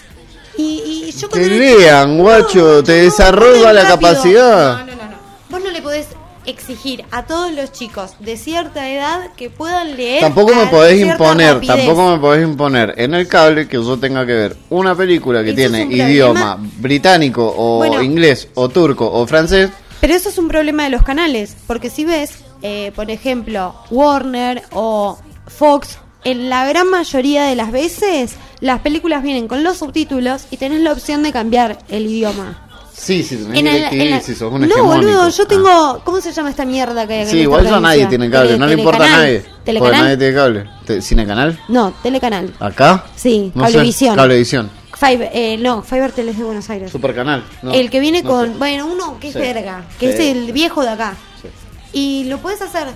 Y, 0.57 1.09
y 1.09 1.13
yo 1.19 1.29
Que 1.29 1.47
lean, 1.49 2.17
guacho, 2.19 2.83
te 2.85 2.93
desarrolla 2.93 3.73
la 3.73 3.83
rápido. 3.83 3.97
capacidad. 4.11 4.73
No, 4.79 4.85
no, 4.87 4.93
no, 4.95 5.03
no. 5.11 5.17
Vos 5.51 5.61
no 5.65 5.71
le 5.73 5.83
podés 5.83 6.07
exigir 6.47 7.05
a 7.11 7.25
todos 7.25 7.53
los 7.53 7.73
chicos 7.73 8.15
de 8.21 8.37
cierta 8.37 8.91
edad 8.91 9.31
que 9.37 9.51
puedan 9.51 9.97
leer. 9.97 10.21
Tampoco 10.21 10.55
me 10.55 10.67
podés 10.67 11.01
imponer, 11.01 11.55
rapidez. 11.55 11.77
tampoco 11.77 12.11
me 12.11 12.19
podés 12.19 12.45
imponer 12.45 12.95
en 12.97 13.15
el 13.15 13.27
cable 13.29 13.69
que 13.69 13.77
yo 13.77 13.99
tenga 13.99 14.25
que 14.27 14.33
ver 14.33 14.57
una 14.71 14.95
película 14.95 15.43
que 15.45 15.53
tiene 15.53 15.85
idioma 15.85 16.57
problema. 16.57 16.71
británico 16.79 17.55
o 17.57 17.79
Bueno. 17.79 18.03
inglés 18.03 18.49
o 18.55 18.69
turco 18.69 19.11
o 19.11 19.27
francés. 19.27 19.71
Pero 20.01 20.15
eso 20.15 20.29
es 20.29 20.39
un 20.39 20.49
problema 20.49 20.85
de 20.85 20.91
los 20.91 21.03
canales, 21.03 21.57
porque 21.67 21.89
si 21.89 22.05
ves, 22.05 22.45
eh, 22.63 22.93
por 22.95 23.11
ejemplo, 23.11 23.75
Warner 23.91 24.63
o 24.73 25.19
Fox, 25.47 25.99
en 26.25 26.49
la 26.51 26.67
gran 26.67 26.89
mayoría 26.91 27.45
de 27.45 27.55
las 27.57 27.71
veces 27.73 28.33
las 28.61 28.81
películas 28.81 29.23
vienen 29.23 29.47
con 29.49 29.63
los 29.63 29.79
subtítulos 29.79 30.47
y 30.51 30.57
tenés 30.57 30.81
la 30.81 30.93
opción 30.93 31.23
de 31.23 31.33
cambiar 31.33 31.79
el 31.89 32.07
idioma. 32.07 32.64
Sí, 32.97 33.23
sí, 33.25 33.37
tenés 33.37 33.59
En 33.59 33.67
el- 33.67 33.75
DirecTV, 33.75 34.01
en 34.03 34.11
la- 34.11 34.21
si 34.21 34.35
sos 34.35 34.53
un 34.53 34.69
no, 34.69 34.85
boludo, 34.85 35.29
yo 35.29 35.43
Ah. 35.45 35.49
tengo... 35.49 36.01
¿Cómo 36.05 36.21
se 36.21 36.33
llama 36.33 36.51
esta 36.51 36.65
mierda 36.65 37.07
que 37.07 37.15
hay 37.15 37.27
Sí, 37.27 37.39
igual 37.41 37.65
ya 37.65 37.81
nadie 37.81 38.07
tiene 38.07 38.31
cable, 38.31 38.51
Tele- 38.51 38.59
no 38.61 38.67
le 38.67 38.75
importa 38.75 38.97
a 38.99 39.01
Telecanal. 39.01 39.21
nadie. 39.27 39.41
Porque 39.41 39.63
¿Telecanal? 39.65 40.03
nadie 40.05 40.17
tiene 40.17 40.35
cable. 40.35 40.71
Te- 40.87 41.03
¿Cinecanal? 41.03 41.61
No, 41.69 41.93
Telecanal. 42.03 42.55
¿Acá? 42.61 43.05
Sí, 43.17 43.51
No 43.55 43.67
sé, 43.67 43.73
Cablevisión. 43.73 44.17
Cablevisión. 44.17 44.71
Fiber, 44.97 45.31
eh, 45.35 45.57
no, 45.59 45.83
Fiber 45.83 46.13
Tele 46.13 46.31
es 46.31 46.39
de 46.39 46.45
Buenos 46.45 46.71
Aires. 46.71 46.91
Supercanal. 46.93 47.45
no, 47.63 47.73
el 47.73 47.91
que 47.91 47.99
viene 48.01 48.23
no 48.23 48.31
con, 48.31 48.53
sé. 48.53 48.59
bueno, 48.59 48.87
uno 48.87 49.19
que 49.19 49.27
es 49.29 49.33
Sí. 49.35 49.41
verga, 49.41 49.83
que 49.99 50.13
Sí. 50.17 50.23
es 50.23 50.37
el 50.37 50.53
viejo 50.53 50.83
de 50.83 50.91
acá. 50.91 51.15
Sí. 51.43 51.49
Y 51.93 52.25
lo 52.25 52.39
puedes 52.39 52.63
hacer 52.63 52.87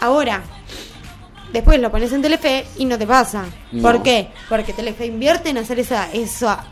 ahora. 0.00 0.42
Después 1.52 1.80
lo 1.80 1.90
pones 1.90 2.12
en 2.12 2.22
Telefe 2.22 2.66
y 2.78 2.84
no 2.84 2.96
te 2.98 3.06
pasa. 3.06 3.44
No. 3.72 3.82
¿Por 3.82 4.02
qué? 4.02 4.28
Porque 4.48 4.72
Telefe 4.72 5.06
invierte 5.06 5.50
en 5.50 5.58
hacer 5.58 5.78
esa, 5.80 6.10
esa 6.12 6.64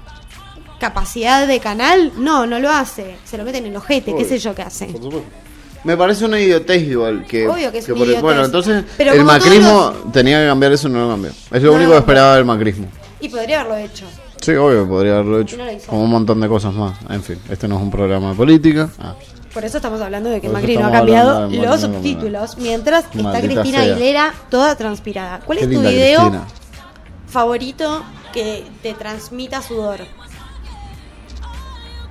capacidad 0.78 1.46
de 1.46 1.60
canal. 1.60 2.12
No, 2.16 2.46
no 2.46 2.58
lo 2.58 2.70
hace. 2.70 3.16
Se 3.24 3.38
lo 3.38 3.44
meten 3.44 3.64
en 3.64 3.70
el 3.72 3.76
ojete, 3.76 4.14
qué 4.14 4.24
sé 4.24 4.38
yo 4.38 4.54
qué 4.54 4.62
hace. 4.62 4.88
Me 5.84 5.96
parece 5.98 6.24
una 6.24 6.40
idiotez 6.40 6.82
igual 6.82 7.26
que, 7.26 7.46
Obvio 7.46 7.70
que 7.70 7.78
es 7.78 7.88
una 7.90 7.98
idiotez. 8.04 8.22
bueno 8.22 8.44
entonces 8.46 8.84
Pero 8.96 9.12
el 9.12 9.22
macrismo 9.22 9.92
tenía 10.14 10.40
que 10.40 10.46
cambiar 10.46 10.72
eso 10.72 10.88
y 10.88 10.92
no 10.92 11.00
lo 11.00 11.08
cambió 11.10 11.30
es 11.50 11.62
lo 11.62 11.70
No 11.72 11.76
único 11.76 11.90
que 11.92 11.98
esperaba 11.98 12.36
del 12.36 12.46
macrismo 12.46 12.86
Y 13.20 13.28
podría 13.28 13.60
haberlo 13.60 13.76
hecho. 13.76 14.06
sí 14.40 14.52
obvio 14.52 14.88
podría 14.88 15.12
haberlo 15.16 15.40
hecho 15.40 15.58
no 15.58 15.64
como 15.86 16.04
un 16.04 16.10
montón 16.10 16.40
de 16.40 16.48
cosas 16.48 16.72
más 16.72 16.98
en 17.10 17.22
fin 17.22 17.38
este 17.50 17.68
no 17.68 17.76
es 17.76 17.82
un 17.82 17.90
programa 17.90 18.30
de 18.30 18.34
política 18.34 18.88
Ah. 18.98 19.14
Por 19.52 19.62
eso 19.62 19.76
estamos 19.76 20.00
hablando 20.00 20.30
de 20.30 20.40
que 20.40 20.48
Macri 20.48 20.78
no 20.78 20.86
ha 20.86 20.90
cambiado 20.90 21.42
Macri 21.42 21.58
los 21.58 21.80
subtítulos, 21.82 22.56
mientras 22.56 23.04
está 23.14 23.40
Cristina 23.42 23.82
sea. 23.84 23.92
Aguilera 23.94 24.34
toda 24.50 24.74
transpirada. 24.76 25.40
¿Cuál 25.44 25.58
Qué 25.58 25.64
es 25.66 25.70
tu 25.70 25.80
video 25.80 26.20
Cristina. 26.22 26.46
favorito 27.28 28.02
que 28.32 28.64
te 28.82 28.94
transmita 28.94 29.62
sudor? 29.62 30.00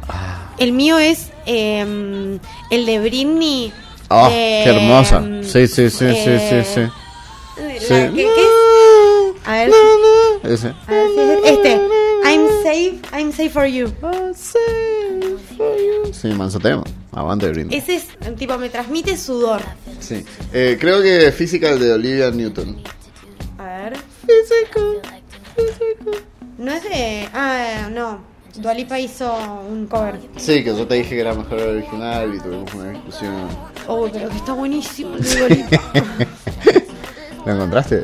Ah. 0.07 0.53
El 0.57 0.71
mío 0.73 0.97
es 0.99 1.29
eh, 1.45 2.39
el 2.71 2.85
de 2.85 2.99
Britney. 2.99 3.73
Ah, 4.09 4.29
eh, 4.31 4.61
qué 4.63 4.69
hermosa 4.71 5.23
sí 5.41 5.67
sí 5.67 5.89
sí 5.89 6.07
sí 6.13 6.39
sí 6.39 6.63
sí 6.63 6.81
Sí. 7.79 7.87
¿qué- 7.87 8.11
qué 8.15 8.25
es? 8.25 9.47
A 9.47 9.51
ver, 9.53 9.71
ese 10.43 10.67
a 10.87 10.91
ver 10.91 11.07
si 11.13 11.19
es 11.19 11.51
este. 11.51 11.81
I'm 12.25 12.47
safe, 12.63 12.99
I'm 13.13 13.31
safe 13.31 13.49
for 13.49 13.65
you. 13.65 13.87
sí 16.11 16.27
manso 16.29 16.59
tema 16.59 16.83
aguante 17.11 17.49
brindis 17.49 17.83
Ese 17.83 17.95
es, 17.95 18.35
tipo, 18.37 18.57
me 18.57 18.69
transmite 18.69 19.17
sudor. 19.17 19.61
Sí. 19.99 20.23
Eh, 20.53 20.77
creo 20.79 21.01
que 21.01 21.31
Physical 21.31 21.79
de 21.79 21.91
Olivia 21.93 22.31
Newton. 22.31 22.81
A 23.57 23.63
ver. 23.63 23.93
No 26.57 26.71
es 26.71 26.83
de. 26.83 27.29
Ah, 27.33 27.89
no. 27.91 28.21
Dualipa 28.55 28.99
hizo 28.99 29.33
un 29.69 29.87
cover. 29.87 30.19
Sí, 30.37 30.63
que 30.63 30.75
yo 30.75 30.85
te 30.87 30.95
dije 30.95 31.09
que 31.09 31.21
era 31.21 31.33
mejor 31.33 31.59
el 31.59 31.77
original 31.77 32.33
y 32.35 32.39
tuvimos 32.39 32.73
una 32.73 32.89
discusión. 32.91 33.33
Oh, 33.87 34.07
pero 34.11 34.29
que 34.29 34.35
está 34.37 34.53
buenísimo 34.53 35.15
el 35.15 35.23
de 35.23 35.35
Dua 35.39 35.49
Lipa. 35.49 35.81
¿Lo 37.45 37.51
encontraste? 37.53 38.03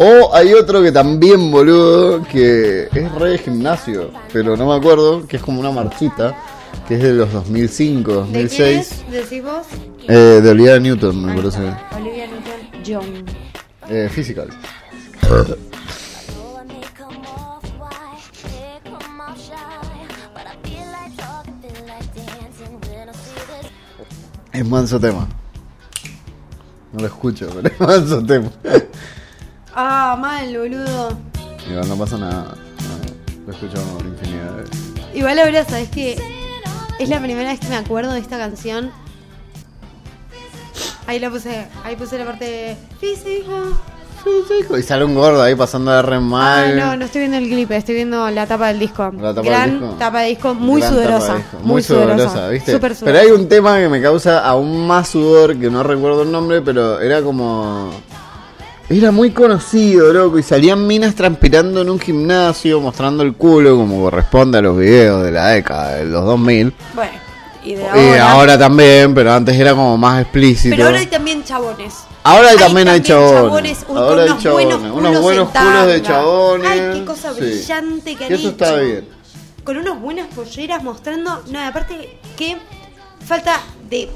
O 0.00 0.32
hay 0.34 0.54
otro 0.54 0.80
que 0.82 0.92
también, 0.92 1.50
boludo, 1.50 2.22
que 2.30 2.84
es 2.92 3.12
re 3.16 3.30
de 3.30 3.38
gimnasio, 3.38 4.10
pero 4.32 4.56
no 4.56 4.66
me 4.68 4.74
acuerdo, 4.76 5.26
que 5.26 5.38
es 5.38 5.42
como 5.42 5.58
una 5.58 5.72
marchita, 5.72 6.36
que 6.86 6.94
es 6.94 7.02
de 7.02 7.14
los 7.14 7.32
2005, 7.32 8.12
¿De 8.12 8.16
quién 8.30 8.32
2006. 8.48 8.78
es? 8.78 9.10
¿Decís 9.10 9.42
vos? 9.42 9.66
Eh, 10.06 10.40
de 10.40 10.50
Olivia 10.50 10.78
Newton, 10.78 11.20
me 11.24 11.32
Ahí 11.32 11.38
parece. 11.38 11.58
Olivia 11.96 12.26
Newton 12.28 12.82
John. 12.86 13.24
Eh, 13.90 14.08
physical. 14.08 14.48
Es 24.58 24.66
manso 24.66 24.98
tema. 24.98 25.28
No 26.92 26.98
lo 26.98 27.06
escucho, 27.06 27.48
pero 27.54 27.68
es 27.68 27.80
manso 27.80 28.26
tema. 28.26 28.50
Ah, 29.72 30.18
mal, 30.20 30.58
boludo. 30.58 31.16
Igual 31.70 31.88
no 31.88 31.96
pasa 31.96 32.18
nada. 32.18 32.56
No, 32.56 33.46
lo 33.46 33.52
escucho 33.52 33.76
infinidad 34.04 34.56
de 34.56 34.62
veces. 34.62 34.80
Igual 35.14 35.38
ahora, 35.38 35.64
¿sabes 35.64 35.88
que 35.90 36.20
Es 36.98 37.08
la 37.08 37.20
primera 37.20 37.50
vez 37.50 37.60
que 37.60 37.68
me 37.68 37.76
acuerdo 37.76 38.12
de 38.12 38.18
esta 38.18 38.36
canción. 38.36 38.90
Ahí 41.06 41.20
la 41.20 41.30
puse, 41.30 41.68
ahí 41.84 41.94
puse 41.94 42.18
la 42.18 42.24
parte 42.24 42.44
de 42.44 42.76
físico. 42.98 43.78
Y 44.78 44.82
sale 44.82 45.04
un 45.04 45.14
gordo 45.14 45.42
ahí 45.42 45.54
pasando 45.54 45.90
de 45.92 46.02
re 46.02 46.16
Ah, 46.16 46.20
mal. 46.20 46.76
no, 46.76 46.96
no 46.96 47.04
estoy 47.06 47.20
viendo 47.20 47.38
el 47.38 47.48
clip, 47.48 47.70
estoy 47.72 47.94
viendo 47.94 48.28
la 48.30 48.46
tapa 48.46 48.68
del 48.68 48.78
disco. 48.78 49.10
La 49.20 49.32
tapa 49.34 49.48
Gran 49.48 49.70
del 49.70 49.80
disco. 49.80 49.94
tapa 49.98 50.20
de 50.20 50.28
disco, 50.28 50.54
muy 50.54 50.80
Gran 50.80 50.92
sudorosa. 50.94 51.36
disco. 51.36 51.58
Muy, 51.62 51.82
sudorosa, 51.82 52.48
¿viste? 52.48 52.78
Pero 52.78 52.94
sudorosa. 52.94 53.20
hay 53.22 53.30
un 53.30 53.48
tema 53.48 53.78
que 53.78 53.88
me 53.88 54.02
causa 54.02 54.44
aún 54.46 54.86
más 54.86 55.08
sudor, 55.08 55.56
que 55.58 55.70
no 55.70 55.82
recuerdo 55.82 56.22
el 56.22 56.30
nombre, 56.32 56.60
pero 56.62 57.00
era 57.00 57.22
como... 57.22 57.90
Era 58.90 59.10
muy 59.10 59.32
conocido, 59.32 60.12
loco, 60.14 60.38
y 60.38 60.42
salían 60.42 60.86
minas 60.86 61.14
transpirando 61.14 61.82
en 61.82 61.90
un 61.90 62.00
gimnasio, 62.00 62.80
mostrando 62.80 63.22
el 63.22 63.34
culo, 63.34 63.76
como 63.76 64.00
corresponde 64.02 64.58
a 64.58 64.62
los 64.62 64.78
videos 64.78 65.22
de 65.24 65.30
la 65.30 65.48
década, 65.48 65.96
de 65.96 66.06
los 66.06 66.24
2000. 66.24 66.72
Bueno, 66.94 67.12
y 67.70 67.74
de 67.74 67.86
ahora. 67.88 68.32
ahora 68.32 68.58
también, 68.58 69.14
pero 69.14 69.32
antes 69.32 69.54
era 69.56 69.70
como 69.72 69.96
más 69.96 70.22
explícito. 70.22 70.74
Pero 70.74 70.86
ahora 70.86 70.98
hay 71.00 71.06
también 71.06 71.44
chabones. 71.44 71.94
Ahora 72.24 72.50
Hay 72.50 72.56
también 72.58 72.88
hay 72.88 73.00
chabones. 73.00 73.84
un- 73.88 73.96
Ahora 73.96 74.08
con 74.10 74.18
hay 74.20 74.28
unos 74.30 74.42
chabones. 74.42 74.66
buenos 74.78 74.96
Unos 74.96 75.22
buenos 75.22 75.48
culos 75.50 75.86
de 75.86 76.02
chabones. 76.02 76.68
Ay, 76.70 76.80
qué 76.94 77.04
cosa 77.04 77.32
Sí. 77.34 77.40
brillante 77.40 78.14
que 78.16 78.24
han 78.24 78.30
Y 78.32 78.34
eso 78.34 78.48
está 78.48 78.74
bien. 78.76 79.08
Con 79.64 79.76
unas 79.76 80.00
buenas 80.00 80.26
polleras 80.28 80.82
mostrando. 80.82 81.42
No, 81.50 81.60
aparte 81.60 82.18
que 82.36 82.56
falta 83.26 83.60
de. 83.88 84.10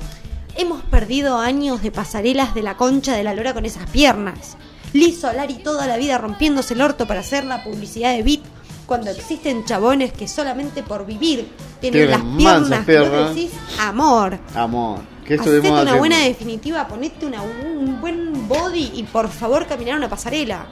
Hemos 0.56 0.82
perdido 0.82 1.38
años 1.38 1.82
de 1.82 1.90
pasarelas 1.90 2.54
de 2.54 2.62
la 2.62 2.76
concha 2.76 3.16
de 3.16 3.22
la 3.22 3.32
lora 3.34 3.54
con 3.54 3.64
esas 3.64 3.88
piernas. 3.88 4.56
Liz 4.92 5.20
Solari 5.20 5.54
toda 5.54 5.86
la 5.86 5.96
vida 5.96 6.18
rompiéndose 6.18 6.74
el 6.74 6.82
orto 6.82 7.06
para 7.06 7.20
hacer 7.20 7.44
la 7.44 7.64
publicidad 7.64 8.12
de 8.14 8.22
Beat. 8.22 8.40
Cuando 8.86 9.10
existen 9.10 9.64
chabones 9.64 10.12
que 10.12 10.26
solamente 10.28 10.82
por 10.82 11.06
vivir 11.06 11.48
tienen, 11.80 12.10
las 12.10 12.22
mansas 12.24 12.84
piernas, 12.84 12.86
que 12.86 12.98
vos 12.98 13.08
piernas. 13.08 13.34
decís 13.34 13.50
amor. 13.80 14.38
Amor. 14.54 15.00
¿Qué 15.24 15.34
Hacete 15.34 15.60
una 15.60 15.80
haciendo? 15.80 15.98
buena 15.98 16.18
definitiva, 16.18 16.86
ponete 16.88 17.26
una- 17.26 17.42
un 17.42 18.00
buen 18.00 18.48
body 18.48 18.90
y 18.94 19.02
por 19.04 19.28
favor 19.28 19.66
caminar 19.66 19.96
una 19.96 20.08
pasarela. 20.08 20.66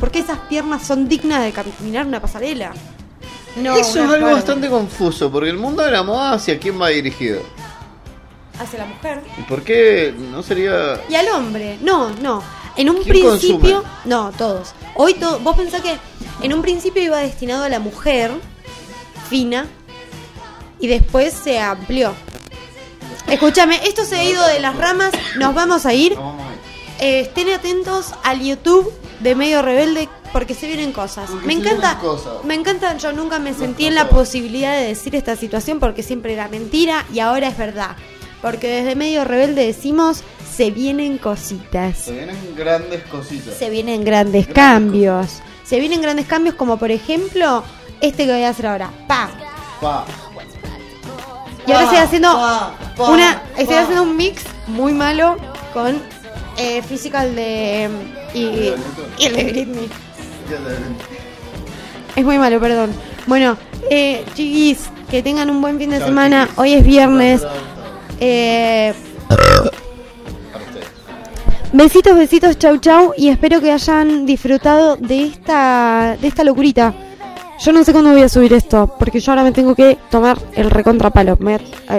Porque 0.00 0.20
esas 0.20 0.38
piernas 0.48 0.86
son 0.86 1.08
dignas 1.08 1.42
de 1.44 1.52
caminar 1.52 2.06
una 2.06 2.20
pasarela. 2.20 2.72
No, 3.56 3.76
Eso 3.76 4.02
es 4.02 4.10
algo 4.10 4.32
bastante 4.32 4.68
confuso, 4.68 5.30
porque 5.30 5.50
el 5.50 5.58
mundo 5.58 5.82
de 5.84 5.90
la 5.92 6.02
moda 6.02 6.32
hacia 6.32 6.58
quién 6.58 6.80
va 6.80 6.88
dirigido. 6.88 7.40
Hacia 8.58 8.80
la 8.80 8.86
mujer. 8.86 9.20
¿Y 9.38 9.42
por 9.42 9.62
qué 9.62 10.14
no 10.32 10.42
sería... 10.42 11.00
Y 11.08 11.14
al 11.14 11.28
hombre. 11.28 11.78
No, 11.82 12.10
no. 12.10 12.42
En 12.76 12.90
un 12.90 12.96
¿Quién 13.02 13.08
principio. 13.08 13.58
consume? 13.82 13.82
No, 14.04 14.32
todos. 14.36 14.74
Hoy 14.94 15.14
to- 15.14 15.38
vos 15.40 15.56
pensás 15.56 15.80
que 15.80 15.96
en 16.42 16.52
un 16.52 16.62
principio 16.62 17.02
iba 17.02 17.18
destinado 17.18 17.64
a 17.64 17.68
la 17.68 17.78
mujer 17.78 18.32
fina 19.30 19.66
y 20.80 20.86
después 20.88 21.32
se 21.34 21.58
amplió. 21.58 22.12
Escúchame, 23.28 23.80
esto 23.86 24.04
se 24.04 24.16
ha 24.16 24.24
ido 24.24 24.46
de 24.46 24.60
las 24.60 24.76
ramas, 24.76 25.10
nos 25.36 25.54
vamos 25.54 25.86
a 25.86 25.94
ir. 25.94 26.16
Eh, 27.00 27.20
estén 27.20 27.50
atentos 27.50 28.12
al 28.22 28.40
YouTube 28.40 28.92
de 29.20 29.34
Medio 29.34 29.62
Rebelde 29.62 30.08
porque 30.32 30.54
se 30.54 30.66
vienen 30.66 30.92
cosas. 30.92 31.30
Porque 31.30 31.46
Me 31.46 31.54
encanta, 31.54 31.98
cosas. 31.98 32.44
me 32.44 32.54
encanta, 32.54 32.96
yo 32.98 33.12
nunca 33.12 33.38
me 33.38 33.54
sentí 33.54 33.86
en 33.86 33.94
la 33.94 34.08
posibilidad 34.08 34.76
de 34.76 34.88
decir 34.88 35.14
esta 35.14 35.36
situación 35.36 35.80
porque 35.80 36.02
siempre 36.02 36.32
era 36.34 36.48
mentira 36.48 37.04
y 37.12 37.20
ahora 37.20 37.48
es 37.48 37.56
verdad. 37.56 37.96
Porque 38.42 38.68
desde 38.68 38.94
Medio 38.94 39.24
Rebelde 39.24 39.64
decimos, 39.64 40.22
se 40.56 40.70
vienen 40.70 41.18
cositas. 41.18 41.98
Se 41.98 42.12
vienen 42.12 42.54
grandes 42.56 43.02
cositas. 43.04 43.54
Se 43.54 43.70
vienen 43.70 44.04
grandes 44.04 44.46
cambios. 44.46 45.40
Se 45.64 45.80
vienen 45.80 46.00
grandes 46.00 46.26
cambios 46.26 46.54
como 46.54 46.78
por 46.78 46.90
ejemplo 46.90 47.64
este 48.00 48.26
que 48.26 48.32
voy 48.32 48.42
a 48.42 48.50
hacer 48.50 48.66
ahora. 48.66 48.90
Pa. 49.08 49.30
Pa. 49.80 50.04
Y 51.66 51.72
ahora 51.72 51.84
estoy 51.84 51.98
haciendo 51.98 52.32
pa, 52.32 52.74
pa, 52.96 53.10
una, 53.10 53.42
estoy 53.56 53.74
pa. 53.74 53.82
haciendo 53.82 54.02
un 54.02 54.16
mix 54.16 54.42
muy 54.66 54.92
malo 54.92 55.36
con 55.72 56.00
eh, 56.58 56.82
Physical 56.82 57.34
de 57.34 57.88
y, 58.34 58.74
y 59.18 59.24
el 59.24 59.36
de 59.36 59.44
Britney. 59.44 59.88
Es 62.14 62.24
muy 62.24 62.38
malo, 62.38 62.60
perdón. 62.60 62.92
Bueno, 63.26 63.56
eh, 63.90 64.24
chiquis, 64.34 64.90
que 65.10 65.22
tengan 65.22 65.48
un 65.50 65.62
buen 65.62 65.78
fin 65.78 65.90
de 65.90 66.00
semana. 66.00 66.48
Hoy 66.56 66.74
es 66.74 66.84
viernes. 66.84 67.42
Eh. 68.20 68.94
Besitos, 71.74 72.16
besitos, 72.16 72.58
chau 72.58 72.78
chau. 72.78 73.12
Y 73.16 73.28
espero 73.28 73.60
que 73.60 73.72
hayan 73.72 74.26
disfrutado 74.26 74.96
de 74.96 75.24
esta, 75.24 76.16
de 76.20 76.28
esta 76.28 76.44
locurita. 76.44 76.94
Yo 77.60 77.72
no 77.72 77.84
sé 77.84 77.92
cuándo 77.92 78.10
voy 78.12 78.22
a 78.22 78.28
subir 78.28 78.52
esto, 78.52 78.94
porque 78.98 79.20
yo 79.20 79.32
ahora 79.32 79.44
me 79.44 79.52
tengo 79.52 79.74
que 79.74 79.98
tomar 80.10 80.38
el 80.54 80.70
recontrapalo. 80.70 81.38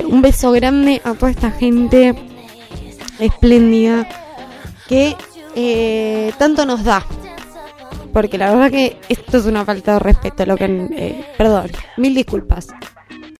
Un 0.07 0.21
beso 0.21 0.51
grande 0.51 1.01
a 1.03 1.13
toda 1.13 1.31
esta 1.31 1.51
gente 1.51 2.13
espléndida 3.19 4.07
que 4.87 5.15
eh, 5.55 6.33
tanto 6.37 6.65
nos 6.65 6.83
da. 6.83 7.05
Porque 8.11 8.37
la 8.37 8.51
verdad 8.51 8.71
que 8.71 8.97
esto 9.09 9.37
es 9.37 9.45
una 9.45 9.65
falta 9.65 9.93
de 9.93 9.99
respeto. 9.99 10.45
Lo 10.45 10.57
que, 10.57 10.65
eh, 10.65 11.25
perdón, 11.37 11.71
mil 11.97 12.13
disculpas. 12.15 12.67